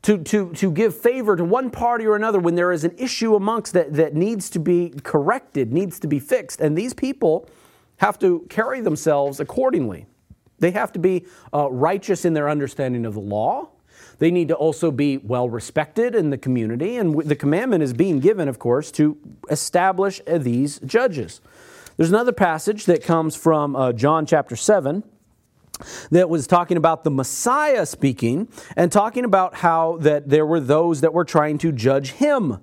to, 0.04 0.18
to, 0.18 0.52
to 0.54 0.72
give 0.72 0.96
favor 0.96 1.36
to 1.36 1.44
one 1.44 1.70
party 1.70 2.06
or 2.06 2.16
another 2.16 2.40
when 2.40 2.56
there 2.56 2.72
is 2.72 2.84
an 2.84 2.94
issue 2.98 3.36
amongst 3.36 3.74
that 3.74 3.94
that 3.94 4.14
needs 4.14 4.50
to 4.52 4.60
be 4.60 4.94
corrected, 5.04 5.74
needs 5.74 6.00
to 6.02 6.08
be 6.08 6.20
fixed. 6.20 6.62
And 6.62 6.78
these 6.78 6.94
people 6.94 7.50
have 7.98 8.20
to 8.20 8.46
carry 8.50 8.82
themselves 8.82 9.40
accordingly. 9.40 10.06
They 10.60 10.72
have 10.72 10.92
to 10.94 11.00
be 11.00 11.26
uh, 11.54 11.72
righteous 11.72 12.26
in 12.26 12.34
their 12.34 12.50
understanding 12.50 13.06
of 13.06 13.14
the 13.14 13.22
law. 13.22 13.70
They 14.20 14.30
need 14.30 14.50
to 14.50 14.56
also 14.56 14.92
be 14.92 15.18
well 15.18 15.50
respected 15.50 16.16
in 16.16 16.30
the 16.30 16.38
community. 16.38 16.98
And 16.98 17.22
the 17.22 17.36
commandment 17.36 17.82
is 17.82 17.94
being 17.94 18.20
given, 18.20 18.48
of 18.48 18.60
course, 18.60 18.92
to 18.94 19.18
establish 19.50 20.22
these 20.28 20.80
judges. 20.80 21.42
There's 21.96 22.10
another 22.10 22.32
passage 22.34 22.86
that 22.86 23.04
comes 23.04 23.36
from 23.36 23.76
uh, 23.76 23.94
John 23.94 24.26
chapter 24.26 24.56
7 24.56 25.04
that 26.12 26.30
was 26.30 26.48
talking 26.48 26.78
about 26.78 27.04
the 27.04 27.12
Messiah 27.12 27.86
speaking 27.86 28.48
and 28.76 28.92
talking 28.92 29.26
about 29.26 29.56
how 29.56 29.98
that 30.02 30.30
there 30.30 30.46
were 30.46 30.60
those 30.60 31.02
that 31.02 31.14
were 31.14 31.26
trying 31.26 31.58
to 31.60 31.72
judge 31.72 32.12
him 32.12 32.60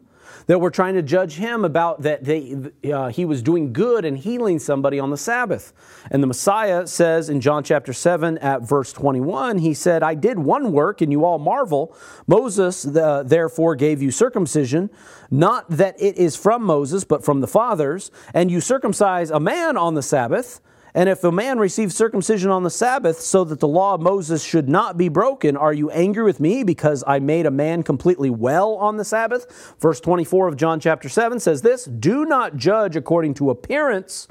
that 0.50 0.58
were 0.58 0.70
trying 0.70 0.94
to 0.94 1.02
judge 1.02 1.34
him 1.34 1.64
about 1.64 2.02
that 2.02 2.24
they, 2.24 2.56
uh, 2.92 3.06
he 3.06 3.24
was 3.24 3.40
doing 3.40 3.72
good 3.72 4.04
and 4.04 4.18
healing 4.18 4.58
somebody 4.58 4.98
on 4.98 5.11
the 5.11 5.16
Sabbath. 5.16 5.72
And 6.11 6.20
the 6.20 6.26
Messiah 6.26 6.88
says 6.88 7.30
in 7.30 7.40
John 7.40 7.62
chapter 7.62 7.92
7 7.92 8.36
at 8.38 8.62
verse 8.62 8.92
21, 8.92 9.58
he 9.58 9.74
said, 9.74 10.02
I 10.02 10.16
did 10.16 10.40
one 10.40 10.72
work 10.72 11.02
and 11.02 11.12
you 11.12 11.24
all 11.24 11.38
marvel. 11.38 11.96
Moses 12.26 12.82
the, 12.82 13.22
therefore 13.24 13.76
gave 13.76 14.02
you 14.02 14.11
circumcision, 14.11 14.90
not 15.30 15.68
that 15.70 15.94
it 16.02 16.16
is 16.16 16.34
from 16.34 16.64
Moses, 16.64 17.04
but 17.04 17.24
from 17.24 17.40
the 17.40 17.46
fathers, 17.46 18.11
and 18.34 18.50
you 18.50 18.61
circumcise 18.61 19.30
a 19.30 19.38
man 19.38 19.76
on 19.76 19.94
the 19.94 20.02
Sabbath. 20.02 20.61
And 20.95 21.09
if 21.09 21.22
a 21.22 21.30
man 21.30 21.59
receives 21.59 21.95
circumcision 21.95 22.51
on 22.51 22.62
the 22.62 22.70
Sabbath 22.70 23.20
so 23.20 23.45
that 23.45 23.61
the 23.61 23.68
law 23.68 23.95
of 23.95 24.01
Moses 24.01 24.43
should 24.43 24.68
not 24.68 24.97
be 24.97 25.09
broken, 25.09 25.57
are 25.57 25.72
you 25.72 25.91
angry 25.91 26.24
with 26.24 26.41
me 26.41 26.64
because 26.64 27.05
I 27.07 27.20
made 27.20 27.47
a 27.47 27.51
man 27.51 27.82
completely 27.82 28.30
well 28.30 28.74
on 28.74 28.97
the 28.97 29.05
Sabbath? 29.05 29.74
Verse 29.78 30.01
24 30.01 30.49
of 30.49 30.57
John 30.57 30.80
chapter 30.80 31.09
7 31.09 31.38
says 31.38 31.62
this 31.62 31.84
Do 31.84 32.24
not 32.24 32.57
judge 32.57 32.97
according 32.97 33.34
to 33.34 33.51
appearance, 33.51 34.26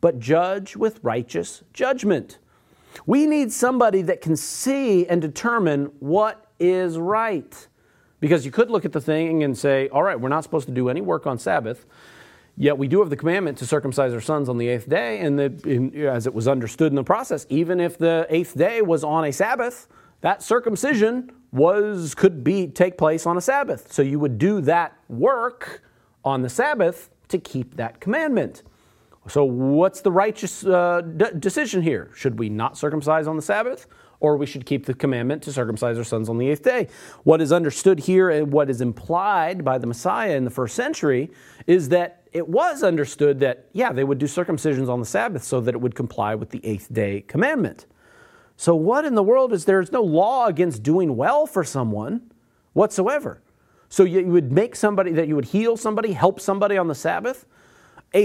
but 0.00 0.20
judge 0.20 0.76
with 0.76 1.00
righteous 1.02 1.62
judgment. 1.72 2.38
We 3.06 3.26
need 3.26 3.52
somebody 3.52 4.02
that 4.02 4.20
can 4.20 4.36
see 4.36 5.06
and 5.06 5.20
determine 5.20 5.86
what 5.98 6.46
is 6.60 6.96
right. 6.96 7.66
Because 8.20 8.46
you 8.46 8.50
could 8.50 8.70
look 8.70 8.84
at 8.84 8.92
the 8.92 9.00
thing 9.00 9.42
and 9.42 9.58
say, 9.58 9.88
all 9.88 10.02
right, 10.02 10.18
we're 10.18 10.28
not 10.28 10.44
supposed 10.44 10.66
to 10.66 10.72
do 10.72 10.88
any 10.88 11.00
work 11.00 11.26
on 11.26 11.38
Sabbath. 11.38 11.84
Yet 12.56 12.78
we 12.78 12.86
do 12.86 13.00
have 13.00 13.10
the 13.10 13.16
commandment 13.16 13.58
to 13.58 13.66
circumcise 13.66 14.12
our 14.12 14.20
sons 14.20 14.48
on 14.48 14.58
the 14.58 14.68
eighth 14.68 14.88
day, 14.88 15.20
and 15.20 15.40
in, 15.66 16.06
as 16.06 16.26
it 16.26 16.34
was 16.34 16.46
understood 16.46 16.92
in 16.92 16.94
the 16.94 17.04
process, 17.04 17.46
even 17.48 17.80
if 17.80 17.98
the 17.98 18.26
eighth 18.30 18.56
day 18.56 18.80
was 18.80 19.02
on 19.02 19.24
a 19.24 19.32
Sabbath, 19.32 19.88
that 20.20 20.42
circumcision 20.42 21.32
was 21.50 22.14
could 22.14 22.44
be 22.44 22.68
take 22.68 22.96
place 22.96 23.26
on 23.26 23.36
a 23.36 23.40
Sabbath. 23.40 23.92
So 23.92 24.02
you 24.02 24.18
would 24.20 24.38
do 24.38 24.60
that 24.62 24.96
work 25.08 25.82
on 26.24 26.42
the 26.42 26.48
Sabbath 26.48 27.10
to 27.28 27.38
keep 27.38 27.76
that 27.76 28.00
commandment. 28.00 28.62
So 29.28 29.44
what's 29.44 30.00
the 30.00 30.12
righteous 30.12 30.64
uh, 30.64 31.00
d- 31.00 31.26
decision 31.38 31.82
here? 31.82 32.10
Should 32.14 32.38
we 32.38 32.48
not 32.48 32.76
circumcise 32.76 33.26
on 33.26 33.36
the 33.36 33.42
Sabbath? 33.42 33.86
or 34.20 34.38
we 34.38 34.46
should 34.46 34.64
keep 34.64 34.86
the 34.86 34.94
commandment 34.94 35.42
to 35.42 35.52
circumcise 35.52 35.98
our 35.98 36.04
sons 36.04 36.30
on 36.30 36.38
the 36.38 36.48
eighth 36.48 36.62
day. 36.62 36.88
What 37.24 37.42
is 37.42 37.52
understood 37.52 37.98
here 37.98 38.30
and 38.30 38.50
what 38.50 38.70
is 38.70 38.80
implied 38.80 39.62
by 39.62 39.76
the 39.76 39.86
Messiah 39.86 40.34
in 40.34 40.44
the 40.44 40.50
first 40.50 40.74
century 40.74 41.30
is 41.66 41.90
that 41.90 42.23
it 42.34 42.48
was 42.48 42.82
understood 42.82 43.40
that, 43.40 43.68
yeah, 43.72 43.92
they 43.92 44.04
would 44.04 44.18
do 44.18 44.26
circumcisions 44.26 44.88
on 44.88 45.00
the 45.00 45.06
Sabbath 45.06 45.44
so 45.44 45.60
that 45.60 45.74
it 45.74 45.80
would 45.80 45.94
comply 45.94 46.34
with 46.34 46.50
the 46.50 46.60
eighth 46.64 46.92
day 46.92 47.22
commandment. 47.22 47.86
So, 48.56 48.74
what 48.74 49.04
in 49.04 49.14
the 49.14 49.22
world 49.22 49.52
is 49.52 49.64
there's 49.64 49.92
no 49.92 50.02
law 50.02 50.46
against 50.46 50.82
doing 50.82 51.16
well 51.16 51.46
for 51.46 51.64
someone 51.64 52.30
whatsoever? 52.72 53.40
So, 53.88 54.04
you 54.04 54.26
would 54.26 54.52
make 54.52 54.76
somebody 54.76 55.12
that 55.12 55.28
you 55.28 55.36
would 55.36 55.46
heal 55.46 55.76
somebody, 55.76 56.12
help 56.12 56.40
somebody 56.40 56.76
on 56.76 56.88
the 56.88 56.94
Sabbath 56.94 57.46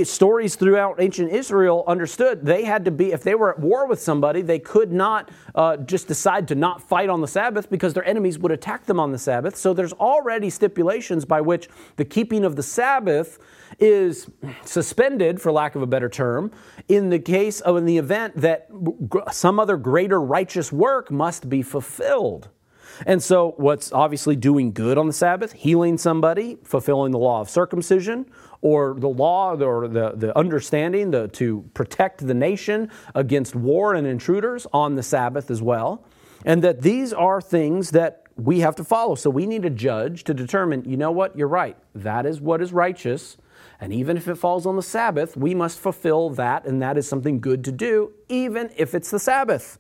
stories 0.04 0.56
throughout 0.56 1.02
ancient 1.02 1.32
Israel 1.32 1.84
understood 1.88 2.46
they 2.46 2.64
had 2.64 2.86
to 2.86 2.92
be, 2.92 3.12
if 3.12 3.24
they 3.24 3.34
were 3.34 3.52
at 3.52 3.60
war 3.60 3.88
with 3.88 4.00
somebody, 4.00 4.44
they 4.44 4.60
could 4.60 4.92
not 4.92 5.32
uh, 5.56 5.78
just 5.78 6.08
decide 6.08 6.48
to 6.48 6.54
not 6.54 6.88
fight 6.88 7.10
on 7.10 7.22
the 7.22 7.28
Sabbath 7.28 7.72
because 7.72 7.96
their 7.96 8.06
enemies 8.06 8.38
would 8.38 8.52
attack 8.52 8.86
them 8.86 9.00
on 9.00 9.12
the 9.12 9.18
Sabbath. 9.18 9.56
So 9.56 9.74
there's 9.74 9.94
already 9.94 10.52
stipulations 10.52 11.26
by 11.26 11.42
which 11.42 11.70
the 11.96 12.06
keeping 12.06 12.46
of 12.46 12.56
the 12.56 12.62
Sabbath 12.62 13.40
is 13.78 14.30
suspended, 14.66 15.42
for 15.42 15.52
lack 15.52 15.76
of 15.76 15.82
a 15.82 15.88
better 15.88 16.10
term, 16.10 16.52
in 16.88 17.10
the 17.10 17.20
case 17.20 17.62
of 17.62 17.78
in 17.78 17.86
the 17.86 17.98
event 17.98 18.36
that 18.38 18.68
some 19.32 19.60
other 19.60 19.78
greater 19.78 20.20
righteous 20.20 20.72
work 20.72 21.12
must 21.12 21.50
be 21.50 21.62
fulfilled. 21.62 22.50
And 23.06 23.24
so, 23.24 23.54
what's 23.58 23.94
obviously 23.94 24.36
doing 24.36 24.74
good 24.74 24.98
on 24.98 25.08
the 25.08 25.14
Sabbath, 25.14 25.54
healing 25.54 25.98
somebody, 25.98 26.58
fulfilling 26.64 27.12
the 27.12 27.18
law 27.18 27.40
of 27.40 27.50
circumcision, 27.50 28.26
or 28.62 28.96
the 28.98 29.08
law 29.08 29.56
or 29.56 29.88
the, 29.88 30.12
the 30.16 30.38
understanding 30.38 31.12
the, 31.12 31.28
to 31.30 31.70
protect 31.74 32.26
the 32.26 32.34
nation 32.34 32.92
against 33.16 33.56
war 33.56 33.94
and 33.94 34.06
intruders 34.06 34.68
on 34.74 34.96
the 34.96 35.04
Sabbath 35.04 35.50
as 35.50 35.62
well. 35.62 36.04
And 36.46 36.62
that 36.64 36.82
these 36.82 37.14
are 37.14 37.42
things 37.42 37.92
that 37.92 38.24
we 38.36 38.60
have 38.60 38.76
to 38.76 38.84
follow. 38.84 39.16
So 39.16 39.30
we 39.30 39.46
need 39.46 39.66
a 39.66 39.70
judge 39.70 40.24
to 40.26 40.34
determine, 40.34 40.90
you 40.90 40.98
know 40.98 41.12
what, 41.12 41.38
you're 41.38 41.48
right. 41.48 41.78
That 41.96 42.26
is 42.26 42.40
what 42.40 42.62
is 42.62 42.72
righteous. 42.72 43.38
And 43.82 43.94
even 43.94 44.18
if 44.18 44.28
it 44.28 44.36
falls 44.36 44.66
on 44.66 44.76
the 44.76 44.84
Sabbath, 44.84 45.38
we 45.38 45.56
must 45.56 45.80
fulfill 45.80 46.30
that, 46.32 46.66
and 46.66 46.82
that 46.82 46.98
is 46.98 47.08
something 47.08 47.40
good 47.40 47.64
to 47.64 47.72
do, 47.72 48.12
even 48.28 48.70
if 48.76 48.94
it's 48.94 49.10
the 49.10 49.20
Sabbath. 49.20 49.80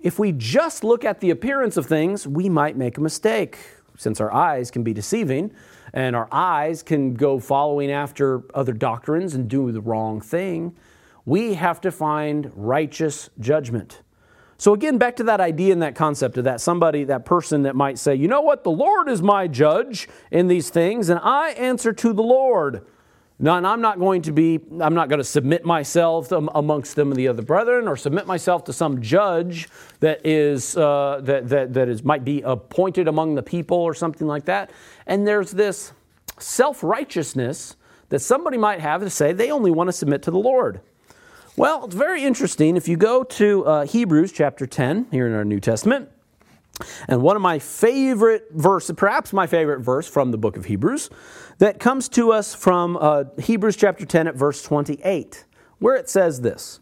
If 0.00 0.18
we 0.18 0.32
just 0.32 0.84
look 0.84 1.04
at 1.04 1.20
the 1.20 1.30
appearance 1.30 1.76
of 1.76 1.86
things, 1.86 2.26
we 2.26 2.48
might 2.48 2.76
make 2.76 2.96
a 2.96 3.00
mistake, 3.00 3.58
since 3.96 4.20
our 4.20 4.32
eyes 4.32 4.70
can 4.70 4.82
be 4.82 4.94
deceiving 4.94 5.52
and 5.92 6.14
our 6.14 6.28
eyes 6.30 6.82
can 6.82 7.14
go 7.14 7.38
following 7.40 7.90
after 7.90 8.42
other 8.54 8.72
doctrines 8.72 9.34
and 9.34 9.48
do 9.48 9.72
the 9.72 9.80
wrong 9.80 10.20
thing. 10.20 10.76
We 11.24 11.54
have 11.54 11.80
to 11.82 11.90
find 11.90 12.52
righteous 12.54 13.30
judgment. 13.40 14.02
So, 14.60 14.74
again, 14.74 14.98
back 14.98 15.14
to 15.16 15.24
that 15.24 15.40
idea 15.40 15.72
and 15.72 15.82
that 15.82 15.94
concept 15.94 16.36
of 16.36 16.44
that 16.44 16.60
somebody, 16.60 17.04
that 17.04 17.24
person 17.24 17.62
that 17.62 17.76
might 17.76 17.96
say, 17.96 18.16
you 18.16 18.26
know 18.26 18.40
what, 18.40 18.64
the 18.64 18.72
Lord 18.72 19.08
is 19.08 19.22
my 19.22 19.46
judge 19.46 20.08
in 20.32 20.48
these 20.48 20.68
things, 20.68 21.08
and 21.08 21.20
I 21.22 21.50
answer 21.50 21.92
to 21.92 22.12
the 22.12 22.24
Lord. 22.24 22.84
No, 23.38 23.54
and 23.54 23.64
I'm 23.64 23.80
not 23.80 24.00
going 24.00 24.22
to 24.22 24.32
be, 24.32 24.58
I'm 24.80 24.94
not 24.94 25.08
going 25.08 25.18
to 25.18 25.24
submit 25.24 25.64
myself 25.64 26.32
amongst 26.32 26.96
them 26.96 27.12
and 27.12 27.16
the 27.16 27.28
other 27.28 27.42
brethren 27.42 27.86
or 27.86 27.96
submit 27.96 28.26
myself 28.26 28.64
to 28.64 28.72
some 28.72 29.00
judge 29.00 29.68
that 30.00 30.26
is, 30.26 30.76
uh, 30.76 31.20
that, 31.22 31.48
that, 31.48 31.72
that 31.74 31.88
is, 31.88 32.02
might 32.02 32.24
be 32.24 32.42
appointed 32.42 33.06
among 33.06 33.36
the 33.36 33.42
people 33.44 33.78
or 33.78 33.94
something 33.94 34.26
like 34.26 34.46
that. 34.46 34.72
And 35.06 35.24
there's 35.24 35.52
this 35.52 35.92
self 36.40 36.82
righteousness 36.82 37.76
that 38.08 38.18
somebody 38.18 38.58
might 38.58 38.80
have 38.80 39.02
to 39.02 39.10
say 39.10 39.32
they 39.32 39.52
only 39.52 39.70
want 39.70 39.86
to 39.86 39.92
submit 39.92 40.22
to 40.22 40.32
the 40.32 40.38
Lord. 40.38 40.80
Well, 41.58 41.86
it's 41.86 41.94
very 41.96 42.22
interesting. 42.22 42.76
If 42.76 42.86
you 42.86 42.96
go 42.96 43.24
to 43.24 43.66
uh, 43.66 43.84
Hebrews 43.84 44.30
chapter 44.30 44.64
10 44.64 45.08
here 45.10 45.26
in 45.26 45.32
our 45.34 45.44
New 45.44 45.58
Testament, 45.58 46.08
and 47.08 47.20
one 47.20 47.34
of 47.34 47.42
my 47.42 47.58
favorite 47.58 48.46
verses, 48.52 48.94
perhaps 48.96 49.32
my 49.32 49.48
favorite 49.48 49.80
verse 49.80 50.06
from 50.06 50.30
the 50.30 50.38
book 50.38 50.56
of 50.56 50.66
Hebrews, 50.66 51.10
that 51.58 51.80
comes 51.80 52.08
to 52.10 52.30
us 52.30 52.54
from 52.54 52.96
uh, 53.00 53.24
Hebrews 53.40 53.74
chapter 53.74 54.06
10 54.06 54.28
at 54.28 54.36
verse 54.36 54.62
28, 54.62 55.46
where 55.80 55.96
it 55.96 56.08
says 56.08 56.42
this 56.42 56.78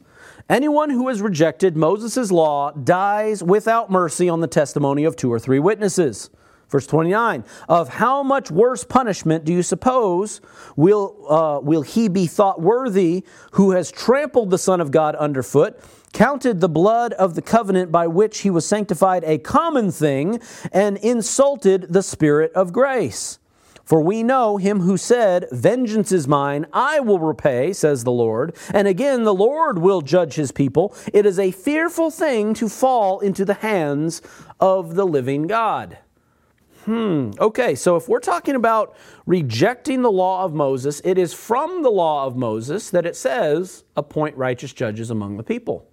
Anyone 0.50 0.90
who 0.90 1.08
has 1.08 1.22
rejected 1.22 1.74
Moses' 1.74 2.30
law 2.30 2.70
dies 2.72 3.42
without 3.42 3.90
mercy 3.90 4.28
on 4.28 4.40
the 4.40 4.46
testimony 4.46 5.04
of 5.04 5.16
two 5.16 5.32
or 5.32 5.38
three 5.38 5.58
witnesses. 5.58 6.28
Verse 6.68 6.86
29 6.86 7.44
Of 7.68 7.88
how 7.88 8.22
much 8.22 8.50
worse 8.50 8.84
punishment 8.84 9.44
do 9.44 9.52
you 9.52 9.62
suppose 9.62 10.40
will, 10.74 11.16
uh, 11.28 11.60
will 11.60 11.82
he 11.82 12.08
be 12.08 12.26
thought 12.26 12.60
worthy 12.60 13.24
who 13.52 13.72
has 13.72 13.90
trampled 13.90 14.50
the 14.50 14.58
Son 14.58 14.80
of 14.80 14.90
God 14.90 15.14
underfoot, 15.16 15.78
counted 16.12 16.60
the 16.60 16.68
blood 16.68 17.12
of 17.14 17.34
the 17.34 17.42
covenant 17.42 17.92
by 17.92 18.06
which 18.06 18.40
he 18.40 18.50
was 18.50 18.66
sanctified 18.66 19.22
a 19.24 19.38
common 19.38 19.90
thing, 19.90 20.40
and 20.72 20.96
insulted 20.98 21.86
the 21.88 22.02
Spirit 22.02 22.52
of 22.52 22.72
grace? 22.72 23.38
For 23.84 24.00
we 24.00 24.24
know 24.24 24.56
him 24.56 24.80
who 24.80 24.96
said, 24.96 25.46
Vengeance 25.52 26.10
is 26.10 26.26
mine, 26.26 26.66
I 26.72 26.98
will 26.98 27.20
repay, 27.20 27.72
says 27.72 28.02
the 28.02 28.10
Lord. 28.10 28.56
And 28.74 28.88
again, 28.88 29.22
the 29.22 29.32
Lord 29.32 29.78
will 29.78 30.00
judge 30.00 30.34
his 30.34 30.50
people. 30.50 30.92
It 31.14 31.24
is 31.24 31.38
a 31.38 31.52
fearful 31.52 32.10
thing 32.10 32.52
to 32.54 32.68
fall 32.68 33.20
into 33.20 33.44
the 33.44 33.54
hands 33.54 34.22
of 34.58 34.96
the 34.96 35.06
living 35.06 35.46
God. 35.46 35.98
Hmm, 36.86 37.32
okay, 37.40 37.74
so 37.74 37.96
if 37.96 38.08
we're 38.08 38.20
talking 38.20 38.54
about 38.54 38.94
rejecting 39.26 40.02
the 40.02 40.10
law 40.10 40.44
of 40.44 40.54
Moses, 40.54 41.02
it 41.04 41.18
is 41.18 41.34
from 41.34 41.82
the 41.82 41.90
law 41.90 42.26
of 42.26 42.36
Moses 42.36 42.90
that 42.90 43.04
it 43.04 43.16
says, 43.16 43.82
appoint 43.96 44.36
righteous 44.36 44.72
judges 44.72 45.10
among 45.10 45.36
the 45.36 45.42
people. 45.42 45.90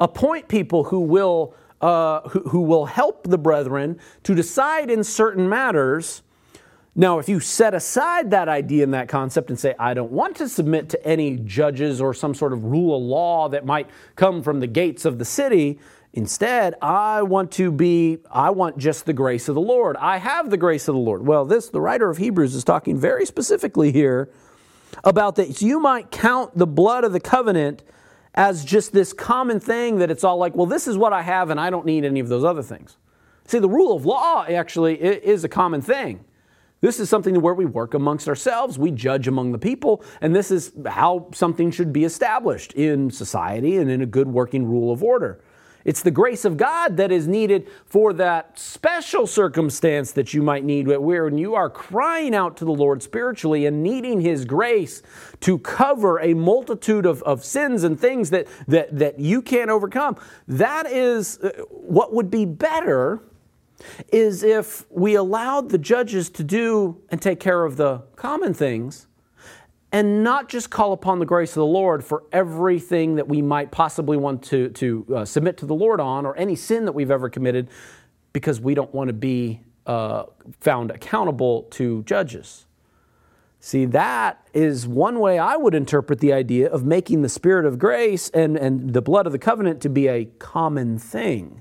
Appoint 0.00 0.48
people 0.48 0.82
who 0.82 0.98
will, 0.98 1.54
uh, 1.80 2.28
who, 2.28 2.40
who 2.40 2.62
will 2.62 2.86
help 2.86 3.28
the 3.28 3.38
brethren 3.38 4.00
to 4.24 4.34
decide 4.34 4.90
in 4.90 5.04
certain 5.04 5.48
matters 5.48 6.22
now, 6.96 7.20
if 7.20 7.28
you 7.28 7.38
set 7.38 7.72
aside 7.72 8.32
that 8.32 8.48
idea 8.48 8.82
and 8.82 8.92
that 8.94 9.08
concept 9.08 9.48
and 9.48 9.58
say, 9.58 9.74
I 9.78 9.94
don't 9.94 10.10
want 10.10 10.36
to 10.36 10.48
submit 10.48 10.88
to 10.90 11.06
any 11.06 11.36
judges 11.36 12.00
or 12.00 12.12
some 12.12 12.34
sort 12.34 12.52
of 12.52 12.64
rule 12.64 12.96
of 12.96 13.02
law 13.02 13.48
that 13.48 13.64
might 13.64 13.88
come 14.16 14.42
from 14.42 14.58
the 14.58 14.66
gates 14.66 15.04
of 15.04 15.18
the 15.18 15.24
city, 15.24 15.78
instead, 16.12 16.74
I 16.82 17.22
want 17.22 17.52
to 17.52 17.70
be, 17.70 18.18
I 18.30 18.50
want 18.50 18.78
just 18.78 19.06
the 19.06 19.12
grace 19.12 19.48
of 19.48 19.54
the 19.54 19.60
Lord. 19.60 19.96
I 19.96 20.18
have 20.18 20.50
the 20.50 20.56
grace 20.56 20.88
of 20.88 20.94
the 20.94 21.00
Lord. 21.00 21.26
Well, 21.26 21.44
this, 21.44 21.68
the 21.68 21.80
writer 21.80 22.10
of 22.10 22.18
Hebrews 22.18 22.54
is 22.54 22.64
talking 22.64 22.98
very 22.98 23.26
specifically 23.26 23.92
here 23.92 24.30
about 25.04 25.36
that 25.36 25.62
you 25.62 25.80
might 25.80 26.10
count 26.10 26.56
the 26.56 26.66
blood 26.66 27.04
of 27.04 27.12
the 27.12 27.20
covenant 27.20 27.82
as 28.34 28.64
just 28.64 28.92
this 28.92 29.12
common 29.12 29.60
thing 29.60 29.98
that 29.98 30.10
it's 30.10 30.24
all 30.24 30.36
like, 30.36 30.54
well, 30.54 30.66
this 30.66 30.86
is 30.86 30.96
what 30.96 31.12
I 31.12 31.22
have 31.22 31.50
and 31.50 31.58
I 31.58 31.70
don't 31.70 31.86
need 31.86 32.04
any 32.04 32.20
of 32.20 32.28
those 32.28 32.44
other 32.44 32.62
things. 32.62 32.96
See, 33.46 33.58
the 33.58 33.68
rule 33.68 33.96
of 33.96 34.06
law 34.06 34.44
actually 34.48 35.00
is 35.00 35.42
a 35.42 35.48
common 35.48 35.80
thing. 35.80 36.24
This 36.80 36.98
is 36.98 37.10
something 37.10 37.40
where 37.40 37.52
we 37.52 37.66
work 37.66 37.92
amongst 37.92 38.28
ourselves, 38.28 38.78
we 38.78 38.90
judge 38.90 39.28
among 39.28 39.52
the 39.52 39.58
people, 39.58 40.02
and 40.20 40.34
this 40.34 40.50
is 40.50 40.72
how 40.86 41.28
something 41.34 41.70
should 41.70 41.92
be 41.92 42.04
established 42.04 42.72
in 42.72 43.10
society 43.10 43.76
and 43.76 43.90
in 43.90 44.00
a 44.00 44.06
good 44.06 44.28
working 44.28 44.64
rule 44.64 44.90
of 44.90 45.02
order. 45.02 45.42
It's 45.84 46.02
the 46.02 46.10
grace 46.10 46.44
of 46.44 46.56
God 46.56 46.96
that 46.98 47.10
is 47.10 47.26
needed 47.26 47.68
for 47.86 48.12
that 48.14 48.58
special 48.58 49.26
circumstance 49.26 50.12
that 50.12 50.34
you 50.34 50.42
might 50.42 50.64
need 50.64 50.86
when 50.86 51.38
you 51.38 51.54
are 51.54 51.70
crying 51.70 52.34
out 52.34 52.56
to 52.58 52.64
the 52.64 52.72
Lord 52.72 53.02
spiritually 53.02 53.66
and 53.66 53.82
needing 53.82 54.20
His 54.20 54.44
grace 54.44 55.02
to 55.40 55.58
cover 55.58 56.20
a 56.20 56.34
multitude 56.34 57.06
of, 57.06 57.22
of 57.22 57.44
sins 57.44 57.84
and 57.84 57.98
things 57.98 58.30
that, 58.30 58.46
that, 58.68 58.98
that 58.98 59.18
you 59.18 59.42
can't 59.42 59.70
overcome. 59.70 60.16
That 60.46 60.86
is 60.86 61.38
uh, 61.38 61.50
what 61.70 62.12
would 62.12 62.30
be 62.30 62.44
better 62.44 63.22
is 64.12 64.42
if 64.42 64.84
we 64.90 65.14
allowed 65.14 65.70
the 65.70 65.78
judges 65.78 66.28
to 66.30 66.44
do 66.44 67.00
and 67.08 67.20
take 67.20 67.40
care 67.40 67.64
of 67.64 67.76
the 67.76 68.02
common 68.16 68.52
things 68.52 69.06
and 69.92 70.22
not 70.22 70.48
just 70.48 70.70
call 70.70 70.92
upon 70.92 71.18
the 71.18 71.26
grace 71.26 71.50
of 71.50 71.56
the 71.56 71.66
Lord 71.66 72.04
for 72.04 72.24
everything 72.32 73.16
that 73.16 73.28
we 73.28 73.42
might 73.42 73.70
possibly 73.70 74.16
want 74.16 74.42
to, 74.44 74.68
to 74.70 75.06
uh, 75.14 75.24
submit 75.24 75.56
to 75.58 75.66
the 75.66 75.74
Lord 75.74 76.00
on 76.00 76.26
or 76.26 76.36
any 76.36 76.54
sin 76.54 76.84
that 76.84 76.92
we've 76.92 77.10
ever 77.10 77.28
committed 77.28 77.68
because 78.32 78.60
we 78.60 78.74
don't 78.74 78.94
want 78.94 79.08
to 79.08 79.14
be 79.14 79.60
uh, 79.86 80.24
found 80.60 80.90
accountable 80.90 81.64
to 81.64 82.02
judges. 82.04 82.66
See, 83.58 83.84
that 83.86 84.48
is 84.54 84.86
one 84.86 85.18
way 85.18 85.38
I 85.38 85.56
would 85.56 85.74
interpret 85.74 86.20
the 86.20 86.32
idea 86.32 86.70
of 86.70 86.84
making 86.84 87.22
the 87.22 87.28
Spirit 87.28 87.66
of 87.66 87.78
grace 87.78 88.30
and, 88.30 88.56
and 88.56 88.94
the 88.94 89.02
blood 89.02 89.26
of 89.26 89.32
the 89.32 89.38
covenant 89.38 89.82
to 89.82 89.90
be 89.90 90.08
a 90.08 90.24
common 90.38 90.98
thing. 90.98 91.60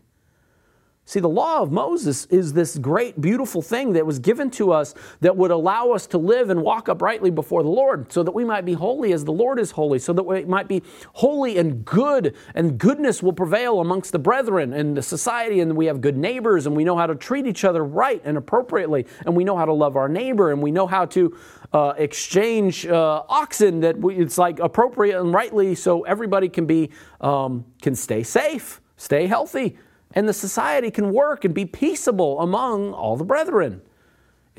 See, 1.09 1.19
the 1.19 1.27
law 1.27 1.63
of 1.63 1.71
Moses 1.71 2.25
is 2.25 2.53
this 2.53 2.77
great, 2.77 3.19
beautiful 3.19 3.63
thing 3.63 3.93
that 3.93 4.05
was 4.05 4.19
given 4.19 4.51
to 4.51 4.71
us 4.71 4.93
that 5.21 5.35
would 5.35 5.49
allow 5.49 5.89
us 5.89 6.05
to 6.05 6.19
live 6.19 6.51
and 6.51 6.61
walk 6.61 6.87
uprightly 6.87 7.31
before 7.31 7.63
the 7.63 7.69
Lord, 7.69 8.13
so 8.13 8.21
that 8.21 8.31
we 8.31 8.45
might 8.45 8.63
be 8.63 8.73
holy 8.73 9.11
as 9.11 9.25
the 9.25 9.31
Lord 9.31 9.57
is 9.57 9.71
holy, 9.71 9.97
so 9.97 10.13
that 10.13 10.21
we 10.21 10.45
might 10.45 10.67
be 10.67 10.83
holy 11.13 11.57
and 11.57 11.83
good, 11.83 12.35
and 12.53 12.77
goodness 12.77 13.23
will 13.23 13.33
prevail 13.33 13.79
amongst 13.79 14.11
the 14.11 14.19
brethren 14.19 14.71
and 14.71 14.95
the 14.95 15.01
society, 15.01 15.61
and 15.61 15.75
we 15.75 15.87
have 15.87 15.99
good 15.99 16.15
neighbors, 16.15 16.67
and 16.67 16.75
we 16.75 16.83
know 16.83 16.95
how 16.95 17.07
to 17.07 17.15
treat 17.15 17.47
each 17.47 17.63
other 17.63 17.83
right 17.83 18.21
and 18.23 18.37
appropriately, 18.37 19.07
and 19.25 19.35
we 19.35 19.43
know 19.43 19.57
how 19.57 19.65
to 19.65 19.73
love 19.73 19.95
our 19.95 20.09
neighbor, 20.09 20.51
and 20.51 20.61
we 20.61 20.69
know 20.69 20.85
how 20.85 21.05
to 21.07 21.35
uh, 21.73 21.91
exchange 21.97 22.85
uh, 22.85 23.23
oxen 23.27 23.79
that 23.79 23.97
we, 23.97 24.13
it's 24.17 24.37
like 24.37 24.59
appropriate 24.59 25.19
and 25.19 25.33
rightly, 25.33 25.73
so 25.73 26.03
everybody 26.03 26.49
can 26.49 26.67
be 26.67 26.91
um, 27.19 27.65
can 27.81 27.95
stay 27.95 28.21
safe, 28.21 28.79
stay 28.95 29.25
healthy 29.25 29.75
and 30.13 30.27
the 30.27 30.33
society 30.33 30.91
can 30.91 31.11
work 31.13 31.45
and 31.45 31.53
be 31.53 31.65
peaceable 31.65 32.39
among 32.39 32.93
all 32.93 33.15
the 33.15 33.23
brethren. 33.23 33.81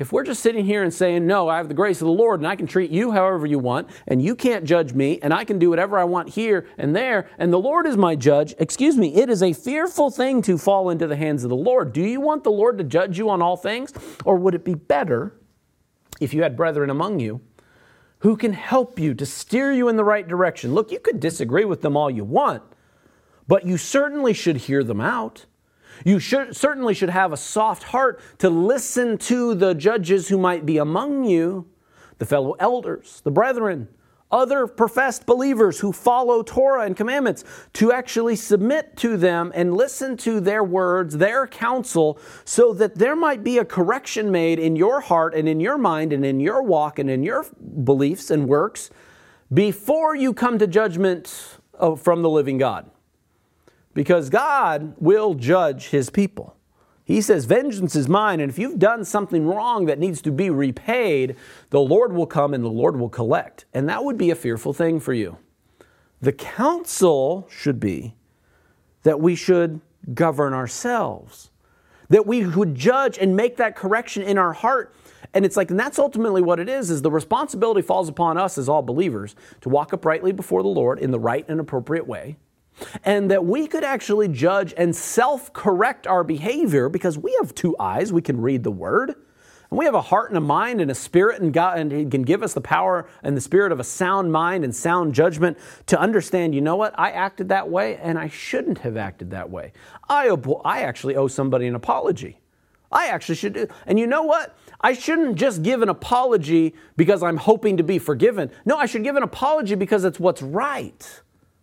If 0.01 0.11
we're 0.11 0.23
just 0.23 0.41
sitting 0.41 0.65
here 0.65 0.81
and 0.81 0.91
saying, 0.91 1.27
No, 1.27 1.47
I 1.47 1.57
have 1.57 1.67
the 1.67 1.75
grace 1.75 2.01
of 2.01 2.07
the 2.07 2.11
Lord 2.11 2.39
and 2.39 2.47
I 2.47 2.55
can 2.55 2.65
treat 2.65 2.89
you 2.89 3.11
however 3.11 3.45
you 3.45 3.59
want, 3.59 3.87
and 4.07 4.19
you 4.19 4.35
can't 4.35 4.65
judge 4.65 4.93
me, 4.93 5.19
and 5.21 5.31
I 5.31 5.43
can 5.43 5.59
do 5.59 5.69
whatever 5.69 5.99
I 5.99 6.05
want 6.05 6.29
here 6.29 6.65
and 6.79 6.95
there, 6.95 7.29
and 7.37 7.53
the 7.53 7.59
Lord 7.59 7.85
is 7.85 7.97
my 7.97 8.15
judge, 8.15 8.55
excuse 8.57 8.97
me, 8.97 9.13
it 9.13 9.29
is 9.29 9.43
a 9.43 9.53
fearful 9.53 10.09
thing 10.09 10.41
to 10.41 10.57
fall 10.57 10.89
into 10.89 11.05
the 11.05 11.15
hands 11.15 11.43
of 11.43 11.51
the 11.51 11.55
Lord. 11.55 11.93
Do 11.93 12.01
you 12.01 12.19
want 12.19 12.43
the 12.43 12.51
Lord 12.51 12.79
to 12.79 12.83
judge 12.83 13.19
you 13.19 13.29
on 13.29 13.43
all 13.43 13.57
things? 13.57 13.93
Or 14.25 14.37
would 14.37 14.55
it 14.55 14.65
be 14.65 14.73
better 14.73 15.39
if 16.19 16.33
you 16.33 16.41
had 16.41 16.57
brethren 16.57 16.89
among 16.89 17.19
you 17.19 17.41
who 18.19 18.35
can 18.35 18.53
help 18.53 18.97
you 18.97 19.13
to 19.13 19.25
steer 19.25 19.71
you 19.71 19.87
in 19.87 19.97
the 19.97 20.03
right 20.03 20.27
direction? 20.27 20.73
Look, 20.73 20.91
you 20.91 20.99
could 20.99 21.19
disagree 21.19 21.65
with 21.65 21.81
them 21.81 21.95
all 21.95 22.09
you 22.09 22.23
want, 22.23 22.63
but 23.47 23.65
you 23.65 23.77
certainly 23.77 24.33
should 24.33 24.57
hear 24.57 24.83
them 24.83 25.01
out. 25.01 25.45
You 26.05 26.19
should, 26.19 26.55
certainly 26.55 26.93
should 26.93 27.09
have 27.09 27.31
a 27.31 27.37
soft 27.37 27.83
heart 27.83 28.21
to 28.39 28.49
listen 28.49 29.17
to 29.19 29.53
the 29.53 29.73
judges 29.73 30.27
who 30.27 30.37
might 30.37 30.65
be 30.65 30.77
among 30.77 31.25
you, 31.25 31.67
the 32.17 32.25
fellow 32.25 32.55
elders, 32.59 33.21
the 33.23 33.31
brethren, 33.31 33.87
other 34.31 34.65
professed 34.65 35.25
believers 35.25 35.79
who 35.79 35.91
follow 35.91 36.41
Torah 36.41 36.85
and 36.85 36.95
commandments, 36.95 37.43
to 37.73 37.91
actually 37.91 38.35
submit 38.35 38.95
to 38.97 39.17
them 39.17 39.51
and 39.53 39.75
listen 39.75 40.15
to 40.17 40.39
their 40.39 40.63
words, 40.63 41.17
their 41.17 41.45
counsel, 41.45 42.17
so 42.45 42.73
that 42.73 42.95
there 42.95 43.15
might 43.15 43.43
be 43.43 43.57
a 43.57 43.65
correction 43.65 44.31
made 44.31 44.57
in 44.57 44.75
your 44.75 45.01
heart 45.01 45.35
and 45.35 45.49
in 45.49 45.59
your 45.59 45.77
mind 45.77 46.13
and 46.13 46.25
in 46.25 46.39
your 46.39 46.63
walk 46.63 46.97
and 46.97 47.09
in 47.09 47.23
your 47.23 47.45
beliefs 47.83 48.31
and 48.31 48.47
works 48.47 48.89
before 49.53 50.15
you 50.15 50.33
come 50.33 50.57
to 50.57 50.65
judgment 50.65 51.57
from 51.97 52.21
the 52.21 52.29
living 52.29 52.57
God 52.57 52.89
because 53.93 54.29
God 54.29 54.95
will 54.97 55.33
judge 55.33 55.89
his 55.89 56.09
people. 56.09 56.55
He 57.03 57.21
says, 57.21 57.45
Vengeance 57.45 57.95
is 57.95 58.07
mine, 58.07 58.39
and 58.39 58.49
if 58.49 58.57
you've 58.57 58.79
done 58.79 59.03
something 59.03 59.45
wrong 59.45 59.85
that 59.85 59.99
needs 59.99 60.21
to 60.21 60.31
be 60.31 60.49
repaid, 60.49 61.35
the 61.69 61.81
Lord 61.81 62.13
will 62.13 62.27
come 62.27 62.53
and 62.53 62.63
the 62.63 62.69
Lord 62.69 62.97
will 62.97 63.09
collect. 63.09 63.65
And 63.73 63.89
that 63.89 64.03
would 64.03 64.17
be 64.17 64.29
a 64.29 64.35
fearful 64.35 64.73
thing 64.73 64.99
for 64.99 65.13
you. 65.13 65.37
The 66.21 66.31
counsel 66.31 67.47
should 67.49 67.79
be 67.79 68.15
that 69.03 69.19
we 69.19 69.35
should 69.35 69.81
govern 70.13 70.53
ourselves, 70.53 71.49
that 72.09 72.27
we 72.27 72.45
would 72.45 72.75
judge 72.75 73.17
and 73.17 73.35
make 73.35 73.57
that 73.57 73.75
correction 73.75 74.23
in 74.23 74.37
our 74.37 74.53
heart. 74.53 74.95
And 75.33 75.45
it's 75.45 75.57
like, 75.57 75.71
and 75.71 75.79
that's 75.79 75.97
ultimately 75.97 76.41
what 76.41 76.59
it 76.59 76.69
is, 76.69 76.89
is 76.89 77.01
the 77.01 77.11
responsibility 77.11 77.81
falls 77.81 78.07
upon 78.07 78.37
us 78.37 78.57
as 78.57 78.69
all 78.69 78.83
believers 78.83 79.35
to 79.61 79.69
walk 79.69 79.91
uprightly 79.91 80.31
before 80.31 80.61
the 80.61 80.69
Lord 80.69 80.99
in 80.99 81.11
the 81.11 81.19
right 81.19 81.45
and 81.49 81.59
appropriate 81.59 82.05
way 82.05 82.37
and 83.03 83.31
that 83.31 83.45
we 83.45 83.67
could 83.67 83.83
actually 83.83 84.27
judge 84.27 84.73
and 84.77 84.95
self 84.95 85.51
correct 85.53 86.07
our 86.07 86.23
behavior 86.23 86.89
because 86.89 87.17
we 87.17 87.35
have 87.41 87.53
two 87.55 87.75
eyes, 87.79 88.13
we 88.13 88.21
can 88.21 88.41
read 88.41 88.63
the 88.63 88.71
word. 88.71 89.15
And 89.71 89.77
we 89.77 89.85
have 89.85 89.95
a 89.95 90.01
heart 90.01 90.29
and 90.29 90.37
a 90.37 90.41
mind 90.41 90.81
and 90.81 90.91
a 90.91 90.95
spirit, 90.95 91.41
and 91.41 91.53
God 91.53 91.79
and 91.79 91.91
He 91.91 92.05
can 92.05 92.23
give 92.23 92.43
us 92.43 92.53
the 92.53 92.61
power 92.61 93.07
and 93.23 93.37
the 93.37 93.41
spirit 93.41 93.71
of 93.71 93.79
a 93.79 93.85
sound 93.85 94.31
mind 94.31 94.65
and 94.65 94.75
sound 94.75 95.15
judgment 95.15 95.57
to 95.87 95.99
understand, 95.99 96.53
you 96.53 96.59
know 96.59 96.75
what, 96.75 96.93
I 96.99 97.11
acted 97.11 97.49
that 97.49 97.69
way 97.69 97.95
and 97.97 98.19
I 98.19 98.27
shouldn't 98.27 98.79
have 98.79 98.97
acted 98.97 99.31
that 99.31 99.49
way. 99.49 99.71
I, 100.09 100.35
I 100.65 100.81
actually 100.81 101.15
owe 101.15 101.29
somebody 101.29 101.67
an 101.67 101.75
apology. 101.75 102.41
I 102.91 103.07
actually 103.07 103.35
should 103.35 103.53
do. 103.53 103.67
And 103.85 103.97
you 103.97 104.07
know 104.07 104.23
what? 104.23 104.57
I 104.81 104.91
shouldn't 104.93 105.35
just 105.35 105.63
give 105.63 105.81
an 105.81 105.87
apology 105.87 106.75
because 106.97 107.23
I'm 107.23 107.37
hoping 107.37 107.77
to 107.77 107.83
be 107.83 107.99
forgiven. 107.99 108.51
No, 108.65 108.75
I 108.75 108.85
should 108.85 109.03
give 109.03 109.15
an 109.15 109.23
apology 109.23 109.75
because 109.75 110.03
it's 110.03 110.19
what's 110.19 110.41
right. 110.41 111.21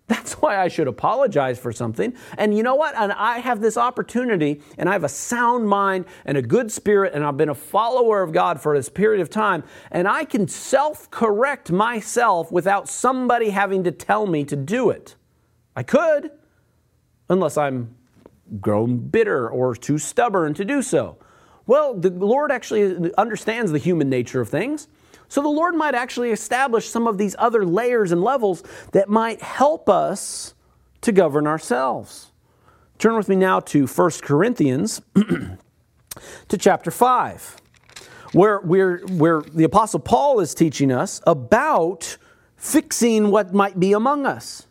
That's 0.09 0.33
why 0.35 0.59
I 0.59 0.69
should 0.69 0.89
apologize 0.89 1.59
for 1.59 1.71
something. 1.71 2.15
And 2.39 2.57
you 2.57 2.63
know 2.63 2.75
what? 2.75 2.95
And 2.97 3.13
I 3.13 3.39
have 3.39 3.61
this 3.61 3.77
opportunity, 3.77 4.63
and 4.79 4.89
I 4.89 4.93
have 4.93 5.05
a 5.05 5.09
sound 5.09 5.69
mind 5.69 6.07
and 6.25 6.39
a 6.39 6.43
good 6.43 6.73
spirit, 6.73 7.13
and 7.15 7.23
I've 7.23 7.37
been 7.37 7.51
a 7.51 7.55
follower 7.55 8.23
of 8.23 8.33
God 8.33 8.61
for 8.61 8.77
this 8.77 8.89
period 8.89 9.21
of 9.21 9.29
time, 9.29 9.63
and 9.91 10.09
I 10.09 10.25
can 10.25 10.49
self 10.49 11.11
correct 11.11 11.71
myself 11.71 12.51
without 12.51 12.89
somebody 12.89 13.51
having 13.51 13.85
to 13.85 13.93
tell 13.93 14.27
me 14.27 14.45
to 14.45 14.57
do 14.57 14.89
it. 14.89 15.15
I 15.77 15.83
could, 15.83 16.31
unless 17.29 17.59
I'm 17.59 17.95
grown 18.61 18.97
bitter 18.97 19.49
or 19.49 19.75
too 19.75 19.99
stubborn 19.99 20.55
to 20.55 20.65
do 20.65 20.81
so. 20.81 21.19
Well, 21.67 21.93
the 21.93 22.09
Lord 22.09 22.51
actually 22.51 23.13
understands 23.19 23.73
the 23.73 23.79
human 23.79 24.09
nature 24.09 24.41
of 24.41 24.49
things. 24.49 24.89
So 25.29 25.43
the 25.43 25.49
Lord 25.49 25.75
might 25.75 25.95
actually 25.95 26.31
establish 26.31 26.89
some 26.89 27.07
of 27.07 27.19
these 27.19 27.37
other 27.39 27.65
layers 27.65 28.13
and 28.13 28.23
levels 28.23 28.63
that 28.93 29.09
might 29.09 29.43
help 29.43 29.89
us 29.89 30.55
to 31.03 31.13
govern 31.13 31.47
ourselves. 31.47 32.33
Turn 32.99 33.17
with 33.17 33.29
me 33.29 33.37
now 33.37 33.61
to 33.61 33.87
1 33.87 34.11
Corinthians 34.23 35.01
to 36.49 36.59
chapter 36.59 36.91
5, 36.91 37.57
where, 38.33 38.59
where, 38.61 38.99
where 39.07 39.43
the 39.43 39.65
Apostle 39.65 40.01
Paul 40.01 40.41
is 40.41 40.55
teaching 40.55 40.91
us 40.91 41.21
about 41.27 42.17
fixing 42.57 43.31
what 43.31 43.55
might 43.55 43.79
be 43.79 43.93
among 43.93 44.27
us 44.27 44.68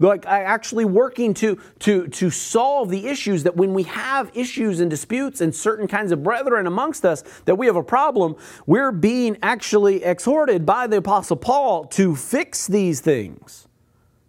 like 0.00 0.26
actually 0.26 0.84
working 0.84 1.34
to, 1.34 1.58
to, 1.78 2.08
to 2.08 2.30
solve 2.30 2.88
the 2.88 3.06
issues 3.06 3.44
that 3.44 3.56
when 3.56 3.74
we 3.74 3.84
have 3.84 4.30
issues 4.34 4.80
and 4.80 4.90
disputes 4.90 5.40
and 5.40 5.54
certain 5.54 5.86
kinds 5.86 6.10
of 6.10 6.22
brethren 6.22 6.66
amongst 6.66 7.04
us 7.04 7.22
that 7.44 7.56
we 7.56 7.66
have 7.66 7.76
a 7.76 7.82
problem 7.82 8.34
we're 8.66 8.92
being 8.92 9.36
actually 9.42 10.02
exhorted 10.02 10.66
by 10.66 10.86
the 10.86 10.96
apostle 10.96 11.36
paul 11.36 11.84
to 11.84 12.16
fix 12.16 12.66
these 12.66 13.00
things 13.00 13.68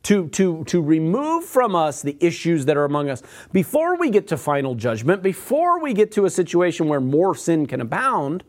to, 0.03 0.27
to, 0.29 0.63
to 0.65 0.81
remove 0.81 1.45
from 1.45 1.75
us 1.75 2.01
the 2.01 2.17
issues 2.19 2.65
that 2.65 2.75
are 2.75 2.85
among 2.85 3.09
us 3.09 3.21
before 3.51 3.97
we 3.97 4.09
get 4.09 4.27
to 4.29 4.37
final 4.37 4.75
judgment 4.75 5.21
before 5.21 5.79
we 5.79 5.93
get 5.93 6.11
to 6.13 6.25
a 6.25 6.29
situation 6.29 6.87
where 6.87 6.99
more 6.99 7.35
sin 7.35 7.67
can 7.67 7.81
abound. 7.81 8.43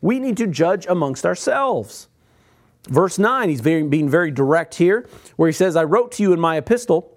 We 0.00 0.18
need 0.18 0.36
to 0.36 0.46
judge 0.46 0.86
amongst 0.86 1.24
ourselves 1.24 2.08
Verse 2.88 3.18
9, 3.18 3.48
he's 3.48 3.60
very, 3.60 3.82
being 3.84 4.08
very 4.08 4.30
direct 4.30 4.74
here, 4.74 5.08
where 5.36 5.48
he 5.48 5.52
says, 5.52 5.76
I 5.76 5.84
wrote 5.84 6.12
to 6.12 6.22
you 6.22 6.32
in 6.32 6.40
my 6.40 6.56
epistle 6.56 7.16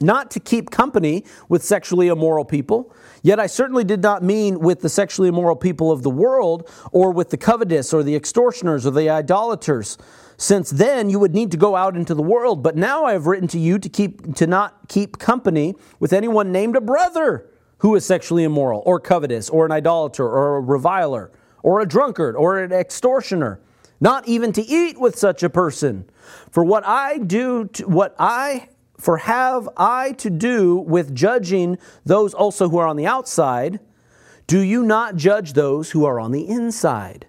not 0.00 0.30
to 0.30 0.40
keep 0.40 0.70
company 0.70 1.24
with 1.48 1.62
sexually 1.62 2.08
immoral 2.08 2.44
people, 2.44 2.94
yet 3.22 3.40
I 3.40 3.46
certainly 3.46 3.84
did 3.84 4.02
not 4.02 4.22
mean 4.22 4.60
with 4.60 4.80
the 4.80 4.88
sexually 4.88 5.28
immoral 5.28 5.56
people 5.56 5.90
of 5.90 6.02
the 6.02 6.10
world, 6.10 6.70
or 6.92 7.10
with 7.10 7.30
the 7.30 7.36
covetous, 7.36 7.92
or 7.92 8.02
the 8.02 8.14
extortioners, 8.14 8.86
or 8.86 8.92
the 8.92 9.10
idolaters. 9.10 9.98
Since 10.36 10.70
then 10.70 11.10
you 11.10 11.18
would 11.18 11.34
need 11.34 11.50
to 11.50 11.56
go 11.56 11.74
out 11.74 11.96
into 11.96 12.14
the 12.14 12.22
world, 12.22 12.62
but 12.62 12.76
now 12.76 13.04
I 13.04 13.12
have 13.12 13.26
written 13.26 13.48
to 13.48 13.58
you 13.58 13.78
to 13.80 13.88
keep 13.88 14.36
to 14.36 14.46
not 14.46 14.88
keep 14.88 15.18
company 15.18 15.74
with 15.98 16.12
anyone 16.12 16.52
named 16.52 16.76
a 16.76 16.80
brother 16.80 17.50
who 17.78 17.94
is 17.96 18.06
sexually 18.06 18.44
immoral, 18.44 18.82
or 18.86 19.00
covetous, 19.00 19.50
or 19.50 19.66
an 19.66 19.72
idolater, 19.72 20.28
or 20.28 20.56
a 20.56 20.60
reviler, 20.60 21.32
or 21.62 21.80
a 21.80 21.86
drunkard, 21.86 22.36
or 22.36 22.60
an 22.60 22.72
extortioner 22.72 23.60
not 24.00 24.28
even 24.28 24.52
to 24.52 24.62
eat 24.62 24.98
with 24.98 25.18
such 25.18 25.42
a 25.42 25.50
person. 25.50 26.08
For 26.50 26.64
what 26.64 26.86
I 26.86 27.18
do, 27.18 27.66
to, 27.66 27.88
what 27.88 28.14
I, 28.18 28.68
for 28.96 29.18
have 29.18 29.68
I 29.76 30.12
to 30.12 30.30
do 30.30 30.76
with 30.76 31.14
judging 31.14 31.78
those 32.04 32.34
also 32.34 32.68
who 32.68 32.78
are 32.78 32.86
on 32.86 32.96
the 32.96 33.06
outside, 33.06 33.80
do 34.46 34.60
you 34.60 34.82
not 34.82 35.16
judge 35.16 35.52
those 35.52 35.90
who 35.90 36.04
are 36.04 36.18
on 36.18 36.32
the 36.32 36.48
inside? 36.48 37.26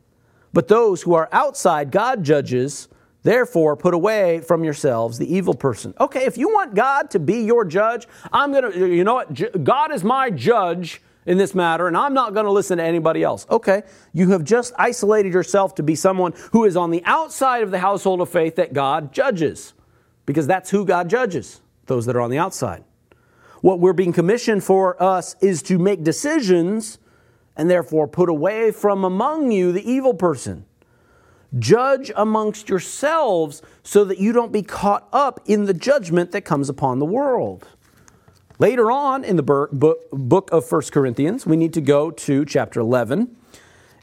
But 0.53 0.67
those 0.67 1.03
who 1.03 1.13
are 1.13 1.29
outside, 1.31 1.91
God 1.91 2.23
judges. 2.23 2.87
Therefore, 3.21 3.75
put 3.75 3.93
away 3.93 4.39
from 4.39 4.63
yourselves 4.63 5.17
the 5.17 5.31
evil 5.31 5.53
person. 5.53 5.93
Okay, 5.99 6.25
if 6.25 6.37
you 6.37 6.47
want 6.47 6.73
God 6.73 7.11
to 7.11 7.19
be 7.19 7.41
your 7.41 7.65
judge, 7.65 8.07
I'm 8.31 8.51
going 8.51 8.71
to, 8.71 8.95
you 8.95 9.03
know 9.03 9.15
what? 9.15 9.63
God 9.63 9.91
is 9.91 10.03
my 10.03 10.29
judge 10.29 11.01
in 11.25 11.37
this 11.37 11.53
matter, 11.53 11.87
and 11.87 11.97
I'm 11.97 12.13
not 12.13 12.33
going 12.33 12.45
to 12.45 12.51
listen 12.51 12.77
to 12.77 12.83
anybody 12.83 13.23
else. 13.23 13.45
Okay, 13.49 13.83
you 14.13 14.31
have 14.31 14.43
just 14.43 14.73
isolated 14.77 15.33
yourself 15.33 15.75
to 15.75 15.83
be 15.83 15.95
someone 15.95 16.33
who 16.51 16.65
is 16.65 16.75
on 16.75 16.91
the 16.91 17.03
outside 17.05 17.63
of 17.63 17.71
the 17.71 17.79
household 17.79 18.21
of 18.21 18.29
faith 18.29 18.55
that 18.55 18.73
God 18.73 19.13
judges, 19.13 19.73
because 20.25 20.47
that's 20.47 20.69
who 20.69 20.85
God 20.85 21.09
judges, 21.09 21.61
those 21.85 22.05
that 22.05 22.15
are 22.15 22.21
on 22.21 22.31
the 22.31 22.37
outside. 22.37 22.83
What 23.61 23.79
we're 23.79 23.93
being 23.93 24.13
commissioned 24.13 24.63
for 24.63 25.01
us 25.01 25.35
is 25.41 25.61
to 25.63 25.77
make 25.77 26.03
decisions 26.03 26.97
and 27.57 27.69
therefore 27.69 28.07
put 28.07 28.29
away 28.29 28.71
from 28.71 29.03
among 29.03 29.51
you 29.51 29.73
the 29.73 29.89
evil 29.89 30.13
person. 30.13 30.65
Judge 31.57 32.11
amongst 32.15 32.69
yourselves 32.69 33.61
so 33.83 34.05
that 34.05 34.19
you 34.19 34.31
don't 34.31 34.51
be 34.51 34.61
caught 34.61 35.09
up 35.11 35.41
in 35.45 35.65
the 35.65 35.73
judgment 35.73 36.31
that 36.31 36.41
comes 36.41 36.69
upon 36.69 36.99
the 36.99 37.05
world. 37.05 37.67
Later 38.59 38.91
on 38.91 39.23
in 39.23 39.37
the 39.37 39.43
book 39.43 40.49
of 40.51 40.69
1 40.69 40.81
Corinthians, 40.91 41.45
we 41.45 41.55
need 41.55 41.73
to 41.73 41.81
go 41.81 42.11
to 42.11 42.43
chapter 42.43 42.81
11. 42.81 43.33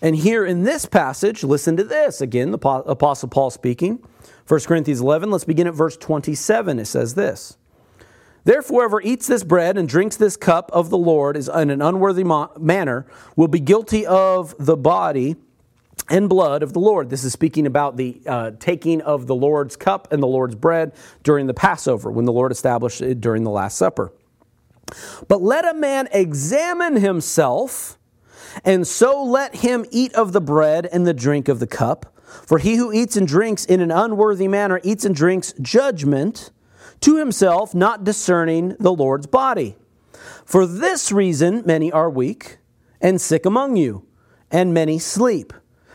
And 0.01 0.17
here 0.17 0.47
in 0.47 0.65
this 0.65 0.87
passage, 0.87 1.45
listen 1.45 1.77
to 1.77 1.85
this. 1.85 2.23
Again, 2.23 2.53
the 2.53 2.59
Apostle 2.59 3.29
Paul 3.29 3.51
speaking. 3.51 4.03
1 4.49 4.61
Corinthians 4.61 5.01
11, 5.01 5.31
let's 5.31 5.45
begin 5.45 5.67
at 5.67 5.75
verse 5.75 5.99
27. 5.99 6.79
It 6.79 6.87
says 6.87 7.15
this 7.15 7.59
Therefore, 8.45 8.83
whoever 8.83 9.03
eats 9.03 9.27
this 9.27 9.45
bread 9.45 9.77
and 9.77 9.87
drinks 9.87 10.17
this 10.17 10.39
cup 10.39 10.71
of 10.73 10.89
the 10.89 10.97
Lord 10.99 11.37
is 11.37 11.49
in 11.49 11.69
an 11.69 11.83
unworthy 11.83 12.25
manner 12.59 13.07
will 13.35 13.49
be 13.49 13.61
guilty 13.61 14.07
of 14.07 14.55
the 14.59 14.77
body 14.77 15.37
and 16.09 16.31
blood 16.31 16.63
of 16.63 16.73
the 16.73 16.79
Lord. 16.79 17.11
This 17.11 17.25
is 17.25 17.33
speaking 17.35 17.67
about 17.67 17.99
the 17.99 18.23
uh, 18.27 18.53
taking 18.59 19.03
of 19.03 19.27
the 19.27 19.35
Lord's 19.35 19.77
cup 19.77 20.11
and 20.13 20.23
the 20.23 20.27
Lord's 20.27 20.55
bread 20.55 20.95
during 21.25 21.47
the 21.47 21.55
Passover, 21.55 22.11
when 22.11 22.25
the 22.25 22.33
Lord 22.33 22.53
established 22.53 23.03
it 23.03 23.21
during 23.21 23.45
the 23.45 23.51
Last 23.51 23.77
Supper. 23.77 24.13
But 25.29 25.43
let 25.43 25.67
a 25.67 25.75
man 25.75 26.09
examine 26.13 26.97
himself, 26.97 27.99
and 28.65 28.87
so 28.87 29.23
let 29.23 29.57
him 29.57 29.85
eat 29.91 30.15
of 30.15 30.33
the 30.33 30.41
bread 30.41 30.87
and 30.87 31.07
the 31.07 31.15
drink 31.15 31.49
of 31.49 31.59
the 31.59 31.67
cup. 31.67 32.13
For 32.47 32.59
he 32.59 32.77
who 32.77 32.93
eats 32.93 33.17
and 33.17 33.27
drinks 33.27 33.65
in 33.65 33.81
an 33.81 33.91
unworthy 33.91 34.49
manner 34.49 34.81
eats 34.83 35.05
and 35.05 35.15
drinks 35.15 35.55
judgment 35.61 36.51
to 37.01 37.17
himself, 37.17 37.75
not 37.75 38.05
discerning 38.05 38.77
the 38.79 38.93
Lord's 38.93 39.27
body. 39.27 39.77
For 40.45 40.67
this 40.67 41.13
reason, 41.13 41.63
many 41.67 41.91
are 41.93 42.11
weak 42.11 42.59
and 43.01 43.21
sick 43.21 43.45
among 43.45 43.77
you, 43.77 44.07
and 44.51 44.73
many 44.73 44.99
sleep. 44.99 45.53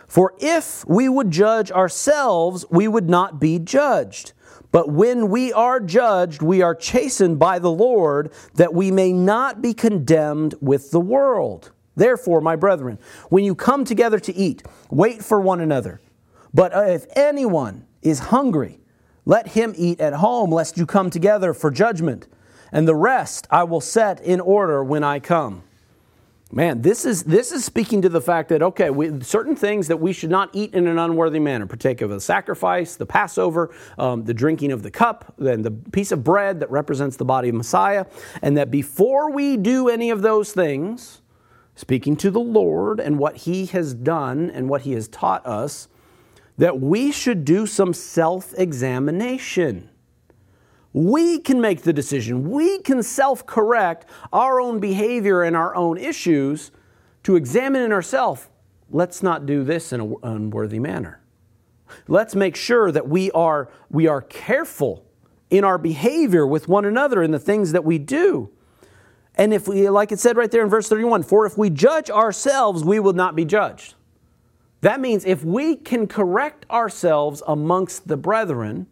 For 0.07 0.33
if 0.39 0.85
we 0.87 1.07
would 1.07 1.31
judge 1.31 1.71
ourselves, 1.71 2.65
we 2.69 2.87
would 2.87 3.09
not 3.09 3.39
be 3.39 3.59
judged. 3.59 4.33
But 4.71 4.89
when 4.89 5.29
we 5.29 5.51
are 5.51 5.79
judged, 5.79 6.41
we 6.41 6.61
are 6.61 6.73
chastened 6.73 7.39
by 7.39 7.59
the 7.59 7.71
Lord, 7.71 8.31
that 8.55 8.73
we 8.73 8.89
may 8.89 9.11
not 9.11 9.61
be 9.61 9.73
condemned 9.73 10.55
with 10.61 10.91
the 10.91 10.99
world. 10.99 11.71
Therefore, 11.95 12.39
my 12.39 12.55
brethren, 12.55 12.97
when 13.29 13.43
you 13.43 13.53
come 13.53 13.83
together 13.83 14.17
to 14.19 14.33
eat, 14.33 14.63
wait 14.89 15.23
for 15.23 15.41
one 15.41 15.59
another. 15.59 15.99
But 16.53 16.71
if 16.89 17.05
anyone 17.15 17.85
is 18.01 18.19
hungry, 18.19 18.79
let 19.25 19.49
him 19.49 19.73
eat 19.75 19.99
at 19.99 20.13
home, 20.13 20.51
lest 20.51 20.77
you 20.77 20.85
come 20.85 21.09
together 21.09 21.53
for 21.53 21.69
judgment. 21.69 22.27
And 22.71 22.87
the 22.87 22.95
rest 22.95 23.47
I 23.51 23.63
will 23.65 23.81
set 23.81 24.21
in 24.21 24.39
order 24.39 24.83
when 24.83 25.03
I 25.03 25.19
come. 25.19 25.63
Man, 26.53 26.81
this 26.81 27.05
is 27.05 27.23
this 27.23 27.53
is 27.53 27.63
speaking 27.63 28.01
to 28.01 28.09
the 28.09 28.19
fact 28.19 28.49
that 28.49 28.61
okay, 28.61 28.89
we, 28.89 29.21
certain 29.21 29.55
things 29.55 29.87
that 29.87 29.95
we 29.97 30.11
should 30.11 30.29
not 30.29 30.49
eat 30.51 30.73
in 30.73 30.85
an 30.85 30.99
unworthy 30.99 31.39
manner, 31.39 31.65
partake 31.65 32.01
of 32.01 32.09
the 32.09 32.19
sacrifice, 32.19 32.97
the 32.97 33.05
Passover, 33.05 33.73
um, 33.97 34.25
the 34.25 34.33
drinking 34.33 34.73
of 34.73 34.83
the 34.83 34.91
cup, 34.91 35.33
then 35.37 35.61
the 35.61 35.71
piece 35.71 36.11
of 36.11 36.25
bread 36.25 36.59
that 36.59 36.69
represents 36.69 37.15
the 37.15 37.23
body 37.23 37.47
of 37.47 37.55
Messiah, 37.55 38.05
and 38.41 38.57
that 38.57 38.69
before 38.69 39.31
we 39.31 39.55
do 39.55 39.87
any 39.87 40.09
of 40.09 40.23
those 40.23 40.51
things, 40.51 41.21
speaking 41.75 42.17
to 42.17 42.29
the 42.29 42.41
Lord 42.41 42.99
and 42.99 43.17
what 43.17 43.37
He 43.37 43.67
has 43.67 43.93
done 43.93 44.49
and 44.49 44.67
what 44.67 44.81
He 44.81 44.91
has 44.91 45.07
taught 45.07 45.45
us, 45.45 45.87
that 46.57 46.81
we 46.81 47.13
should 47.13 47.45
do 47.45 47.65
some 47.65 47.93
self-examination. 47.93 49.89
We 50.93 51.39
can 51.39 51.61
make 51.61 51.83
the 51.83 51.93
decision. 51.93 52.49
We 52.49 52.79
can 52.79 53.01
self 53.03 53.45
correct 53.45 54.05
our 54.33 54.59
own 54.59 54.79
behavior 54.79 55.43
and 55.43 55.55
our 55.55 55.73
own 55.75 55.97
issues 55.97 56.71
to 57.23 57.35
examine 57.35 57.81
in 57.81 57.91
ourselves. 57.91 58.49
Let's 58.89 59.23
not 59.23 59.45
do 59.45 59.63
this 59.63 59.93
in 59.93 60.01
an 60.01 60.15
unworthy 60.23 60.79
manner. 60.79 61.21
Let's 62.07 62.35
make 62.35 62.55
sure 62.55 62.91
that 62.91 63.07
we 63.07 63.31
are, 63.31 63.69
we 63.89 64.07
are 64.07 64.21
careful 64.21 65.05
in 65.49 65.63
our 65.63 65.77
behavior 65.77 66.45
with 66.47 66.67
one 66.67 66.85
another 66.85 67.21
in 67.21 67.31
the 67.31 67.39
things 67.39 67.71
that 67.73 67.83
we 67.83 67.97
do. 67.97 68.49
And 69.35 69.53
if 69.53 69.67
we, 69.67 69.89
like 69.89 70.11
it 70.11 70.19
said 70.19 70.37
right 70.37 70.51
there 70.51 70.63
in 70.63 70.69
verse 70.69 70.89
31, 70.89 71.23
for 71.23 71.45
if 71.45 71.57
we 71.57 71.69
judge 71.69 72.09
ourselves, 72.09 72.83
we 72.83 72.99
will 72.99 73.13
not 73.13 73.35
be 73.35 73.45
judged. 73.45 73.95
That 74.81 74.99
means 74.99 75.25
if 75.25 75.43
we 75.43 75.75
can 75.75 76.07
correct 76.07 76.65
ourselves 76.69 77.43
amongst 77.47 78.07
the 78.07 78.17
brethren, 78.17 78.87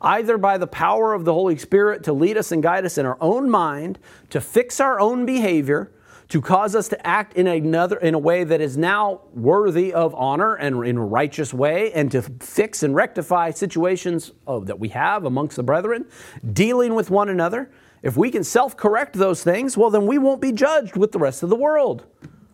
either 0.00 0.38
by 0.38 0.58
the 0.58 0.66
power 0.66 1.12
of 1.12 1.24
the 1.24 1.32
Holy 1.32 1.56
Spirit 1.56 2.04
to 2.04 2.12
lead 2.12 2.36
us 2.36 2.52
and 2.52 2.62
guide 2.62 2.84
us 2.84 2.98
in 2.98 3.06
our 3.06 3.18
own 3.20 3.50
mind, 3.50 3.98
to 4.30 4.40
fix 4.40 4.80
our 4.80 5.00
own 5.00 5.26
behavior, 5.26 5.90
to 6.28 6.42
cause 6.42 6.74
us 6.74 6.88
to 6.88 7.06
act 7.06 7.34
in 7.34 7.46
another 7.46 7.96
in 7.96 8.14
a 8.14 8.18
way 8.18 8.44
that 8.44 8.60
is 8.60 8.76
now 8.76 9.22
worthy 9.34 9.92
of 9.92 10.14
honor 10.14 10.54
and 10.54 10.84
in 10.86 10.98
a 10.98 11.04
righteous 11.04 11.54
way 11.54 11.90
and 11.92 12.10
to 12.12 12.22
fix 12.22 12.82
and 12.82 12.94
rectify 12.94 13.50
situations 13.50 14.32
oh, 14.46 14.60
that 14.60 14.78
we 14.78 14.90
have 14.90 15.24
amongst 15.24 15.56
the 15.56 15.62
brethren 15.62 16.04
dealing 16.52 16.94
with 16.94 17.10
one 17.10 17.28
another. 17.28 17.70
If 18.02 18.16
we 18.16 18.30
can 18.30 18.44
self-correct 18.44 19.14
those 19.14 19.42
things 19.42 19.76
well 19.76 19.90
then 19.90 20.06
we 20.06 20.18
won't 20.18 20.40
be 20.40 20.52
judged 20.52 20.96
with 20.96 21.12
the 21.12 21.18
rest 21.18 21.42
of 21.42 21.48
the 21.48 21.56
world. 21.56 22.04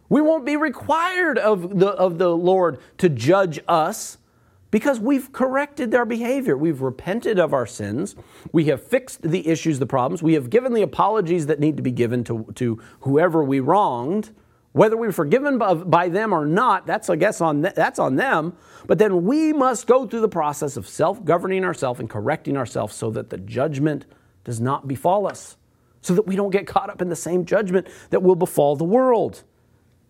We 0.08 0.20
won't 0.20 0.44
be 0.44 0.56
required 0.56 1.38
of 1.38 1.80
the, 1.80 1.88
of 1.88 2.18
the 2.18 2.28
lord 2.36 2.78
to 2.98 3.08
judge 3.08 3.58
us 3.66 4.18
because 4.74 4.98
we've 4.98 5.30
corrected 5.30 5.94
our 5.94 6.04
behavior. 6.04 6.56
We've 6.56 6.80
repented 6.80 7.38
of 7.38 7.54
our 7.54 7.64
sins. 7.64 8.16
We 8.50 8.64
have 8.64 8.82
fixed 8.82 9.22
the 9.22 9.46
issues, 9.46 9.78
the 9.78 9.86
problems. 9.86 10.20
We 10.20 10.34
have 10.34 10.50
given 10.50 10.74
the 10.74 10.82
apologies 10.82 11.46
that 11.46 11.60
need 11.60 11.76
to 11.76 11.82
be 11.84 11.92
given 11.92 12.24
to, 12.24 12.44
to 12.56 12.82
whoever 13.02 13.44
we 13.44 13.60
wronged. 13.60 14.30
Whether 14.72 14.96
we're 14.96 15.12
forgiven 15.12 15.58
by, 15.58 16.08
them 16.08 16.32
or 16.32 16.44
not, 16.44 16.88
that's, 16.88 17.08
I 17.08 17.14
guess, 17.14 17.40
on, 17.40 17.62
th- 17.62 17.76
that's 17.76 18.00
on 18.00 18.16
them. 18.16 18.56
But 18.88 18.98
then 18.98 19.22
we 19.22 19.52
must 19.52 19.86
go 19.86 20.08
through 20.08 20.22
the 20.22 20.28
process 20.28 20.76
of 20.76 20.88
self 20.88 21.24
governing 21.24 21.64
ourselves 21.64 22.00
and 22.00 22.10
correcting 22.10 22.56
ourselves 22.56 22.96
so 22.96 23.12
that 23.12 23.30
the 23.30 23.38
judgment 23.38 24.06
does 24.42 24.60
not 24.60 24.88
befall 24.88 25.28
us, 25.28 25.56
so 26.00 26.14
that 26.14 26.26
we 26.26 26.34
don't 26.34 26.50
get 26.50 26.66
caught 26.66 26.90
up 26.90 27.00
in 27.00 27.08
the 27.10 27.14
same 27.14 27.44
judgment 27.44 27.86
that 28.10 28.24
will 28.24 28.34
befall 28.34 28.74
the 28.74 28.82
world 28.82 29.44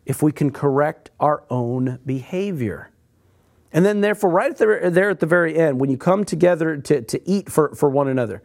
if 0.07 0.23
we 0.23 0.33
can 0.33 0.51
correct 0.51 1.11
our 1.21 1.45
own 1.51 1.99
behavior. 2.07 2.94
And 3.75 3.85
then, 3.85 4.01
therefore, 4.01 4.31
right 4.31 4.53
at 4.53 4.57
the, 4.57 4.89
there 4.91 5.11
at 5.11 5.19
the 5.19 5.27
very 5.27 5.57
end, 5.57 5.81
when 5.81 5.91
you 5.91 5.99
come 5.99 6.25
together 6.25 6.77
to, 6.77 7.03
to 7.03 7.29
eat 7.29 7.51
for, 7.51 7.75
for 7.75 7.91
one 7.91 8.07
another, 8.07 8.41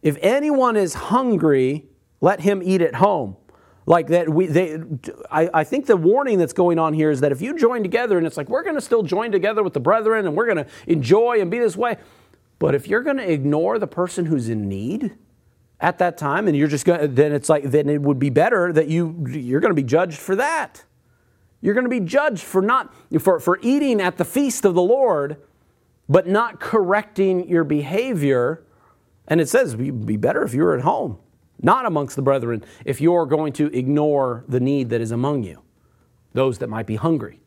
if 0.00 0.16
anyone 0.22 0.76
is 0.76 0.94
hungry, 0.94 1.86
let 2.22 2.40
him 2.40 2.62
eat 2.64 2.80
at 2.80 2.94
home. 2.96 3.36
Like 3.84 4.08
that, 4.08 4.28
we, 4.28 4.46
they, 4.46 4.80
I, 5.30 5.50
I 5.52 5.64
think 5.64 5.86
the 5.86 5.96
warning 5.96 6.38
that's 6.38 6.54
going 6.54 6.78
on 6.78 6.94
here 6.94 7.10
is 7.10 7.20
that 7.20 7.32
if 7.32 7.42
you 7.42 7.58
join 7.58 7.82
together 7.82 8.16
and 8.16 8.26
it's 8.26 8.36
like 8.36 8.48
we're 8.48 8.62
going 8.62 8.76
to 8.76 8.80
still 8.80 9.02
join 9.02 9.30
together 9.30 9.62
with 9.62 9.74
the 9.74 9.80
brethren 9.80 10.24
and 10.26 10.34
we're 10.34 10.46
going 10.46 10.64
to 10.64 10.66
enjoy 10.86 11.40
and 11.40 11.50
be 11.50 11.58
this 11.58 11.76
way, 11.76 11.98
but 12.58 12.74
if 12.74 12.88
you're 12.88 13.02
going 13.02 13.16
to 13.18 13.30
ignore 13.30 13.78
the 13.78 13.88
person 13.88 14.24
who's 14.24 14.48
in 14.48 14.68
need 14.68 15.16
at 15.80 15.98
that 15.98 16.16
time 16.16 16.46
and 16.46 16.56
you're 16.56 16.68
just 16.68 16.86
going 16.86 17.14
then 17.14 17.32
it's 17.32 17.48
like, 17.48 17.64
then 17.64 17.88
it 17.88 18.00
would 18.00 18.20
be 18.20 18.30
better 18.30 18.72
that 18.72 18.86
you, 18.86 19.26
you're 19.28 19.60
going 19.60 19.72
to 19.72 19.74
be 19.74 19.82
judged 19.82 20.18
for 20.18 20.36
that. 20.36 20.84
You're 21.62 21.74
going 21.74 21.84
to 21.84 21.90
be 21.90 22.00
judged 22.00 22.42
for 22.42 22.60
not 22.60 22.92
for, 23.20 23.40
for 23.40 23.58
eating 23.62 24.00
at 24.00 24.18
the 24.18 24.24
feast 24.24 24.64
of 24.64 24.74
the 24.74 24.82
Lord, 24.82 25.36
but 26.08 26.26
not 26.26 26.60
correcting 26.60 27.48
your 27.48 27.64
behavior. 27.64 28.64
And 29.28 29.40
it 29.40 29.48
says 29.48 29.74
it'd 29.74 30.04
be 30.04 30.16
better 30.16 30.42
if 30.42 30.52
you 30.52 30.64
were 30.64 30.76
at 30.76 30.82
home, 30.82 31.18
not 31.62 31.86
amongst 31.86 32.16
the 32.16 32.22
brethren, 32.22 32.64
if 32.84 33.00
you're 33.00 33.26
going 33.26 33.52
to 33.54 33.66
ignore 33.68 34.44
the 34.48 34.58
need 34.58 34.90
that 34.90 35.00
is 35.00 35.12
among 35.12 35.44
you, 35.44 35.62
those 36.32 36.58
that 36.58 36.68
might 36.68 36.86
be 36.86 36.96
hungry, 36.96 37.40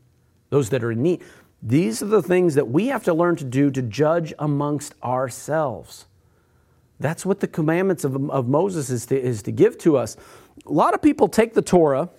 those 0.50 0.70
that 0.70 0.84
are 0.84 0.94
in 0.94 1.04
need. 1.04 1.22
These 1.62 2.02
are 2.02 2.08
the 2.08 2.22
things 2.22 2.56
that 2.56 2.70
we 2.70 2.88
have 2.88 3.04
to 3.04 3.14
learn 3.14 3.36
to 3.38 3.44
do 3.44 3.70
to 3.70 3.82
judge 3.82 4.34
amongst 4.40 4.96
ourselves. 5.04 6.06
That's 7.00 7.26
what 7.26 7.42
the 7.42 7.48
commandments 7.48 8.06
of, 8.06 8.30
of 8.30 8.48
Moses 8.48 8.90
is 8.90 9.06
to, 9.08 9.22
is 9.22 9.44
to 9.44 9.52
give 9.52 9.78
to 9.80 9.98
us. 9.98 10.16
A 10.66 10.72
lot 10.72 10.94
of 10.94 11.02
people 11.02 11.28
take 11.28 11.54
the 11.54 11.62
Torah 11.62 12.10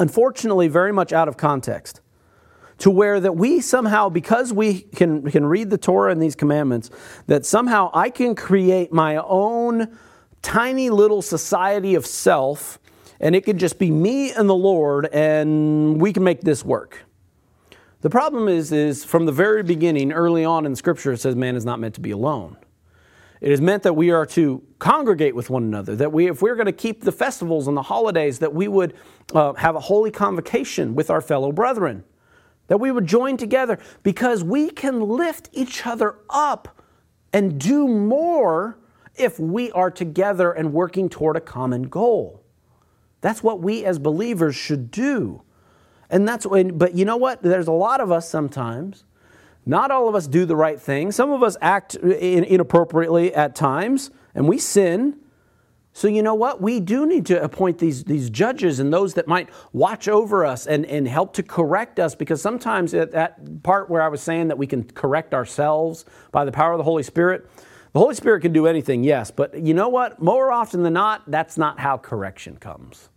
unfortunately 0.00 0.68
very 0.68 0.92
much 0.92 1.12
out 1.12 1.28
of 1.28 1.36
context 1.36 2.00
to 2.78 2.90
where 2.90 3.20
that 3.20 3.36
we 3.36 3.60
somehow 3.60 4.08
because 4.08 4.52
we 4.52 4.80
can, 4.80 5.30
can 5.30 5.44
read 5.44 5.70
the 5.70 5.78
torah 5.78 6.10
and 6.10 6.22
these 6.22 6.34
commandments 6.34 6.90
that 7.26 7.46
somehow 7.46 7.90
i 7.94 8.10
can 8.10 8.34
create 8.34 8.92
my 8.92 9.16
own 9.16 9.96
tiny 10.42 10.90
little 10.90 11.22
society 11.22 11.94
of 11.94 12.06
self 12.06 12.78
and 13.20 13.36
it 13.36 13.44
could 13.44 13.58
just 13.58 13.78
be 13.78 13.90
me 13.90 14.32
and 14.32 14.48
the 14.48 14.54
lord 14.54 15.06
and 15.12 16.00
we 16.00 16.12
can 16.12 16.24
make 16.24 16.40
this 16.40 16.64
work. 16.64 17.04
The 18.00 18.08
problem 18.08 18.48
is 18.48 18.72
is 18.72 19.04
from 19.04 19.26
the 19.26 19.32
very 19.32 19.62
beginning 19.62 20.12
early 20.12 20.44
on 20.44 20.64
in 20.64 20.74
scripture 20.74 21.12
it 21.12 21.18
says 21.18 21.36
man 21.36 21.54
is 21.54 21.66
not 21.66 21.78
meant 21.78 21.94
to 21.96 22.00
be 22.00 22.12
alone 22.12 22.56
it 23.40 23.50
is 23.50 23.60
meant 23.60 23.82
that 23.84 23.94
we 23.94 24.10
are 24.10 24.26
to 24.26 24.62
congregate 24.78 25.34
with 25.34 25.48
one 25.48 25.62
another, 25.62 25.96
that 25.96 26.12
we, 26.12 26.28
if 26.28 26.42
we're 26.42 26.56
going 26.56 26.66
to 26.66 26.72
keep 26.72 27.02
the 27.02 27.12
festivals 27.12 27.68
and 27.68 27.76
the 27.76 27.82
holidays, 27.82 28.38
that 28.40 28.52
we 28.52 28.68
would 28.68 28.94
uh, 29.34 29.54
have 29.54 29.76
a 29.76 29.80
holy 29.80 30.10
convocation 30.10 30.94
with 30.94 31.10
our 31.10 31.20
fellow 31.20 31.50
brethren, 31.50 32.04
that 32.66 32.78
we 32.78 32.90
would 32.90 33.06
join 33.06 33.36
together 33.36 33.78
because 34.02 34.44
we 34.44 34.70
can 34.70 35.00
lift 35.00 35.48
each 35.52 35.86
other 35.86 36.16
up 36.28 36.82
and 37.32 37.58
do 37.58 37.88
more 37.88 38.78
if 39.16 39.38
we 39.38 39.70
are 39.72 39.90
together 39.90 40.52
and 40.52 40.72
working 40.72 41.08
toward 41.08 41.36
a 41.36 41.40
common 41.40 41.84
goal. 41.84 42.42
That's 43.22 43.42
what 43.42 43.60
we 43.60 43.84
as 43.84 43.98
believers 43.98 44.54
should 44.54 44.90
do. 44.90 45.42
And 46.10 46.26
that's 46.28 46.44
when, 46.44 46.76
but 46.76 46.94
you 46.94 47.04
know 47.04 47.16
what? 47.16 47.42
There's 47.42 47.68
a 47.68 47.72
lot 47.72 48.00
of 48.00 48.10
us 48.10 48.28
sometimes 48.28 49.04
not 49.70 49.92
all 49.92 50.08
of 50.08 50.16
us 50.16 50.26
do 50.26 50.44
the 50.44 50.56
right 50.56 50.80
thing. 50.80 51.12
Some 51.12 51.30
of 51.30 51.44
us 51.44 51.56
act 51.62 51.94
inappropriately 51.94 53.32
at 53.32 53.54
times, 53.54 54.10
and 54.34 54.48
we 54.48 54.58
sin. 54.58 55.16
So, 55.92 56.08
you 56.08 56.22
know 56.22 56.34
what? 56.34 56.60
We 56.60 56.80
do 56.80 57.06
need 57.06 57.26
to 57.26 57.40
appoint 57.40 57.78
these, 57.78 58.02
these 58.02 58.30
judges 58.30 58.80
and 58.80 58.92
those 58.92 59.14
that 59.14 59.28
might 59.28 59.48
watch 59.72 60.08
over 60.08 60.44
us 60.44 60.66
and, 60.66 60.84
and 60.86 61.06
help 61.06 61.34
to 61.34 61.44
correct 61.44 62.00
us 62.00 62.16
because 62.16 62.42
sometimes 62.42 62.94
at 62.94 63.12
that 63.12 63.62
part 63.62 63.88
where 63.88 64.02
I 64.02 64.08
was 64.08 64.20
saying 64.20 64.48
that 64.48 64.58
we 64.58 64.66
can 64.66 64.84
correct 64.84 65.34
ourselves 65.34 66.04
by 66.32 66.44
the 66.44 66.52
power 66.52 66.72
of 66.72 66.78
the 66.78 66.84
Holy 66.84 67.04
Spirit, 67.04 67.48
the 67.92 67.98
Holy 67.98 68.14
Spirit 68.14 68.40
can 68.40 68.52
do 68.52 68.66
anything, 68.66 69.04
yes, 69.04 69.30
but 69.30 69.54
you 69.54 69.74
know 69.74 69.88
what? 69.88 70.22
More 70.22 70.50
often 70.50 70.82
than 70.82 70.94
not, 70.94 71.30
that's 71.30 71.58
not 71.58 71.78
how 71.78 71.96
correction 71.96 72.56
comes. 72.56 73.09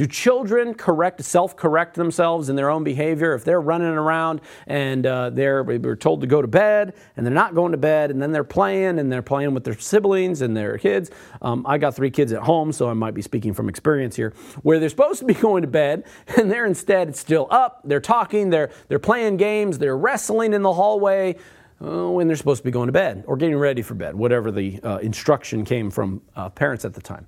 Do 0.00 0.06
children 0.06 0.72
correct, 0.72 1.22
self-correct 1.22 1.94
themselves 1.94 2.48
in 2.48 2.56
their 2.56 2.70
own 2.70 2.84
behavior 2.84 3.34
if 3.34 3.44
they're 3.44 3.60
running 3.60 3.88
around 3.88 4.40
and 4.66 5.04
uh, 5.04 5.28
they're 5.28 5.62
we're 5.62 5.94
told 5.94 6.22
to 6.22 6.26
go 6.26 6.40
to 6.40 6.48
bed 6.48 6.94
and 7.18 7.26
they're 7.26 7.34
not 7.34 7.54
going 7.54 7.72
to 7.72 7.76
bed 7.76 8.10
and 8.10 8.22
then 8.22 8.32
they're 8.32 8.42
playing 8.42 8.98
and 8.98 9.12
they're 9.12 9.20
playing 9.20 9.52
with 9.52 9.62
their 9.62 9.78
siblings 9.78 10.40
and 10.40 10.56
their 10.56 10.78
kids? 10.78 11.10
Um, 11.42 11.66
I 11.68 11.76
got 11.76 11.94
three 11.94 12.10
kids 12.10 12.32
at 12.32 12.40
home, 12.40 12.72
so 12.72 12.88
I 12.88 12.94
might 12.94 13.12
be 13.12 13.20
speaking 13.20 13.52
from 13.52 13.68
experience 13.68 14.16
here, 14.16 14.32
where 14.62 14.78
they're 14.78 14.88
supposed 14.88 15.18
to 15.18 15.26
be 15.26 15.34
going 15.48 15.60
to 15.60 15.68
bed 15.68 16.04
and 16.38 16.50
they're 16.50 16.64
instead 16.64 17.14
still 17.14 17.46
up. 17.50 17.82
They're 17.84 18.00
talking, 18.00 18.48
they're 18.48 18.70
they're 18.88 18.98
playing 18.98 19.36
games, 19.36 19.76
they're 19.76 19.98
wrestling 19.98 20.54
in 20.54 20.62
the 20.62 20.72
hallway. 20.72 21.36
Uh, 21.82 22.10
when 22.10 22.26
they're 22.26 22.36
supposed 22.36 22.60
to 22.60 22.64
be 22.64 22.70
going 22.70 22.88
to 22.88 22.92
bed 22.92 23.24
or 23.26 23.38
getting 23.38 23.56
ready 23.56 23.80
for 23.80 23.94
bed, 23.94 24.14
whatever 24.14 24.50
the 24.50 24.78
uh, 24.82 24.98
instruction 24.98 25.64
came 25.64 25.90
from 25.90 26.20
uh, 26.36 26.48
parents 26.50 26.84
at 26.84 26.92
the 26.92 27.00
time. 27.00 27.26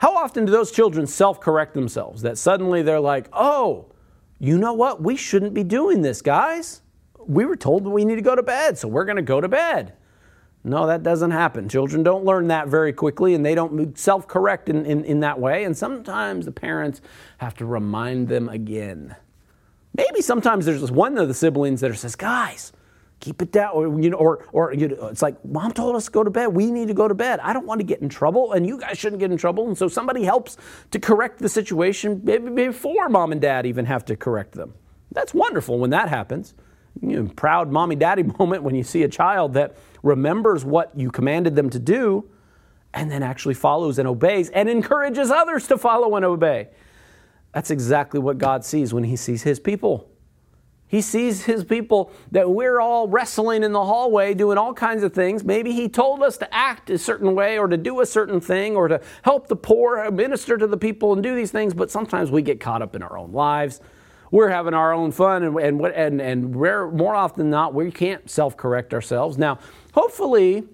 How 0.00 0.16
often 0.16 0.46
do 0.46 0.52
those 0.52 0.72
children 0.72 1.06
self 1.06 1.40
correct 1.40 1.74
themselves 1.74 2.22
that 2.22 2.38
suddenly 2.38 2.80
they're 2.80 3.00
like, 3.00 3.28
oh, 3.34 3.92
you 4.38 4.56
know 4.56 4.72
what? 4.72 5.02
We 5.02 5.14
shouldn't 5.14 5.52
be 5.52 5.62
doing 5.62 6.00
this, 6.00 6.22
guys. 6.22 6.80
We 7.18 7.44
were 7.44 7.56
told 7.56 7.84
that 7.84 7.90
we 7.90 8.06
need 8.06 8.14
to 8.14 8.22
go 8.22 8.34
to 8.34 8.42
bed, 8.42 8.78
so 8.78 8.88
we're 8.88 9.04
going 9.04 9.16
to 9.16 9.22
go 9.22 9.42
to 9.42 9.48
bed. 9.48 9.92
No, 10.64 10.86
that 10.86 11.02
doesn't 11.02 11.32
happen. 11.32 11.68
Children 11.68 12.02
don't 12.02 12.24
learn 12.24 12.48
that 12.48 12.68
very 12.68 12.94
quickly 12.94 13.34
and 13.34 13.44
they 13.44 13.54
don't 13.54 13.98
self 13.98 14.26
correct 14.26 14.70
in, 14.70 14.86
in, 14.86 15.04
in 15.04 15.20
that 15.20 15.38
way. 15.38 15.64
And 15.64 15.76
sometimes 15.76 16.46
the 16.46 16.52
parents 16.52 17.02
have 17.36 17.54
to 17.56 17.66
remind 17.66 18.28
them 18.28 18.48
again. 18.48 19.16
Maybe 19.94 20.22
sometimes 20.22 20.64
there's 20.64 20.90
one 20.90 21.18
of 21.18 21.28
the 21.28 21.34
siblings 21.34 21.82
that 21.82 21.94
says, 21.96 22.16
guys, 22.16 22.72
keep 23.20 23.42
it 23.42 23.52
down 23.52 23.70
or 23.72 24.00
you 24.00 24.10
know 24.10 24.16
or 24.16 24.44
or 24.52 24.72
you 24.72 24.88
know, 24.88 25.08
it's 25.08 25.22
like 25.22 25.42
mom 25.44 25.72
told 25.72 25.94
us 25.94 26.06
to 26.06 26.10
go 26.10 26.24
to 26.24 26.30
bed. 26.30 26.48
We 26.48 26.70
need 26.70 26.88
to 26.88 26.94
go 26.94 27.06
to 27.06 27.14
bed. 27.14 27.38
I 27.40 27.52
don't 27.52 27.66
want 27.66 27.80
to 27.80 27.84
get 27.84 28.00
in 28.00 28.08
trouble 28.08 28.52
and 28.52 28.66
you 28.66 28.78
guys 28.78 28.98
shouldn't 28.98 29.20
get 29.20 29.30
in 29.30 29.36
trouble. 29.36 29.68
And 29.68 29.78
so 29.78 29.88
somebody 29.88 30.24
helps 30.24 30.56
to 30.90 30.98
correct 30.98 31.38
the 31.38 31.48
situation 31.48 32.18
before 32.18 33.08
mom 33.08 33.32
and 33.32 33.40
dad 33.40 33.66
even 33.66 33.86
have 33.86 34.04
to 34.06 34.16
correct 34.16 34.52
them. 34.52 34.74
That's 35.12 35.34
wonderful 35.34 35.78
when 35.78 35.90
that 35.90 36.08
happens. 36.08 36.54
You 37.00 37.22
know, 37.22 37.28
proud 37.28 37.70
mommy 37.70 37.96
daddy 37.96 38.22
moment 38.38 38.62
when 38.62 38.74
you 38.74 38.82
see 38.82 39.02
a 39.02 39.08
child 39.08 39.54
that 39.54 39.76
remembers 40.02 40.64
what 40.64 40.90
you 40.96 41.10
commanded 41.10 41.54
them 41.54 41.70
to 41.70 41.78
do 41.78 42.28
and 42.92 43.10
then 43.10 43.22
actually 43.22 43.54
follows 43.54 43.98
and 43.98 44.08
obeys 44.08 44.50
and 44.50 44.68
encourages 44.68 45.30
others 45.30 45.68
to 45.68 45.78
follow 45.78 46.16
and 46.16 46.24
obey. 46.24 46.68
That's 47.52 47.70
exactly 47.70 48.18
what 48.18 48.38
god 48.38 48.64
sees 48.64 48.94
when 48.94 49.04
he 49.04 49.16
sees 49.16 49.42
his 49.42 49.60
people 49.60 50.09
he 50.90 51.00
sees 51.00 51.44
his 51.44 51.62
people 51.62 52.10
that 52.32 52.50
we're 52.50 52.80
all 52.80 53.06
wrestling 53.06 53.62
in 53.62 53.70
the 53.70 53.84
hallway 53.84 54.34
doing 54.34 54.58
all 54.58 54.74
kinds 54.74 55.04
of 55.04 55.12
things. 55.12 55.44
Maybe 55.44 55.70
he 55.70 55.88
told 55.88 56.20
us 56.20 56.36
to 56.38 56.52
act 56.52 56.90
a 56.90 56.98
certain 56.98 57.36
way 57.36 57.60
or 57.60 57.68
to 57.68 57.76
do 57.76 58.00
a 58.00 58.06
certain 58.06 58.40
thing 58.40 58.74
or 58.74 58.88
to 58.88 59.00
help 59.22 59.46
the 59.46 59.54
poor, 59.54 60.10
minister 60.10 60.58
to 60.58 60.66
the 60.66 60.76
people, 60.76 61.12
and 61.12 61.22
do 61.22 61.36
these 61.36 61.52
things, 61.52 61.74
but 61.74 61.92
sometimes 61.92 62.32
we 62.32 62.42
get 62.42 62.58
caught 62.58 62.82
up 62.82 62.96
in 62.96 63.04
our 63.04 63.16
own 63.16 63.30
lives. 63.30 63.80
We're 64.32 64.48
having 64.48 64.74
our 64.74 64.92
own 64.92 65.12
fun, 65.12 65.44
and, 65.44 65.56
and, 65.56 65.86
and, 65.86 66.20
and 66.20 66.52
more 66.52 67.14
often 67.14 67.44
than 67.44 67.50
not, 67.50 67.72
we 67.72 67.92
can't 67.92 68.28
self 68.28 68.56
correct 68.56 68.92
ourselves. 68.92 69.38
Now, 69.38 69.60
hopefully, 69.92 70.64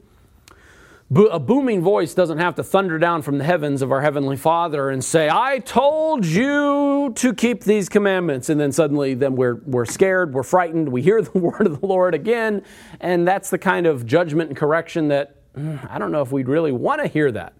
a 1.14 1.38
booming 1.38 1.82
voice 1.82 2.14
doesn't 2.14 2.38
have 2.38 2.56
to 2.56 2.64
thunder 2.64 2.98
down 2.98 3.22
from 3.22 3.38
the 3.38 3.44
heavens 3.44 3.80
of 3.80 3.92
our 3.92 4.00
Heavenly 4.00 4.36
Father 4.36 4.90
and 4.90 5.04
say, 5.04 5.28
I 5.30 5.60
told 5.60 6.26
you 6.26 7.12
to 7.14 7.32
keep 7.32 7.62
these 7.62 7.88
commandments. 7.88 8.48
And 8.48 8.60
then 8.60 8.72
suddenly 8.72 9.14
then 9.14 9.36
we're, 9.36 9.60
we're 9.66 9.84
scared, 9.84 10.34
we're 10.34 10.42
frightened, 10.42 10.88
we 10.88 11.02
hear 11.02 11.22
the 11.22 11.38
word 11.38 11.66
of 11.66 11.80
the 11.80 11.86
Lord 11.86 12.14
again. 12.14 12.64
And 13.00 13.26
that's 13.26 13.50
the 13.50 13.58
kind 13.58 13.86
of 13.86 14.04
judgment 14.04 14.50
and 14.50 14.56
correction 14.56 15.08
that 15.08 15.36
mm, 15.54 15.88
I 15.90 15.98
don't 15.98 16.10
know 16.10 16.22
if 16.22 16.32
we'd 16.32 16.48
really 16.48 16.72
want 16.72 17.00
to 17.02 17.06
hear 17.06 17.30
that. 17.30 17.52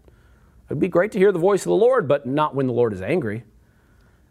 It'd 0.68 0.80
be 0.80 0.88
great 0.88 1.12
to 1.12 1.18
hear 1.18 1.30
the 1.30 1.38
voice 1.38 1.60
of 1.60 1.70
the 1.70 1.76
Lord, 1.76 2.08
but 2.08 2.26
not 2.26 2.56
when 2.56 2.66
the 2.66 2.72
Lord 2.72 2.92
is 2.92 3.00
angry. 3.00 3.44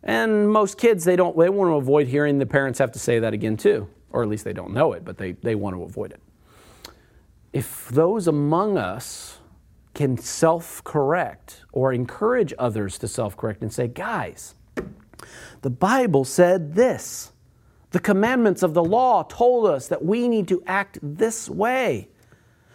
And 0.03 0.51
most 0.51 0.77
kids, 0.77 1.05
they 1.05 1.15
don't 1.15 1.37
they 1.37 1.49
want 1.49 1.69
to 1.69 1.75
avoid 1.75 2.07
hearing 2.07 2.37
the 2.37 2.45
parents 2.45 2.79
have 2.79 2.91
to 2.91 2.99
say 2.99 3.19
that 3.19 3.33
again 3.33 3.55
too. 3.55 3.87
Or 4.11 4.23
at 4.23 4.29
least 4.29 4.43
they 4.43 4.53
don't 4.53 4.73
know 4.73 4.91
it, 4.91 5.05
but 5.05 5.17
they, 5.17 5.31
they 5.31 5.55
want 5.55 5.75
to 5.75 5.83
avoid 5.83 6.11
it. 6.11 6.21
If 7.55 7.87
those 7.87 8.27
among 8.27 8.77
us 8.77 9.39
can 9.93 10.17
self 10.17 10.83
correct 10.83 11.63
or 11.71 11.93
encourage 11.93 12.53
others 12.59 12.97
to 12.97 13.07
self 13.07 13.37
correct 13.37 13.61
and 13.61 13.71
say, 13.71 13.87
guys, 13.87 14.55
the 15.61 15.69
Bible 15.69 16.25
said 16.25 16.75
this. 16.75 17.31
The 17.91 18.01
commandments 18.01 18.61
of 18.61 18.73
the 18.73 18.83
law 18.83 19.23
told 19.23 19.67
us 19.67 19.87
that 19.87 20.03
we 20.03 20.27
need 20.27 20.49
to 20.49 20.61
act 20.67 20.99
this 21.01 21.49
way 21.49 22.09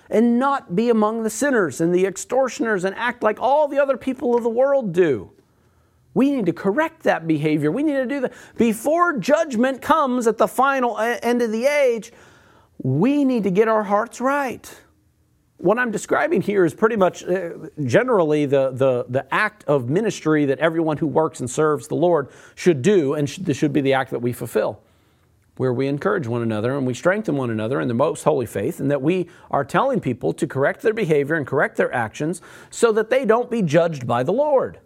and 0.09 0.39
not 0.39 0.75
be 0.75 0.89
among 0.89 1.25
the 1.25 1.31
sinners 1.31 1.83
and 1.83 1.95
the 1.95 2.07
extortioners 2.07 2.85
and 2.85 2.97
act 2.97 3.23
like 3.23 3.39
all 3.39 3.69
the 3.69 3.79
other 3.79 3.99
people 3.99 4.35
of 4.35 4.43
the 4.43 4.49
world 4.49 4.95
do. 4.95 5.31
We 6.15 6.31
need 6.31 6.47
to 6.47 6.55
correct 6.55 7.03
that 7.03 7.27
behavior. 7.27 7.71
We 7.71 7.83
need 7.83 7.97
to 7.97 8.07
do 8.07 8.21
that. 8.21 8.33
Before 8.57 9.19
judgment 9.19 9.83
comes 9.83 10.27
at 10.27 10.39
the 10.39 10.49
final 10.49 10.97
end 10.99 11.43
of 11.43 11.53
the 11.53 11.67
age, 11.67 12.13
we 12.83 13.25
need 13.25 13.45
to 13.45 13.51
get 13.51 13.69
our 13.69 13.83
hearts 13.83 14.21
right. 14.21 14.83
What 15.59 15.79
I'm 15.79 15.91
describing 15.91 16.41
here 16.41 16.65
is 16.65 16.73
pretty 16.73 16.97
much 16.97 17.23
uh, 17.23 17.51
generally 17.85 18.47
the, 18.47 18.71
the, 18.71 19.05
the 19.09 19.35
act 19.35 19.65
of 19.65 19.91
ministry 19.91 20.47
that 20.47 20.59
everyone 20.59 20.97
who 20.97 21.07
works 21.07 21.41
and 21.41 21.51
serves 21.51 21.89
the 21.89 21.97
Lord 21.97 22.29
should 22.55 22.81
do, 22.81 23.15
and 23.15 23.29
this 23.29 23.59
should 23.59 23.73
be 23.73 23.83
the 23.83 23.93
act 23.93 24.11
that 24.11 24.21
we 24.21 24.33
fulfill 24.33 24.81
where 25.61 25.75
we 25.75 25.87
encourage 25.87 26.27
one 26.27 26.41
another 26.41 26.75
and 26.75 26.87
we 26.87 26.95
strengthen 26.95 27.37
one 27.37 27.51
another 27.51 27.83
in 27.83 27.89
the 27.89 27.93
most 27.93 28.25
holy 28.25 28.47
faith, 28.47 28.81
and 28.81 28.91
that 28.91 29.03
we 29.03 29.29
are 29.51 29.63
telling 29.63 30.01
people 30.01 30.33
to 30.33 30.47
correct 30.47 30.81
their 30.81 30.95
behavior 30.95 31.35
and 31.35 31.47
correct 31.47 31.77
their 31.77 31.93
actions 31.95 32.41
so 32.71 32.91
that 32.93 33.11
they 33.11 33.27
don't 33.27 33.51
be 33.51 33.61
judged 33.61 34.07
by 34.07 34.23
the 34.23 34.33
Lord. 34.33 34.79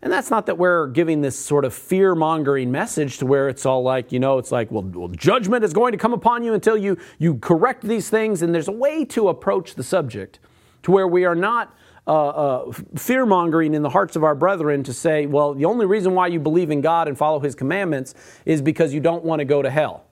And 0.00 0.12
that's 0.12 0.30
not 0.30 0.46
that 0.46 0.58
we're 0.58 0.86
giving 0.86 1.22
this 1.22 1.36
sort 1.36 1.64
of 1.64 1.74
fear 1.74 2.14
mongering 2.14 2.70
message 2.70 3.18
to 3.18 3.26
where 3.26 3.48
it's 3.48 3.66
all 3.66 3.82
like, 3.82 4.12
you 4.12 4.20
know, 4.20 4.38
it's 4.38 4.52
like, 4.52 4.70
well, 4.70 4.84
well, 4.84 5.08
judgment 5.08 5.64
is 5.64 5.72
going 5.72 5.90
to 5.90 5.98
come 5.98 6.12
upon 6.12 6.44
you 6.44 6.54
until 6.54 6.76
you, 6.76 6.96
you 7.18 7.36
correct 7.38 7.82
these 7.82 8.08
things. 8.08 8.40
And 8.42 8.54
there's 8.54 8.68
a 8.68 8.72
way 8.72 9.04
to 9.06 9.28
approach 9.28 9.74
the 9.74 9.82
subject 9.82 10.38
to 10.84 10.92
where 10.92 11.08
we 11.08 11.24
are 11.24 11.34
not 11.34 11.74
uh, 12.06 12.28
uh, 12.28 12.72
fear 12.94 13.26
mongering 13.26 13.74
in 13.74 13.82
the 13.82 13.90
hearts 13.90 14.14
of 14.14 14.22
our 14.22 14.36
brethren 14.36 14.84
to 14.84 14.94
say, 14.94 15.26
well, 15.26 15.52
the 15.52 15.64
only 15.64 15.84
reason 15.84 16.14
why 16.14 16.28
you 16.28 16.38
believe 16.38 16.70
in 16.70 16.80
God 16.80 17.08
and 17.08 17.18
follow 17.18 17.40
his 17.40 17.56
commandments 17.56 18.14
is 18.46 18.62
because 18.62 18.94
you 18.94 19.00
don't 19.00 19.24
want 19.24 19.40
to 19.40 19.44
go 19.44 19.62
to 19.62 19.68
hell. 19.68 20.04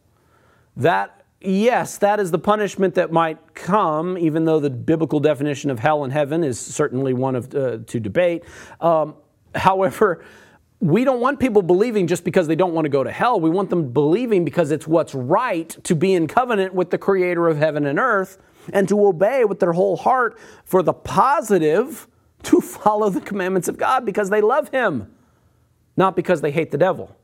That, 0.77 1.25
yes, 1.41 1.97
that 1.99 2.19
is 2.19 2.33
the 2.33 2.39
punishment 2.39 2.97
that 2.97 3.13
might 3.13 3.55
come, 3.55 4.19
even 4.19 4.45
though 4.45 4.61
the 4.61 4.69
biblical 4.69 5.21
definition 5.21 5.71
of 5.71 5.79
hell 5.79 6.03
and 6.03 6.13
heaven 6.13 6.43
is 6.43 6.61
certainly 6.61 7.15
one 7.15 7.37
of, 7.37 7.55
uh, 7.55 7.79
to 7.87 8.01
debate. 8.01 8.45
Um, 8.81 9.15
however, 9.57 10.25
we 10.81 11.05
don't 11.05 11.21
want 11.21 11.41
people 11.41 11.63
believing 11.63 12.07
just 12.07 12.25
because 12.25 12.47
they 12.47 12.57
don't 12.57 12.75
want 12.75 12.85
to 12.85 12.91
go 12.91 13.03
to 13.03 13.11
hell. 13.11 13.41
We 13.41 13.51
want 13.51 13.71
them 13.71 13.93
believing 13.93 14.45
because 14.45 14.71
it's 14.71 14.87
what's 14.87 15.15
right 15.15 15.69
to 15.85 15.95
be 15.95 16.15
in 16.15 16.27
covenant 16.27 16.75
with 16.75 16.91
the 16.91 16.99
creator 16.99 17.49
of 17.49 17.57
heaven 17.57 17.87
and 17.87 17.99
earth 17.99 18.39
and 18.73 18.89
to 18.89 19.07
obey 19.07 19.45
with 19.45 19.61
their 19.61 19.73
whole 19.73 19.97
heart 19.97 20.39
for 20.65 20.83
the 20.83 20.93
positive 20.93 22.09
to 22.45 22.61
follow 22.61 23.09
the 23.09 23.21
commandments 23.21 23.69
of 23.69 23.79
God 23.79 24.05
because 24.05 24.29
they 24.29 24.41
love 24.41 24.69
Him, 24.69 25.11
not 25.97 26.15
because 26.15 26.41
they 26.43 26.51
hate 26.51 26.71
the 26.71 26.79
devil. 26.79 27.17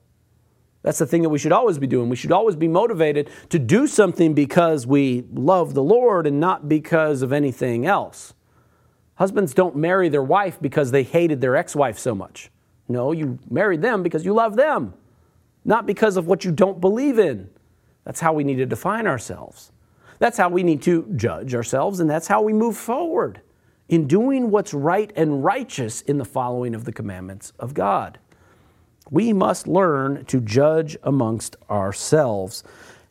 That's 0.83 0.99
the 0.99 1.07
thing 1.07 1.23
that 1.23 1.29
we 1.29 1.39
should 1.39 1.53
always 1.53 1.79
be 1.79 1.87
doing. 1.87 2.09
We 2.09 2.17
should 2.17 2.33
always 2.33 2.57
be 2.57 2.69
motivated 2.69 3.31
to 3.51 3.59
do 3.59 3.87
something 3.87 4.35
because 4.35 4.87
we 4.87 5.25
love 5.33 5.75
the 5.75 5.83
Lord 5.83 6.27
and 6.27 6.41
not 6.41 6.69
because 6.69 7.23
of 7.23 7.33
anything 7.33 7.87
else. 7.87 8.35
Husbands 9.23 9.55
don't 9.55 9.77
marry 9.77 10.09
their 10.09 10.25
wife 10.25 10.59
because 10.61 10.91
they 10.91 11.05
hated 11.05 11.41
their 11.41 11.55
ex 11.55 11.77
wife 11.77 11.97
so 11.97 12.13
much. 12.13 12.51
No, 12.89 13.13
you 13.13 13.39
married 13.49 13.81
them 13.81 14.03
because 14.03 14.25
you 14.25 14.35
love 14.35 14.57
them, 14.57 14.95
not 15.65 15.87
because 15.87 16.17
of 16.17 16.27
what 16.27 16.45
you 16.45 16.51
don't 16.51 16.81
believe 16.81 17.21
in. 17.21 17.49
That's 18.03 18.19
how 18.19 18.33
we 18.33 18.43
need 18.43 18.57
to 18.57 18.67
define 18.67 19.07
ourselves. 19.07 19.71
That's 20.19 20.37
how 20.37 20.49
we 20.49 20.65
need 20.65 20.83
to 20.83 21.07
judge 21.15 21.55
ourselves, 21.55 22.01
and 22.01 22.11
that's 22.11 22.27
how 22.27 22.43
we 22.43 22.53
move 22.53 22.77
forward 22.77 23.41
in 23.89 24.09
doing 24.09 24.51
what's 24.51 24.75
right 24.75 25.13
and 25.15 25.45
righteous 25.45 26.01
in 26.01 26.19
the 26.19 26.25
following 26.25 26.75
of 26.75 26.85
the 26.85 26.93
commandments 26.93 27.53
of 27.61 27.75
God. 27.75 28.19
We 29.13 29.33
must 29.33 29.69
learn 29.69 30.25
to 30.25 30.41
judge 30.41 30.97
amongst 31.05 31.55
ourselves 31.71 32.65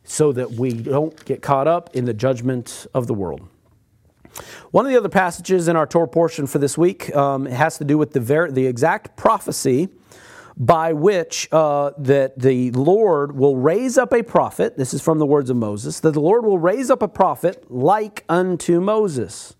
so 0.04 0.30
that 0.32 0.50
we 0.50 0.74
don't 0.74 1.24
get 1.24 1.40
caught 1.40 1.68
up 1.68 1.96
in 1.96 2.04
the 2.04 2.12
judgment 2.12 2.86
of 2.92 3.06
the 3.06 3.14
world. 3.14 3.48
One 4.70 4.86
of 4.86 4.92
the 4.92 4.98
other 4.98 5.08
passages 5.08 5.68
in 5.68 5.76
our 5.76 5.86
Torah 5.86 6.08
portion 6.08 6.46
for 6.46 6.58
this 6.58 6.78
week 6.78 7.14
um, 7.14 7.46
has 7.46 7.78
to 7.78 7.84
do 7.84 7.98
with 7.98 8.12
the, 8.12 8.20
ver- 8.20 8.50
the 8.50 8.66
exact 8.66 9.16
prophecy 9.16 9.88
by 10.56 10.92
which 10.92 11.48
uh, 11.52 11.92
that 11.98 12.38
the 12.38 12.70
Lord 12.72 13.36
will 13.36 13.56
raise 13.56 13.96
up 13.96 14.12
a 14.12 14.22
prophet. 14.22 14.76
This 14.76 14.94
is 14.94 15.02
from 15.02 15.18
the 15.18 15.26
words 15.26 15.50
of 15.50 15.56
Moses. 15.56 16.00
That 16.00 16.12
the 16.12 16.20
Lord 16.20 16.44
will 16.44 16.58
raise 16.58 16.90
up 16.90 17.02
a 17.02 17.08
prophet 17.08 17.70
like 17.70 18.24
unto 18.28 18.80
Moses, 18.80 19.54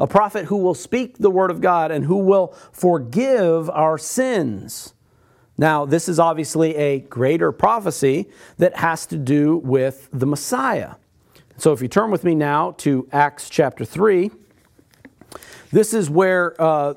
a 0.00 0.06
prophet 0.06 0.46
who 0.46 0.56
will 0.56 0.74
speak 0.74 1.18
the 1.18 1.30
word 1.30 1.50
of 1.50 1.60
God 1.60 1.90
and 1.90 2.04
who 2.04 2.18
will 2.18 2.54
forgive 2.72 3.68
our 3.70 3.98
sins. 3.98 4.94
Now, 5.58 5.86
this 5.86 6.08
is 6.08 6.18
obviously 6.18 6.76
a 6.76 7.00
greater 7.00 7.50
prophecy 7.50 8.28
that 8.58 8.76
has 8.76 9.06
to 9.06 9.16
do 9.16 9.56
with 9.56 10.08
the 10.12 10.26
Messiah. 10.26 10.96
So, 11.58 11.72
if 11.72 11.80
you 11.80 11.88
turn 11.88 12.10
with 12.10 12.22
me 12.22 12.34
now 12.34 12.72
to 12.78 13.08
Acts 13.12 13.48
chapter 13.48 13.86
3, 13.86 14.30
this 15.72 15.94
is 15.94 16.10
where 16.10 16.60
uh, 16.60 16.94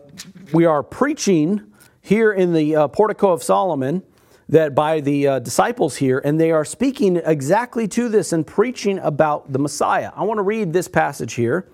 we 0.53 0.65
are 0.65 0.83
preaching 0.83 1.71
here 2.01 2.33
in 2.33 2.53
the 2.53 2.75
uh, 2.75 2.87
portico 2.89 3.31
of 3.31 3.41
Solomon 3.41 4.03
that 4.49 4.75
by 4.75 4.99
the 4.99 5.27
uh, 5.27 5.39
disciples 5.39 5.95
here, 5.95 6.19
and 6.25 6.37
they 6.39 6.51
are 6.51 6.65
speaking 6.65 7.17
exactly 7.17 7.87
to 7.87 8.09
this 8.09 8.33
and 8.33 8.45
preaching 8.45 8.99
about 8.99 9.53
the 9.53 9.59
Messiah. 9.59 10.11
I 10.13 10.23
want 10.23 10.39
to 10.39 10.43
read 10.43 10.73
this 10.73 10.89
passage 10.89 11.35
here 11.35 11.69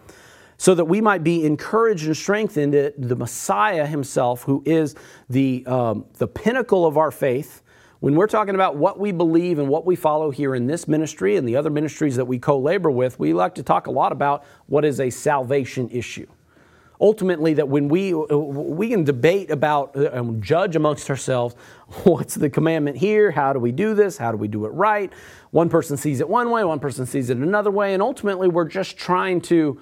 so 0.57 0.75
that 0.75 0.85
we 0.85 1.01
might 1.01 1.23
be 1.23 1.43
encouraged 1.43 2.05
and 2.05 2.15
strengthened 2.15 2.75
at 2.75 2.93
the 3.01 3.15
Messiah 3.15 3.87
himself, 3.87 4.43
who 4.43 4.61
is 4.65 4.95
the, 5.27 5.65
um, 5.65 6.05
the 6.17 6.27
pinnacle 6.27 6.85
of 6.85 6.97
our 6.97 7.11
faith. 7.11 7.63
When 7.99 8.15
we're 8.15 8.27
talking 8.27 8.55
about 8.55 8.75
what 8.75 8.99
we 8.99 9.11
believe 9.11 9.57
and 9.57 9.69
what 9.69 9.85
we 9.85 9.95
follow 9.95 10.29
here 10.29 10.53
in 10.53 10.67
this 10.67 10.87
ministry 10.87 11.37
and 11.37 11.47
the 11.47 11.55
other 11.55 11.69
ministries 11.69 12.17
that 12.17 12.25
we 12.25 12.39
co 12.39 12.57
labor 12.57 12.91
with, 12.91 13.19
we 13.19 13.33
like 13.33 13.55
to 13.55 13.63
talk 13.63 13.87
a 13.87 13.91
lot 13.91 14.11
about 14.11 14.43
what 14.67 14.83
is 14.83 14.99
a 14.99 15.09
salvation 15.09 15.89
issue. 15.89 16.27
Ultimately 16.99 17.53
that 17.55 17.67
when 17.67 17.89
we 17.89 18.13
we 18.13 18.89
can 18.89 19.03
debate 19.03 19.51
about 19.51 19.95
uh, 19.95 20.11
and 20.11 20.41
judge 20.41 20.75
amongst 20.75 21.09
ourselves 21.09 21.55
what's 22.03 22.35
the 22.35 22.49
commandment 22.49 22.97
here? 22.97 23.31
How 23.31 23.53
do 23.53 23.59
we 23.59 23.71
do 23.71 23.93
this? 23.93 24.17
How 24.17 24.31
do 24.31 24.37
we 24.37 24.47
do 24.47 24.65
it 24.65 24.69
right? 24.69 25.11
One 25.51 25.69
person 25.69 25.97
sees 25.97 26.19
it 26.19 26.29
one 26.29 26.49
way 26.51 26.63
one 26.63 26.79
person 26.79 27.05
sees 27.05 27.29
it 27.29 27.37
another 27.37 27.71
way 27.71 27.93
and 27.93 28.01
ultimately 28.01 28.47
we're 28.47 28.67
just 28.67 28.97
trying 28.97 29.41
to 29.41 29.79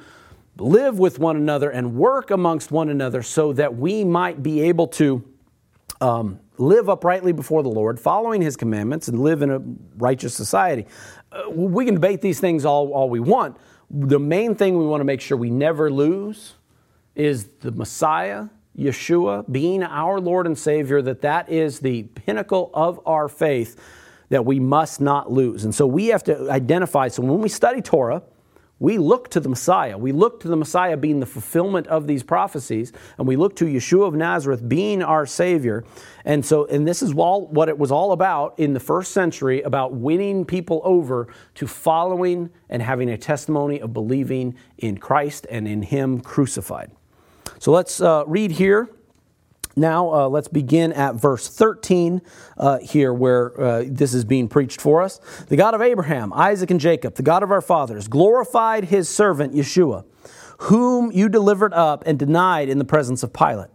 live 0.57 0.99
with 0.99 1.19
one 1.19 1.35
another 1.35 1.69
and 1.69 1.95
work 1.95 2.31
amongst 2.31 2.71
one 2.71 2.89
another 2.89 3.23
so 3.23 3.53
that 3.53 3.75
we 3.75 4.03
might 4.03 4.43
be 4.43 4.61
able 4.61 4.87
to 4.87 5.23
um, 6.01 6.39
live 6.57 6.89
uprightly 6.89 7.31
before 7.31 7.63
the 7.63 7.69
Lord, 7.69 7.99
following 7.99 8.41
His 8.41 8.55
commandments, 8.55 9.07
and 9.07 9.19
live 9.19 9.41
in 9.41 9.49
a 9.49 9.61
righteous 9.97 10.33
society. 10.33 10.85
Uh, 11.31 11.49
we 11.49 11.85
can 11.85 11.95
debate 11.95 12.21
these 12.21 12.39
things 12.39 12.65
all, 12.65 12.91
all 12.91 13.09
we 13.09 13.19
want. 13.19 13.57
The 13.89 14.19
main 14.19 14.55
thing 14.55 14.77
we 14.77 14.85
want 14.85 15.01
to 15.01 15.05
make 15.05 15.21
sure 15.21 15.37
we 15.37 15.49
never 15.49 15.91
lose 15.91 16.53
is 17.15 17.45
the 17.59 17.71
Messiah, 17.71 18.47
Yeshua, 18.77 19.51
being 19.51 19.83
our 19.83 20.19
Lord 20.19 20.47
and 20.47 20.57
Savior, 20.57 21.01
that 21.03 21.21
that 21.21 21.49
is 21.49 21.79
the 21.79 22.03
pinnacle 22.03 22.71
of 22.73 22.99
our 23.05 23.27
faith 23.27 23.79
that 24.29 24.45
we 24.45 24.59
must 24.59 24.99
not 24.99 25.31
lose. 25.31 25.63
And 25.63 25.75
so 25.75 25.85
we 25.85 26.07
have 26.07 26.23
to 26.23 26.49
identify. 26.49 27.07
So 27.07 27.21
when 27.21 27.39
we 27.39 27.49
study 27.49 27.81
Torah, 27.81 28.23
we 28.79 28.97
look 28.97 29.29
to 29.29 29.39
the 29.39 29.49
Messiah. 29.49 29.97
We 29.97 30.11
look 30.11 30.41
to 30.41 30.47
the 30.47 30.55
Messiah 30.55 30.97
being 30.97 31.19
the 31.19 31.25
fulfillment 31.25 31.87
of 31.87 32.07
these 32.07 32.23
prophecies, 32.23 32.91
and 33.17 33.27
we 33.27 33.35
look 33.35 33.55
to 33.57 33.65
Yeshua 33.65 34.07
of 34.07 34.13
Nazareth 34.13 34.67
being 34.67 35.01
our 35.01 35.25
Savior. 35.25 35.85
And 36.25 36.45
so, 36.45 36.65
and 36.65 36.87
this 36.87 37.01
is 37.01 37.13
all 37.13 37.47
what 37.47 37.69
it 37.69 37.77
was 37.77 37.91
all 37.91 38.11
about 38.11 38.59
in 38.59 38.73
the 38.73 38.79
first 38.79 39.11
century 39.11 39.61
about 39.61 39.93
winning 39.93 40.43
people 40.43 40.81
over 40.83 41.27
to 41.55 41.67
following 41.67 42.49
and 42.69 42.81
having 42.81 43.09
a 43.09 43.17
testimony 43.17 43.79
of 43.79 43.93
believing 43.93 44.55
in 44.77 44.97
Christ 44.97 45.47
and 45.49 45.67
in 45.67 45.83
Him 45.83 46.19
crucified. 46.19 46.91
So 47.59 47.71
let's 47.71 48.01
uh, 48.01 48.23
read 48.27 48.51
here. 48.51 48.89
Now, 49.75 50.13
uh, 50.13 50.27
let's 50.29 50.47
begin 50.47 50.93
at 50.93 51.15
verse 51.15 51.47
13 51.47 52.21
uh, 52.57 52.77
here, 52.79 53.11
where 53.11 53.59
uh, 53.59 53.83
this 53.87 54.13
is 54.13 54.23
being 54.23 54.47
preached 54.47 54.79
for 54.79 55.01
us. 55.01 55.19
The 55.47 55.55
God 55.55 55.73
of 55.73 55.81
Abraham, 55.81 56.31
Isaac, 56.33 56.69
and 56.69 56.79
Jacob, 56.79 57.15
the 57.15 57.23
God 57.23 57.41
of 57.41 57.51
our 57.51 57.61
fathers, 57.61 58.07
glorified 58.07 58.85
his 58.85 59.09
servant 59.09 59.53
Yeshua, 59.53 60.05
whom 60.59 61.11
you 61.11 61.27
delivered 61.27 61.73
up 61.73 62.03
and 62.05 62.19
denied 62.19 62.69
in 62.69 62.77
the 62.77 62.85
presence 62.85 63.23
of 63.23 63.33
Pilate, 63.33 63.71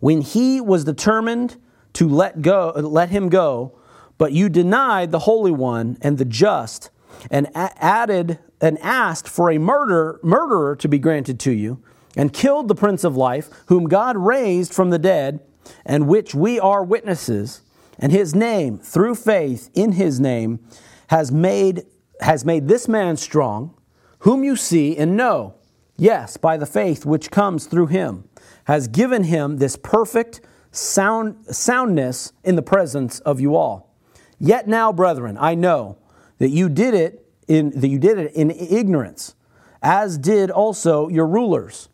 when 0.00 0.22
he 0.22 0.60
was 0.62 0.84
determined 0.84 1.56
to 1.92 2.08
let, 2.08 2.40
go, 2.40 2.72
let 2.76 3.10
him 3.10 3.28
go, 3.28 3.78
but 4.16 4.32
you 4.32 4.48
denied 4.48 5.10
the 5.10 5.20
Holy 5.20 5.52
One 5.52 5.98
and 6.00 6.16
the 6.16 6.24
just, 6.24 6.90
and 7.30 7.48
added 7.54 8.38
and 8.60 8.78
asked 8.78 9.28
for 9.28 9.50
a 9.50 9.58
murder, 9.58 10.18
murderer 10.22 10.74
to 10.76 10.88
be 10.88 10.98
granted 10.98 11.38
to 11.40 11.52
you 11.52 11.82
and 12.16 12.32
killed 12.32 12.68
the 12.68 12.74
Prince 12.74 13.04
of 13.04 13.16
Life, 13.16 13.50
whom 13.66 13.88
God 13.88 14.16
raised 14.16 14.72
from 14.72 14.90
the 14.90 14.98
dead, 14.98 15.40
and 15.84 16.06
which 16.06 16.34
we 16.34 16.60
are 16.60 16.84
witnesses. 16.84 17.62
And 17.98 18.12
his 18.12 18.34
name, 18.34 18.78
through 18.78 19.14
faith 19.14 19.70
in 19.74 19.92
his 19.92 20.20
name, 20.20 20.60
has 21.08 21.30
made, 21.30 21.84
has 22.20 22.44
made 22.44 22.68
this 22.68 22.88
man 22.88 23.16
strong, 23.16 23.74
whom 24.20 24.44
you 24.44 24.56
see 24.56 24.96
and 24.96 25.16
know. 25.16 25.54
Yes, 25.96 26.36
by 26.36 26.56
the 26.56 26.66
faith 26.66 27.06
which 27.06 27.30
comes 27.30 27.66
through 27.66 27.86
him, 27.86 28.28
has 28.64 28.88
given 28.88 29.24
him 29.24 29.58
this 29.58 29.76
perfect 29.76 30.40
sound, 30.72 31.46
soundness 31.54 32.32
in 32.42 32.56
the 32.56 32.62
presence 32.62 33.20
of 33.20 33.40
you 33.40 33.54
all. 33.54 33.94
Yet 34.40 34.66
now, 34.66 34.92
brethren, 34.92 35.36
I 35.38 35.54
know 35.54 35.98
that 36.38 36.50
you 36.50 36.68
did 36.68 36.94
it 36.94 37.26
in 37.46 37.78
that 37.78 37.88
you 37.88 37.98
did 37.98 38.18
it 38.18 38.32
in 38.32 38.50
ignorance, 38.50 39.34
as 39.82 40.18
did 40.18 40.50
also 40.50 41.08
your 41.08 41.26
rulers. 41.26 41.88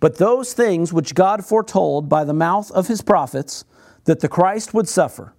But 0.00 0.18
those 0.18 0.52
things 0.52 0.92
which 0.92 1.14
God 1.14 1.44
foretold 1.44 2.08
by 2.08 2.24
the 2.24 2.32
mouth 2.32 2.70
of 2.70 2.86
his 2.86 3.02
prophets 3.02 3.64
that 4.04 4.20
the 4.20 4.28
Christ 4.28 4.72
would 4.72 4.88
suffer, 4.88 5.34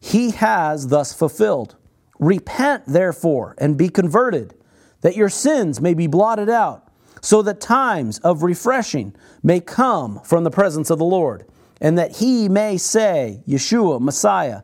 he 0.00 0.32
has 0.32 0.88
thus 0.88 1.12
fulfilled. 1.12 1.76
Repent, 2.18 2.84
therefore, 2.86 3.54
and 3.58 3.76
be 3.76 3.88
converted, 3.88 4.54
that 5.00 5.16
your 5.16 5.28
sins 5.28 5.80
may 5.80 5.94
be 5.94 6.06
blotted 6.06 6.48
out, 6.48 6.88
so 7.20 7.42
that 7.42 7.60
times 7.60 8.18
of 8.20 8.42
refreshing 8.42 9.14
may 9.42 9.60
come 9.60 10.20
from 10.24 10.44
the 10.44 10.50
presence 10.50 10.90
of 10.90 10.98
the 10.98 11.04
Lord, 11.04 11.46
and 11.80 11.96
that 11.98 12.16
he 12.16 12.48
may 12.48 12.76
say, 12.76 13.42
Yeshua, 13.46 14.00
Messiah, 14.00 14.62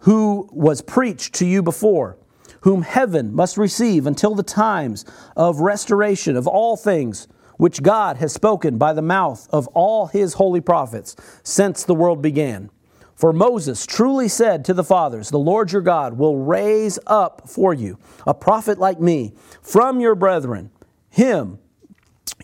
who 0.00 0.48
was 0.52 0.82
preached 0.82 1.34
to 1.34 1.46
you 1.46 1.62
before, 1.62 2.18
whom 2.62 2.82
heaven 2.82 3.34
must 3.34 3.56
receive 3.56 4.06
until 4.06 4.34
the 4.34 4.42
times 4.42 5.04
of 5.36 5.60
restoration 5.60 6.36
of 6.36 6.46
all 6.46 6.76
things, 6.76 7.28
which 7.58 7.82
God 7.82 8.16
has 8.16 8.32
spoken 8.32 8.78
by 8.78 8.94
the 8.94 9.02
mouth 9.02 9.46
of 9.50 9.68
all 9.68 10.06
his 10.06 10.34
holy 10.34 10.62
prophets 10.62 11.14
since 11.42 11.84
the 11.84 11.94
world 11.94 12.22
began. 12.22 12.70
For 13.14 13.32
Moses 13.32 13.84
truly 13.84 14.28
said 14.28 14.64
to 14.64 14.74
the 14.74 14.84
fathers, 14.84 15.28
The 15.28 15.38
Lord 15.38 15.72
your 15.72 15.82
God 15.82 16.16
will 16.16 16.38
raise 16.38 16.98
up 17.06 17.48
for 17.48 17.74
you 17.74 17.98
a 18.26 18.32
prophet 18.32 18.78
like 18.78 19.00
me 19.00 19.34
from 19.60 20.00
your 20.00 20.14
brethren. 20.14 20.70
Him 21.10 21.58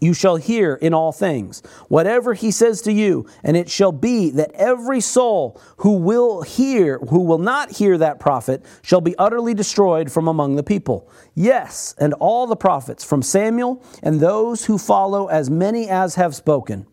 you 0.00 0.12
shall 0.12 0.36
hear 0.36 0.74
in 0.74 0.92
all 0.92 1.12
things, 1.12 1.62
whatever 1.88 2.34
he 2.34 2.50
says 2.50 2.82
to 2.82 2.92
you, 2.92 3.26
and 3.42 3.56
it 3.56 3.70
shall 3.70 3.92
be 3.92 4.30
that 4.30 4.52
every 4.54 5.00
soul 5.00 5.60
who 5.78 5.96
will 5.96 6.42
hear, 6.42 6.98
who 6.98 7.20
will 7.20 7.38
not 7.38 7.70
hear 7.72 7.96
that 7.98 8.20
prophet, 8.20 8.64
shall 8.82 9.00
be 9.00 9.16
utterly 9.16 9.54
destroyed 9.54 10.10
from 10.10 10.26
among 10.26 10.56
the 10.56 10.62
people. 10.62 11.08
Yes, 11.34 11.94
and 11.98 12.12
all 12.14 12.46
the 12.46 12.56
prophets 12.56 13.04
from 13.04 13.22
Samuel 13.22 13.82
and 14.02 14.20
those 14.20 14.66
who 14.66 14.78
follow, 14.78 15.28
as 15.28 15.48
many 15.48 15.88
as 15.88 16.16
have 16.16 16.34
spoken, 16.34 16.86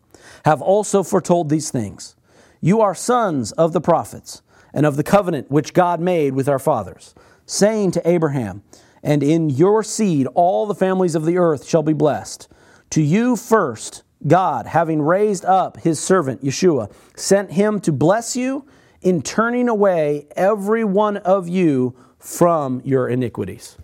have 0.46 0.62
also 0.62 1.04
foretold 1.04 1.50
these 1.50 1.72
things. 1.72 2.16
You 2.62 2.82
are 2.82 2.96
sons 2.96 3.52
of 3.54 3.74
the 3.74 3.82
prophets, 3.82 4.42
and 4.74 4.86
of 4.86 4.96
the 4.96 5.04
covenant 5.04 5.52
which 5.52 5.74
God 5.74 6.00
made 6.00 6.34
with 6.34 6.48
our 6.48 6.60
fathers, 6.60 7.14
saying 7.46 7.92
to 7.92 8.08
Abraham, 8.08 8.64
And 9.04 9.24
in 9.24 9.50
your 9.50 9.84
seed 9.84 10.28
all 10.34 10.66
the 10.66 10.76
families 10.76 11.16
of 11.16 11.26
the 11.26 11.38
earth 11.38 11.68
shall 11.68 11.84
be 11.84 11.94
blessed. 11.94 12.48
To 12.92 13.02
you 13.02 13.36
first, 13.36 14.04
God, 14.28 14.68
having 14.68 15.02
raised 15.02 15.46
up 15.46 15.78
his 15.78 16.00
servant 16.00 16.44
Yeshua, 16.44 16.92
sent 17.16 17.52
him 17.52 17.80
to 17.82 17.92
bless 17.92 18.36
you 18.36 18.66
in 19.02 19.22
turning 19.22 19.70
away 19.70 20.28
every 20.36 20.84
one 20.84 21.18
of 21.18 21.48
you 21.48 21.96
from 22.20 22.82
your 22.84 23.08
iniquities. 23.08 23.78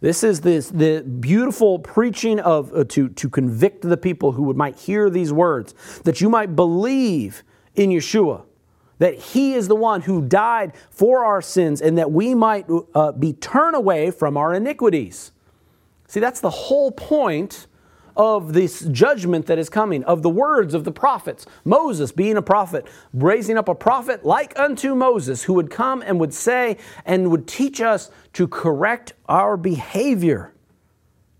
This 0.00 0.22
is 0.22 0.40
this, 0.42 0.68
the 0.68 1.00
beautiful 1.02 1.78
preaching 1.78 2.40
of 2.40 2.74
uh, 2.74 2.84
to, 2.88 3.08
to 3.08 3.28
convict 3.30 3.82
the 3.82 3.96
people 3.96 4.32
who 4.32 4.42
would, 4.44 4.56
might 4.56 4.76
hear 4.76 5.08
these 5.08 5.32
words, 5.32 5.74
that 6.04 6.20
you 6.20 6.28
might 6.28 6.54
believe 6.54 7.44
in 7.74 7.90
Yeshua, 7.90 8.44
that 8.98 9.14
he 9.16 9.54
is 9.54 9.68
the 9.68 9.76
one 9.76 10.02
who 10.02 10.20
died 10.20 10.72
for 10.90 11.24
our 11.24 11.40
sins, 11.40 11.80
and 11.80 11.96
that 11.96 12.10
we 12.10 12.34
might 12.34 12.66
uh, 12.94 13.12
be 13.12 13.32
turned 13.32 13.76
away 13.76 14.10
from 14.10 14.36
our 14.36 14.52
iniquities. 14.52 15.32
See, 16.08 16.20
that's 16.20 16.40
the 16.40 16.50
whole 16.50 16.90
point 16.90 17.66
of 18.16 18.52
this 18.52 18.80
judgment 18.86 19.46
that 19.46 19.58
is 19.58 19.68
coming, 19.68 20.04
of 20.04 20.22
the 20.22 20.30
words 20.30 20.74
of 20.74 20.84
the 20.84 20.92
prophets. 20.92 21.46
Moses 21.64 22.12
being 22.12 22.36
a 22.36 22.42
prophet, 22.42 22.86
raising 23.12 23.56
up 23.56 23.68
a 23.68 23.74
prophet 23.74 24.24
like 24.24 24.58
unto 24.58 24.94
Moses, 24.94 25.44
who 25.44 25.54
would 25.54 25.70
come 25.70 26.02
and 26.02 26.20
would 26.20 26.34
say 26.34 26.76
and 27.04 27.30
would 27.30 27.46
teach 27.46 27.80
us 27.80 28.10
to 28.34 28.46
correct 28.48 29.12
our 29.28 29.56
behavior. 29.56 30.52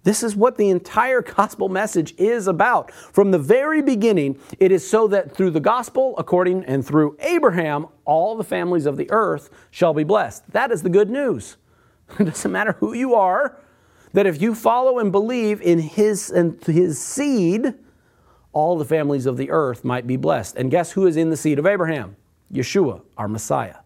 This 0.04 0.22
is 0.22 0.34
what 0.34 0.56
the 0.56 0.70
entire 0.70 1.22
gospel 1.36 1.68
message 1.68 2.14
is 2.18 2.46
about. 2.46 2.92
From 2.92 3.30
the 3.30 3.38
very 3.38 3.82
beginning, 3.82 4.38
it 4.58 4.72
is 4.72 4.88
so 4.88 5.06
that 5.08 5.34
through 5.34 5.50
the 5.50 5.60
gospel, 5.60 6.14
according 6.18 6.64
and 6.64 6.84
through 6.84 7.16
Abraham, 7.20 7.86
all 8.04 8.36
the 8.36 8.44
families 8.44 8.86
of 8.86 8.96
the 8.96 9.10
earth 9.10 9.50
shall 9.70 9.94
be 9.94 10.04
blessed. 10.04 10.50
That 10.52 10.72
is 10.72 10.82
the 10.82 10.90
good 10.90 11.10
news. 11.10 11.56
It 12.18 12.24
doesn't 12.24 12.52
matter 12.52 12.72
who 12.72 12.92
you 12.92 13.14
are, 13.14 13.58
that 14.12 14.26
if 14.26 14.40
you 14.40 14.54
follow 14.54 14.98
and 14.98 15.10
believe 15.10 15.60
in 15.60 15.78
his 15.78 16.30
and 16.30 16.62
his 16.64 17.02
seed, 17.02 17.74
all 18.52 18.76
the 18.76 18.84
families 18.84 19.26
of 19.26 19.36
the 19.36 19.50
earth 19.50 19.84
might 19.84 20.06
be 20.06 20.16
blessed. 20.16 20.56
And 20.56 20.70
guess 20.70 20.92
who 20.92 21.06
is 21.06 21.16
in 21.16 21.30
the 21.30 21.36
seed 21.36 21.58
of 21.58 21.66
Abraham? 21.66 22.16
Yeshua, 22.52 23.02
our 23.16 23.28
Messiah. 23.28 23.76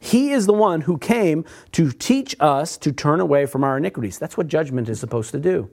He 0.00 0.30
is 0.30 0.46
the 0.46 0.52
one 0.52 0.82
who 0.82 0.96
came 0.96 1.44
to 1.72 1.90
teach 1.90 2.36
us 2.40 2.76
to 2.78 2.92
turn 2.92 3.20
away 3.20 3.46
from 3.46 3.64
our 3.64 3.76
iniquities. 3.76 4.18
That's 4.18 4.36
what 4.36 4.48
judgment 4.48 4.88
is 4.88 5.00
supposed 5.00 5.32
to 5.32 5.40
do. 5.40 5.70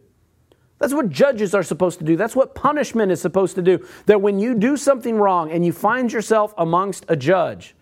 That's 0.79 0.93
what 0.93 1.09
judges 1.09 1.55
are 1.55 1.63
supposed 1.63 1.99
to 1.99 2.05
do. 2.05 2.17
That's 2.17 2.35
what 2.35 2.53
punishment 2.53 3.11
is 3.11 3.21
supposed 3.21 3.55
to 3.55 3.61
do. 3.61 3.87
That 4.07 4.21
when 4.21 4.39
you 4.39 4.55
do 4.55 4.75
something 4.75 5.17
wrong 5.17 5.51
and 5.51 5.65
you 5.65 5.71
find 5.71 6.11
yourself 6.11 6.53
amongst 6.57 7.05
a 7.07 7.15
judge, 7.15 7.75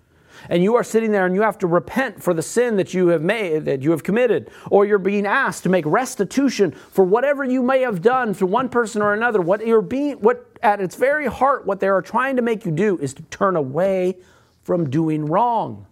and 0.50 0.64
you 0.64 0.76
are 0.76 0.84
sitting 0.84 1.12
there 1.12 1.26
and 1.26 1.36
you 1.36 1.42
have 1.42 1.58
to 1.60 1.68
repent 1.68 2.22
for 2.22 2.34
the 2.34 2.42
sin 2.42 2.78
that 2.78 2.94
you 2.94 3.08
have 3.08 3.22
made 3.22 3.66
that 3.66 3.82
you 3.82 3.92
have 3.92 4.04
committed 4.04 4.50
or 4.70 4.86
you're 4.86 4.98
being 4.98 5.26
asked 5.26 5.64
to 5.64 5.70
make 5.70 5.86
restitution 5.86 6.72
for 6.72 7.04
whatever 7.04 7.44
you 7.44 7.62
may 7.62 7.82
have 7.82 8.02
done 8.02 8.34
to 8.34 8.46
one 8.46 8.70
person 8.70 9.02
or 9.02 9.14
another 9.14 9.42
what 9.42 9.66
you're 9.66 9.82
being 9.82 10.16
what 10.18 10.58
at 10.62 10.82
its 10.82 10.96
very 10.96 11.28
heart 11.28 11.66
what 11.66 11.80
they 11.80 11.88
are 11.88 12.02
trying 12.02 12.36
to 12.36 12.42
make 12.42 12.66
you 12.66 12.72
do 12.72 12.98
is 13.00 13.14
to 13.14 13.22
turn 13.24 13.56
away 13.56 14.18
from 14.64 14.90
doing 14.90 15.26
wrong. 15.26 15.86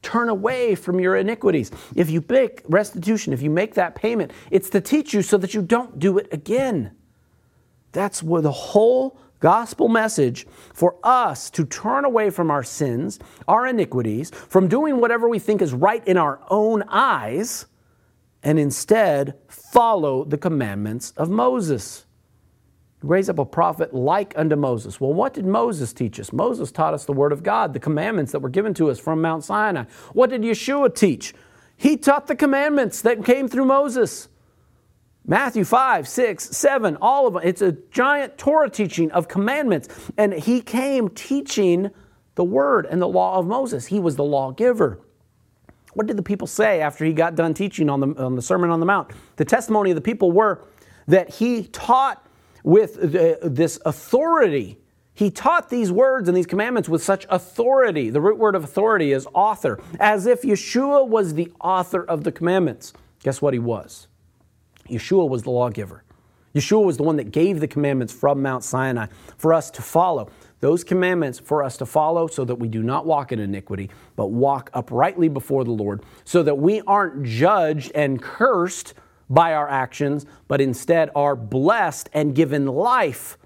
Turn 0.00 0.28
away 0.28 0.74
from 0.74 1.00
your 1.00 1.16
iniquities. 1.16 1.70
If 1.94 2.10
you 2.10 2.24
make 2.28 2.62
restitution 2.68 3.32
if 3.32 3.42
you 3.42 3.50
make 3.50 3.74
that 3.74 3.94
payment 3.94 4.32
it's 4.50 4.70
to 4.70 4.80
teach 4.80 5.12
you 5.12 5.22
so 5.22 5.36
that 5.38 5.54
you 5.54 5.62
don't 5.62 5.98
do 5.98 6.18
it 6.18 6.28
again. 6.32 6.92
That's 7.92 8.22
where 8.22 8.42
the 8.42 8.52
whole 8.52 9.18
gospel 9.40 9.88
message 9.88 10.46
for 10.74 10.96
us 11.02 11.50
to 11.50 11.64
turn 11.64 12.04
away 12.04 12.30
from 12.30 12.50
our 12.50 12.62
sins, 12.62 13.18
our 13.46 13.66
iniquities, 13.66 14.30
from 14.30 14.68
doing 14.68 15.00
whatever 15.00 15.28
we 15.28 15.38
think 15.38 15.62
is 15.62 15.72
right 15.72 16.06
in 16.06 16.16
our 16.16 16.40
own 16.50 16.82
eyes, 16.88 17.66
and 18.42 18.58
instead 18.58 19.34
follow 19.48 20.24
the 20.24 20.38
commandments 20.38 21.12
of 21.16 21.28
Moses. 21.28 22.06
Raise 23.02 23.28
up 23.28 23.38
a 23.38 23.44
prophet 23.44 23.94
like 23.94 24.36
unto 24.36 24.56
Moses. 24.56 25.00
Well, 25.00 25.12
what 25.12 25.34
did 25.34 25.46
Moses 25.46 25.92
teach 25.92 26.18
us? 26.18 26.32
Moses 26.32 26.72
taught 26.72 26.94
us 26.94 27.04
the 27.04 27.12
Word 27.12 27.32
of 27.32 27.44
God, 27.44 27.72
the 27.72 27.78
commandments 27.78 28.32
that 28.32 28.40
were 28.40 28.48
given 28.48 28.74
to 28.74 28.90
us 28.90 28.98
from 28.98 29.22
Mount 29.22 29.44
Sinai. 29.44 29.84
What 30.12 30.30
did 30.30 30.42
Yeshua 30.42 30.94
teach? 30.94 31.32
He 31.76 31.96
taught 31.96 32.26
the 32.26 32.34
commandments 32.34 33.02
that 33.02 33.24
came 33.24 33.46
through 33.46 33.66
Moses. 33.66 34.28
Matthew 35.28 35.62
5, 35.62 36.08
6, 36.08 36.44
7, 36.56 36.96
all 37.02 37.26
of 37.26 37.34
them. 37.34 37.42
It's 37.44 37.60
a 37.60 37.72
giant 37.90 38.38
Torah 38.38 38.70
teaching 38.70 39.10
of 39.12 39.28
commandments. 39.28 39.88
And 40.16 40.32
he 40.32 40.62
came 40.62 41.10
teaching 41.10 41.90
the 42.34 42.44
word 42.44 42.86
and 42.86 43.00
the 43.00 43.06
law 43.06 43.38
of 43.38 43.46
Moses. 43.46 43.86
He 43.86 44.00
was 44.00 44.16
the 44.16 44.24
lawgiver. 44.24 45.00
What 45.92 46.06
did 46.06 46.16
the 46.16 46.22
people 46.22 46.46
say 46.46 46.80
after 46.80 47.04
he 47.04 47.12
got 47.12 47.34
done 47.34 47.52
teaching 47.52 47.90
on 47.90 48.00
the, 48.00 48.24
on 48.24 48.36
the 48.36 48.42
Sermon 48.42 48.70
on 48.70 48.80
the 48.80 48.86
Mount? 48.86 49.10
The 49.36 49.44
testimony 49.44 49.90
of 49.90 49.96
the 49.96 50.00
people 50.00 50.32
were 50.32 50.64
that 51.06 51.28
he 51.28 51.64
taught 51.64 52.26
with 52.64 52.94
this 52.94 53.78
authority. 53.84 54.78
He 55.12 55.30
taught 55.30 55.68
these 55.68 55.92
words 55.92 56.28
and 56.28 56.36
these 56.36 56.46
commandments 56.46 56.88
with 56.88 57.02
such 57.02 57.26
authority. 57.28 58.08
The 58.08 58.20
root 58.20 58.38
word 58.38 58.54
of 58.54 58.64
authority 58.64 59.12
is 59.12 59.26
author, 59.34 59.78
as 60.00 60.26
if 60.26 60.42
Yeshua 60.42 61.06
was 61.06 61.34
the 61.34 61.52
author 61.60 62.02
of 62.02 62.24
the 62.24 62.32
commandments. 62.32 62.94
Guess 63.22 63.42
what 63.42 63.52
he 63.52 63.58
was? 63.58 64.07
Yeshua 64.88 65.28
was 65.28 65.42
the 65.42 65.50
lawgiver. 65.50 66.02
Yeshua 66.54 66.84
was 66.84 66.96
the 66.96 67.02
one 67.02 67.16
that 67.16 67.30
gave 67.30 67.60
the 67.60 67.68
commandments 67.68 68.12
from 68.12 68.42
Mount 68.42 68.64
Sinai 68.64 69.06
for 69.36 69.52
us 69.52 69.70
to 69.72 69.82
follow. 69.82 70.30
Those 70.60 70.82
commandments 70.82 71.38
for 71.38 71.62
us 71.62 71.76
to 71.76 71.86
follow 71.86 72.26
so 72.26 72.44
that 72.44 72.56
we 72.56 72.68
do 72.68 72.82
not 72.82 73.06
walk 73.06 73.30
in 73.30 73.38
iniquity, 73.38 73.90
but 74.16 74.28
walk 74.28 74.70
uprightly 74.74 75.28
before 75.28 75.64
the 75.64 75.70
Lord, 75.70 76.02
so 76.24 76.42
that 76.42 76.58
we 76.58 76.80
aren't 76.82 77.22
judged 77.22 77.92
and 77.94 78.20
cursed 78.20 78.94
by 79.30 79.52
our 79.52 79.68
actions, 79.68 80.26
but 80.48 80.60
instead 80.60 81.10
are 81.14 81.36
blessed 81.36 82.08
and 82.12 82.34
given 82.34 82.66
life 82.66 83.38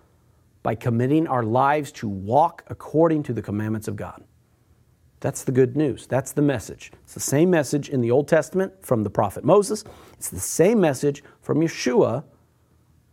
by 0.62 0.74
committing 0.74 1.27
our 1.27 1.43
lives 1.43 1.90
to 1.93 2.09
walk 2.09 2.64
according 2.69 3.24
to 3.24 3.32
the 3.32 3.43
commandments 3.43 3.89
of 3.89 3.97
God. 3.97 4.23
That's 5.22 5.44
the 5.44 5.52
good 5.52 5.76
news. 5.76 6.08
That's 6.08 6.32
the 6.32 6.42
message. 6.42 6.90
It's 7.04 7.14
the 7.14 7.20
same 7.20 7.48
message 7.48 7.88
in 7.88 8.00
the 8.00 8.10
Old 8.10 8.26
Testament 8.26 8.84
from 8.84 9.04
the 9.04 9.10
prophet 9.10 9.44
Moses. 9.44 9.84
It's 10.14 10.28
the 10.28 10.40
same 10.40 10.80
message 10.80 11.22
from 11.40 11.60
Yeshua 11.60 12.24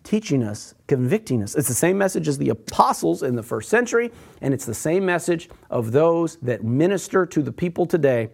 teaching 0.04 0.42
us, 0.42 0.74
convicting 0.88 1.44
us. 1.44 1.54
It's 1.54 1.68
the 1.68 1.74
same 1.76 2.00
message 2.00 2.28
as 2.28 2.40
the 2.40 2.50
apostles 2.50 3.22
in 3.22 3.36
the 3.36 3.44
first 3.44 3.70
century, 3.70 4.12
and 4.42 4.56
it's 4.56 4.66
the 4.66 4.74
same 4.74 5.06
message 5.06 5.50
of 5.70 5.92
those 5.92 6.38
that 6.38 6.64
minister 6.64 7.28
to 7.28 7.44
the 7.44 7.52
people 7.52 7.86
today 7.86 8.32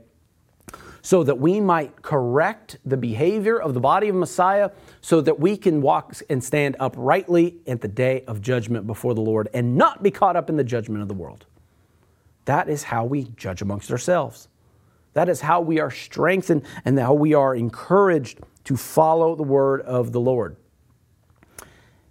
so 1.02 1.24
that 1.24 1.38
we 1.38 1.60
might 1.60 2.02
correct 2.02 2.78
the 2.86 2.96
behavior 2.96 3.62
of 3.62 3.74
the 3.74 3.80
body 3.82 4.08
of 4.08 4.16
Messiah, 4.16 4.72
so 5.02 5.20
that 5.22 5.38
we 5.38 5.58
can 5.58 5.82
walk 5.82 6.16
and 6.30 6.42
stand 6.42 6.78
uprightly 6.80 7.58
at 7.68 7.82
the 7.82 7.88
day 7.90 8.24
of 8.26 8.42
judgment 8.42 8.88
before 8.88 9.14
the 9.14 9.22
Lord 9.22 9.50
and 9.54 9.76
not 9.76 10.02
be 10.02 10.12
caught 10.12 10.38
up 10.38 10.50
in 10.50 10.56
the 10.56 10.64
judgment 10.64 11.02
of 11.02 11.10
the 11.10 11.14
world. 11.14 11.46
That 12.46 12.70
is 12.70 12.84
how 12.84 13.06
we 13.06 13.26
judge 13.36 13.62
amongst 13.62 13.92
ourselves. 13.92 14.48
That 15.14 15.30
is 15.30 15.42
how 15.42 15.62
we 15.62 15.80
are 15.80 15.92
strengthened 15.92 16.64
and 16.84 17.00
how 17.00 17.14
we 17.14 17.34
are 17.34 17.56
encouraged 17.56 18.40
to 18.66 18.76
follow 18.76 19.36
the 19.36 19.44
word 19.44 19.82
of 19.82 20.12
the 20.12 20.20
Lord. 20.20 20.58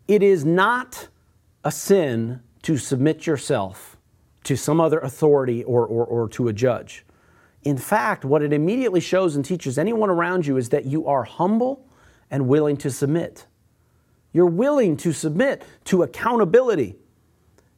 It 0.08 0.22
is 0.22 0.44
not 0.44 1.08
a 1.62 1.70
sin 1.70 2.40
to 2.62 2.76
submit 2.76 3.26
yourself 3.26 3.96
to 4.44 4.56
some 4.56 4.80
other 4.80 4.98
authority 5.00 5.64
or, 5.64 5.86
or, 5.86 6.04
or 6.04 6.28
to 6.30 6.48
a 6.48 6.52
judge. 6.52 7.04
In 7.62 7.78
fact, 7.78 8.24
what 8.24 8.42
it 8.42 8.52
immediately 8.52 9.00
shows 9.00 9.36
and 9.36 9.44
teaches 9.44 9.78
anyone 9.78 10.10
around 10.10 10.46
you 10.46 10.56
is 10.56 10.68
that 10.68 10.84
you 10.84 11.06
are 11.06 11.24
humble 11.24 11.86
and 12.30 12.46
willing 12.46 12.76
to 12.78 12.90
submit. 12.90 13.46
You're 14.32 14.46
willing 14.46 14.96
to 14.98 15.12
submit 15.12 15.64
to 15.84 16.02
accountability. 16.02 16.96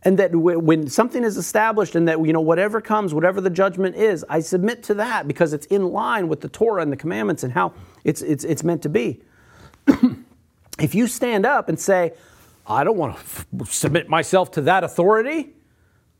And 0.06 0.20
that 0.20 0.30
when 0.36 0.88
something 0.88 1.24
is 1.24 1.36
established 1.36 1.96
and 1.96 2.06
that, 2.06 2.24
you 2.24 2.32
know, 2.32 2.40
whatever 2.40 2.80
comes, 2.80 3.12
whatever 3.12 3.40
the 3.40 3.50
judgment 3.50 3.96
is, 3.96 4.24
I 4.28 4.38
submit 4.38 4.84
to 4.84 4.94
that 4.94 5.26
because 5.26 5.52
it's 5.52 5.66
in 5.66 5.88
line 5.88 6.28
with 6.28 6.42
the 6.42 6.48
Torah 6.48 6.80
and 6.80 6.92
the 6.92 6.96
commandments 6.96 7.42
and 7.42 7.52
how 7.52 7.74
it's, 8.04 8.22
it's, 8.22 8.44
it's 8.44 8.62
meant 8.62 8.82
to 8.82 8.88
be. 8.88 9.20
if 10.78 10.94
you 10.94 11.08
stand 11.08 11.44
up 11.44 11.68
and 11.68 11.76
say, 11.76 12.12
I 12.68 12.84
don't 12.84 12.96
want 12.96 13.16
to 13.16 13.20
f- 13.20 13.46
submit 13.68 14.08
myself 14.08 14.52
to 14.52 14.60
that 14.60 14.84
authority, 14.84 15.54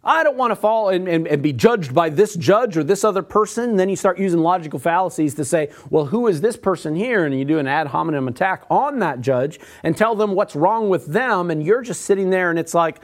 I 0.03 0.25
don't 0.25 0.37
want 0.37 0.51
to 0.51 0.57
fall 0.57 0.89
and, 0.89 1.07
and, 1.07 1.29
and, 1.29 1.41
be 1.41 1.53
judged 1.53 1.95
by 1.95 2.09
this 2.09 2.35
judge 2.35 2.77
or 2.77 2.83
this 2.83 3.05
other 3.05 3.23
person. 3.23 3.71
And 3.71 3.79
then 3.79 3.89
you 3.89 3.95
start 3.95 4.19
using 4.19 4.41
logical 4.41 4.81
fallacies 4.81 5.35
to 5.37 5.45
say, 5.45 5.71
well, 5.91 6.07
who 6.07 6.27
is 6.27 6.41
this 6.41 6.57
person 6.57 6.97
here? 6.97 7.25
And 7.25 7.39
you 7.39 7.45
do 7.45 7.61
an 7.61 7.69
ad 7.69 7.87
hominem 7.87 8.27
attack 8.27 8.65
on 8.69 8.99
that 8.99 9.21
judge 9.21 9.61
and 9.85 9.97
tell 9.97 10.17
them 10.17 10.33
what's 10.33 10.57
wrong 10.57 10.89
with 10.89 11.07
them. 11.07 11.53
And 11.53 11.63
you're 11.65 11.83
just 11.83 12.03
sitting 12.03 12.31
there 12.31 12.51
and 12.51 12.59
it's 12.59 12.75
like, 12.75 13.01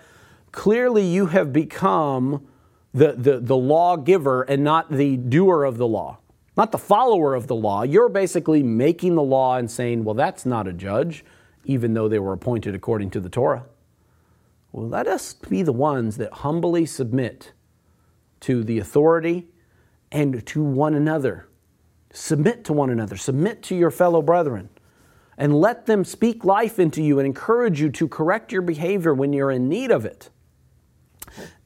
clearly 0.52 1.04
you 1.04 1.26
have 1.26 1.52
become 1.52 2.46
the, 2.94 3.12
the, 3.12 3.40
the 3.40 3.56
lawgiver 3.56 4.42
and 4.42 4.62
not 4.62 4.92
the 4.92 5.16
doer 5.16 5.64
of 5.64 5.78
the 5.78 5.86
law, 5.86 6.18
not 6.56 6.70
the 6.72 6.78
follower 6.78 7.34
of 7.34 7.46
the 7.46 7.54
law. 7.56 7.82
You're 7.82 8.10
basically 8.10 8.62
making 8.62 9.14
the 9.14 9.22
law 9.22 9.56
and 9.56 9.70
saying, 9.70 10.04
well, 10.04 10.14
that's 10.14 10.46
not 10.46 10.68
a 10.68 10.72
judge, 10.72 11.24
even 11.64 11.94
though 11.94 12.08
they 12.08 12.18
were 12.18 12.32
appointed 12.32 12.74
according 12.74 13.10
to 13.10 13.20
the 13.20 13.30
Torah. 13.30 13.64
Well, 14.72 14.88
let 14.88 15.06
us 15.06 15.34
be 15.34 15.62
the 15.62 15.72
ones 15.72 16.16
that 16.18 16.32
humbly 16.32 16.86
submit 16.86 17.52
to 18.40 18.62
the 18.64 18.78
authority 18.78 19.48
and 20.10 20.44
to 20.46 20.62
one 20.62 20.94
another. 20.94 21.48
Submit 22.12 22.64
to 22.64 22.74
one 22.74 22.90
another, 22.90 23.16
submit 23.16 23.62
to 23.64 23.74
your 23.74 23.90
fellow 23.90 24.20
brethren, 24.20 24.68
and 25.38 25.58
let 25.58 25.86
them 25.86 26.04
speak 26.04 26.44
life 26.44 26.78
into 26.78 27.02
you 27.02 27.18
and 27.18 27.26
encourage 27.26 27.80
you 27.80 27.88
to 27.90 28.06
correct 28.06 28.52
your 28.52 28.60
behavior 28.60 29.14
when 29.14 29.32
you're 29.32 29.50
in 29.50 29.68
need 29.68 29.90
of 29.90 30.04
it. 30.04 30.28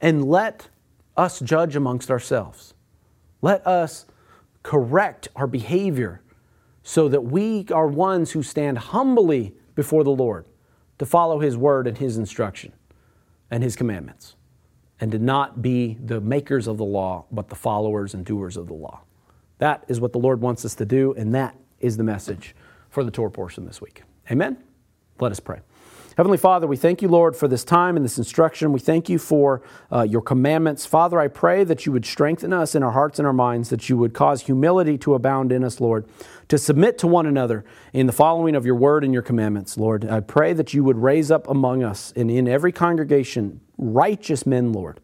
And 0.01 0.25
let 0.25 0.69
us 1.15 1.39
judge 1.39 1.75
amongst 1.75 2.11
ourselves. 2.11 2.73
Let 3.41 3.65
us 3.65 4.05
correct 4.63 5.27
our 5.35 5.47
behavior 5.47 6.21
so 6.83 7.07
that 7.09 7.21
we 7.21 7.65
are 7.71 7.87
ones 7.87 8.31
who 8.31 8.43
stand 8.43 8.77
humbly 8.77 9.53
before 9.75 10.03
the 10.03 10.11
Lord 10.11 10.47
to 10.99 11.05
follow 11.05 11.39
His 11.39 11.57
word 11.57 11.87
and 11.87 11.97
His 11.97 12.17
instruction 12.17 12.73
and 13.49 13.63
his 13.63 13.75
commandments, 13.75 14.35
and 14.99 15.11
to 15.11 15.19
not 15.19 15.61
be 15.61 15.97
the 16.03 16.19
makers 16.19 16.67
of 16.67 16.77
the 16.77 16.85
law, 16.85 17.25
but 17.31 17.49
the 17.49 17.55
followers 17.55 18.13
and 18.13 18.25
doers 18.25 18.57
of 18.57 18.67
the 18.67 18.73
law. 18.73 19.01
That 19.59 19.83
is 19.87 19.99
what 20.01 20.11
the 20.11 20.19
Lord 20.19 20.41
wants 20.41 20.65
us 20.65 20.75
to 20.75 20.85
do, 20.85 21.13
and 21.13 21.33
that 21.35 21.55
is 21.79 21.97
the 21.97 22.03
message 22.03 22.55
for 22.89 23.03
the 23.03 23.11
Torah 23.11 23.31
portion 23.31 23.65
this 23.65 23.81
week. 23.81 24.03
Amen? 24.29 24.57
Let 25.19 25.31
us 25.31 25.39
pray. 25.39 25.59
Heavenly 26.17 26.39
Father, 26.39 26.65
we 26.65 26.77
thank 26.77 27.03
you, 27.03 27.09
Lord, 27.09 27.35
for 27.35 27.47
this 27.47 27.63
time 27.63 27.95
and 27.95 28.03
this 28.03 28.17
instruction. 28.17 28.73
We 28.73 28.79
thank 28.79 29.07
you 29.07 29.19
for 29.19 29.61
uh, 29.91 30.01
your 30.01 30.23
commandments. 30.23 30.83
Father, 30.83 31.19
I 31.19 31.27
pray 31.27 31.63
that 31.63 31.85
you 31.85 31.91
would 31.91 32.07
strengthen 32.07 32.51
us 32.51 32.73
in 32.73 32.81
our 32.81 32.93
hearts 32.93 33.19
and 33.19 33.27
our 33.27 33.33
minds, 33.33 33.69
that 33.69 33.87
you 33.87 33.97
would 33.97 34.15
cause 34.15 34.41
humility 34.41 34.97
to 34.97 35.13
abound 35.13 35.51
in 35.51 35.63
us, 35.63 35.79
Lord, 35.79 36.07
to 36.47 36.57
submit 36.57 36.97
to 36.97 37.07
one 37.07 37.27
another 37.27 37.63
in 37.93 38.07
the 38.07 38.13
following 38.13 38.55
of 38.55 38.65
your 38.65 38.73
word 38.73 39.03
and 39.03 39.13
your 39.13 39.21
commandments, 39.21 39.77
Lord. 39.77 40.09
I 40.09 40.21
pray 40.21 40.53
that 40.53 40.73
you 40.73 40.83
would 40.83 40.97
raise 40.97 41.29
up 41.29 41.47
among 41.47 41.83
us 41.83 42.13
and 42.15 42.31
in 42.31 42.47
every 42.47 42.71
congregation 42.71 43.61
righteous 43.77 44.47
men, 44.47 44.73
Lord 44.73 44.99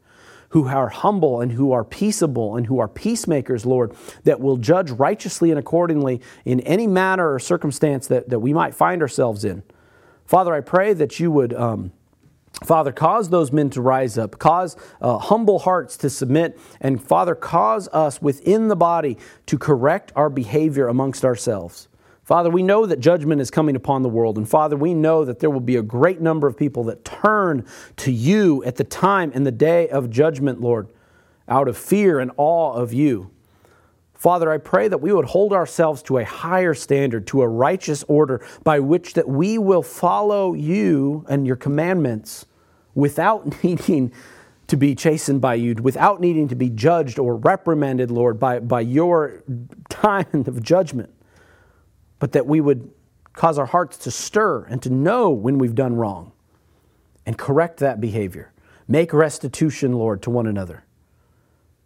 who 0.49 0.67
are 0.67 0.89
humble 0.89 1.41
and 1.41 1.53
who 1.53 1.71
are 1.71 1.83
peaceable 1.83 2.55
and 2.55 2.67
who 2.67 2.77
are 2.77 2.87
peacemakers, 2.87 3.65
Lord, 3.65 3.95
that 4.23 4.39
will 4.39 4.57
judge 4.57 4.91
righteously 4.91 5.49
and 5.49 5.57
accordingly 5.57 6.21
in 6.45 6.59
any 6.59 6.85
matter 6.85 7.33
or 7.33 7.39
circumstance 7.39 8.05
that, 8.09 8.29
that 8.29 8.37
we 8.37 8.53
might 8.53 8.75
find 8.75 9.01
ourselves 9.01 9.43
in. 9.43 9.63
Father, 10.25 10.53
I 10.53 10.61
pray 10.61 10.93
that 10.93 11.19
you 11.19 11.31
would. 11.31 11.53
Um, 11.53 11.91
Father, 12.63 12.91
cause 12.91 13.29
those 13.29 13.51
men 13.51 13.69
to 13.71 13.81
rise 13.81 14.17
up, 14.17 14.37
cause 14.39 14.77
uh, 15.01 15.17
humble 15.17 15.59
hearts 15.59 15.97
to 15.97 16.09
submit, 16.09 16.57
and 16.79 17.03
Father, 17.03 17.35
cause 17.35 17.89
us 17.89 18.21
within 18.21 18.67
the 18.67 18.75
body 18.75 19.17
to 19.47 19.57
correct 19.57 20.13
our 20.15 20.29
behavior 20.29 20.87
amongst 20.87 21.25
ourselves. 21.25 21.89
Father, 22.23 22.49
we 22.49 22.63
know 22.63 22.85
that 22.85 23.01
judgment 23.01 23.41
is 23.41 23.51
coming 23.51 23.75
upon 23.75 24.01
the 24.01 24.07
world, 24.07 24.37
and 24.37 24.47
Father, 24.47 24.77
we 24.77 24.93
know 24.93 25.25
that 25.25 25.39
there 25.39 25.49
will 25.49 25.59
be 25.59 25.75
a 25.75 25.81
great 25.81 26.21
number 26.21 26.47
of 26.47 26.55
people 26.55 26.85
that 26.85 27.03
turn 27.03 27.65
to 27.97 28.13
you 28.13 28.63
at 28.63 28.77
the 28.77 28.85
time 28.85 29.31
and 29.35 29.45
the 29.45 29.51
day 29.51 29.89
of 29.89 30.09
judgment, 30.09 30.61
Lord, 30.61 30.87
out 31.49 31.67
of 31.67 31.77
fear 31.77 32.19
and 32.19 32.31
awe 32.37 32.73
of 32.73 32.93
you. 32.93 33.32
Father, 34.23 34.49
I 34.49 34.57
pray 34.57 34.87
that 34.87 35.01
we 35.01 35.11
would 35.11 35.25
hold 35.25 35.51
ourselves 35.51 36.01
to 36.03 36.17
a 36.17 36.23
higher 36.23 36.73
standard, 36.73 37.27
to 37.27 37.41
a 37.41 37.47
righteous 37.49 38.05
order 38.07 38.41
by 38.63 38.79
which 38.79 39.15
that 39.15 39.27
we 39.27 39.57
will 39.57 39.83
follow 39.83 40.53
you 40.53 41.25
and 41.27 41.45
your 41.45 41.57
commandments 41.57 42.45
without 42.95 43.61
needing 43.65 44.13
to 44.67 44.77
be 44.77 44.95
chastened 44.95 45.41
by 45.41 45.55
you, 45.55 45.73
without 45.73 46.21
needing 46.21 46.47
to 46.47 46.55
be 46.55 46.69
judged 46.69 47.19
or 47.19 47.35
reprimanded, 47.35 48.11
Lord, 48.11 48.39
by, 48.39 48.61
by 48.61 48.79
your 48.79 49.43
time 49.89 50.45
of 50.47 50.63
judgment, 50.63 51.13
but 52.19 52.31
that 52.31 52.47
we 52.47 52.61
would 52.61 52.89
cause 53.33 53.59
our 53.59 53.65
hearts 53.65 53.97
to 53.97 54.09
stir 54.09 54.63
and 54.69 54.81
to 54.83 54.89
know 54.89 55.31
when 55.31 55.57
we've 55.57 55.75
done 55.75 55.97
wrong 55.97 56.31
and 57.25 57.37
correct 57.37 57.81
that 57.81 57.99
behavior. 57.99 58.53
Make 58.87 59.11
restitution, 59.11 59.91
Lord, 59.91 60.21
to 60.21 60.29
one 60.29 60.47
another. 60.47 60.85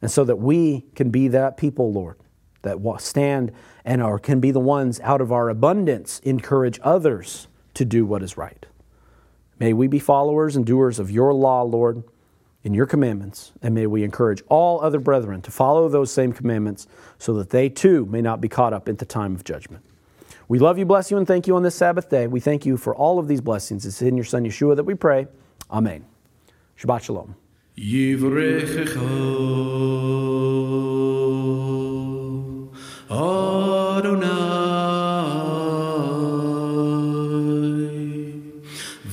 And 0.03 0.11
so 0.11 0.23
that 0.25 0.35
we 0.35 0.85
can 0.93 1.09
be 1.09 1.29
that 1.29 1.57
people, 1.57 1.91
Lord, 1.91 2.17
that 2.61 2.79
stand 2.99 3.51
and 3.85 4.01
are, 4.01 4.19
can 4.19 4.39
be 4.39 4.51
the 4.51 4.59
ones 4.59 4.99
out 5.01 5.21
of 5.21 5.31
our 5.31 5.49
abundance 5.49 6.19
encourage 6.19 6.79
others 6.83 7.47
to 7.73 7.85
do 7.85 8.05
what 8.05 8.23
is 8.23 8.37
right. 8.37 8.65
May 9.59 9.73
we 9.73 9.87
be 9.87 9.99
followers 9.99 10.55
and 10.55 10.65
doers 10.65 10.99
of 10.99 11.09
your 11.09 11.33
law, 11.33 11.63
Lord, 11.63 12.03
in 12.63 12.73
your 12.73 12.85
commandments, 12.85 13.53
and 13.61 13.73
may 13.73 13.87
we 13.87 14.03
encourage 14.03 14.43
all 14.49 14.81
other 14.81 14.99
brethren 14.99 15.41
to 15.43 15.51
follow 15.51 15.87
those 15.87 16.11
same 16.11 16.33
commandments 16.33 16.87
so 17.17 17.33
that 17.35 17.49
they 17.49 17.69
too 17.69 18.05
may 18.07 18.21
not 18.21 18.41
be 18.41 18.49
caught 18.49 18.73
up 18.73 18.89
at 18.89 18.97
the 18.97 19.05
time 19.05 19.35
of 19.35 19.43
judgment. 19.43 19.83
We 20.49 20.59
love 20.59 20.77
you, 20.77 20.85
bless 20.85 21.11
you, 21.11 21.17
and 21.17 21.27
thank 21.27 21.47
you 21.47 21.55
on 21.55 21.63
this 21.63 21.75
Sabbath 21.75 22.09
day. 22.09 22.27
We 22.27 22.39
thank 22.39 22.65
you 22.65 22.77
for 22.77 22.95
all 22.95 23.19
of 23.19 23.27
these 23.27 23.41
blessings. 23.41 23.85
It's 23.85 24.01
in 24.01 24.15
your 24.15 24.25
Son 24.25 24.43
Yeshua 24.43 24.75
that 24.75 24.83
we 24.83 24.95
pray. 24.95 25.27
Amen. 25.71 26.05
Shabbat 26.79 27.03
Shalom. 27.03 27.35
Adonai, 33.09 34.27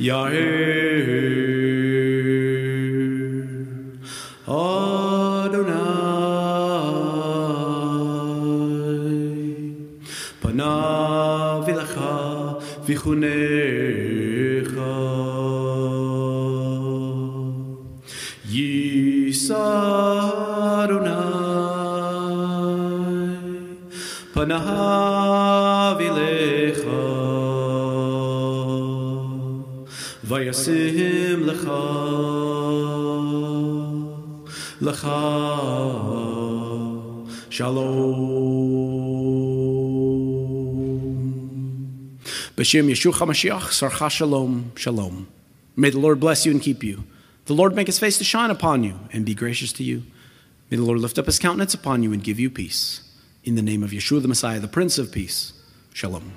Yair, 0.00 0.48
Adonai, 4.48 5.76
Panav 10.42 11.66
Ilacha 11.68 12.12
Lecha 34.80 35.08
Shalom. 37.50 37.88
B'Shem 42.56 42.88
Yeshua 42.88 43.12
HaMashiach, 43.12 43.70
Sarcha 43.70 44.08
Shalom, 44.10 44.72
Shalom. 44.76 45.26
May 45.76 45.90
the 45.90 45.98
Lord 45.98 46.20
bless 46.20 46.46
you 46.46 46.52
and 46.52 46.62
keep 46.62 46.84
you. 46.84 47.04
The 47.46 47.54
Lord 47.54 47.74
make 47.74 47.86
his 47.86 47.98
face 47.98 48.18
to 48.18 48.24
shine 48.24 48.50
upon 48.50 48.84
you 48.84 49.00
and 49.12 49.24
be 49.24 49.34
gracious 49.34 49.72
to 49.74 49.82
you. 49.82 50.04
May 50.70 50.76
the 50.76 50.84
Lord 50.84 51.00
lift 51.00 51.18
up 51.18 51.26
his 51.26 51.38
countenance 51.38 51.74
upon 51.74 52.02
you 52.02 52.12
and 52.12 52.22
give 52.22 52.38
you 52.38 52.50
peace. 52.50 53.00
In 53.42 53.54
the 53.56 53.62
name 53.62 53.82
of 53.82 53.90
Yeshua 53.90 54.22
the 54.22 54.28
Messiah, 54.28 54.60
the 54.60 54.68
Prince 54.68 54.98
of 54.98 55.10
Peace. 55.10 55.54
Shalom. 55.94 56.32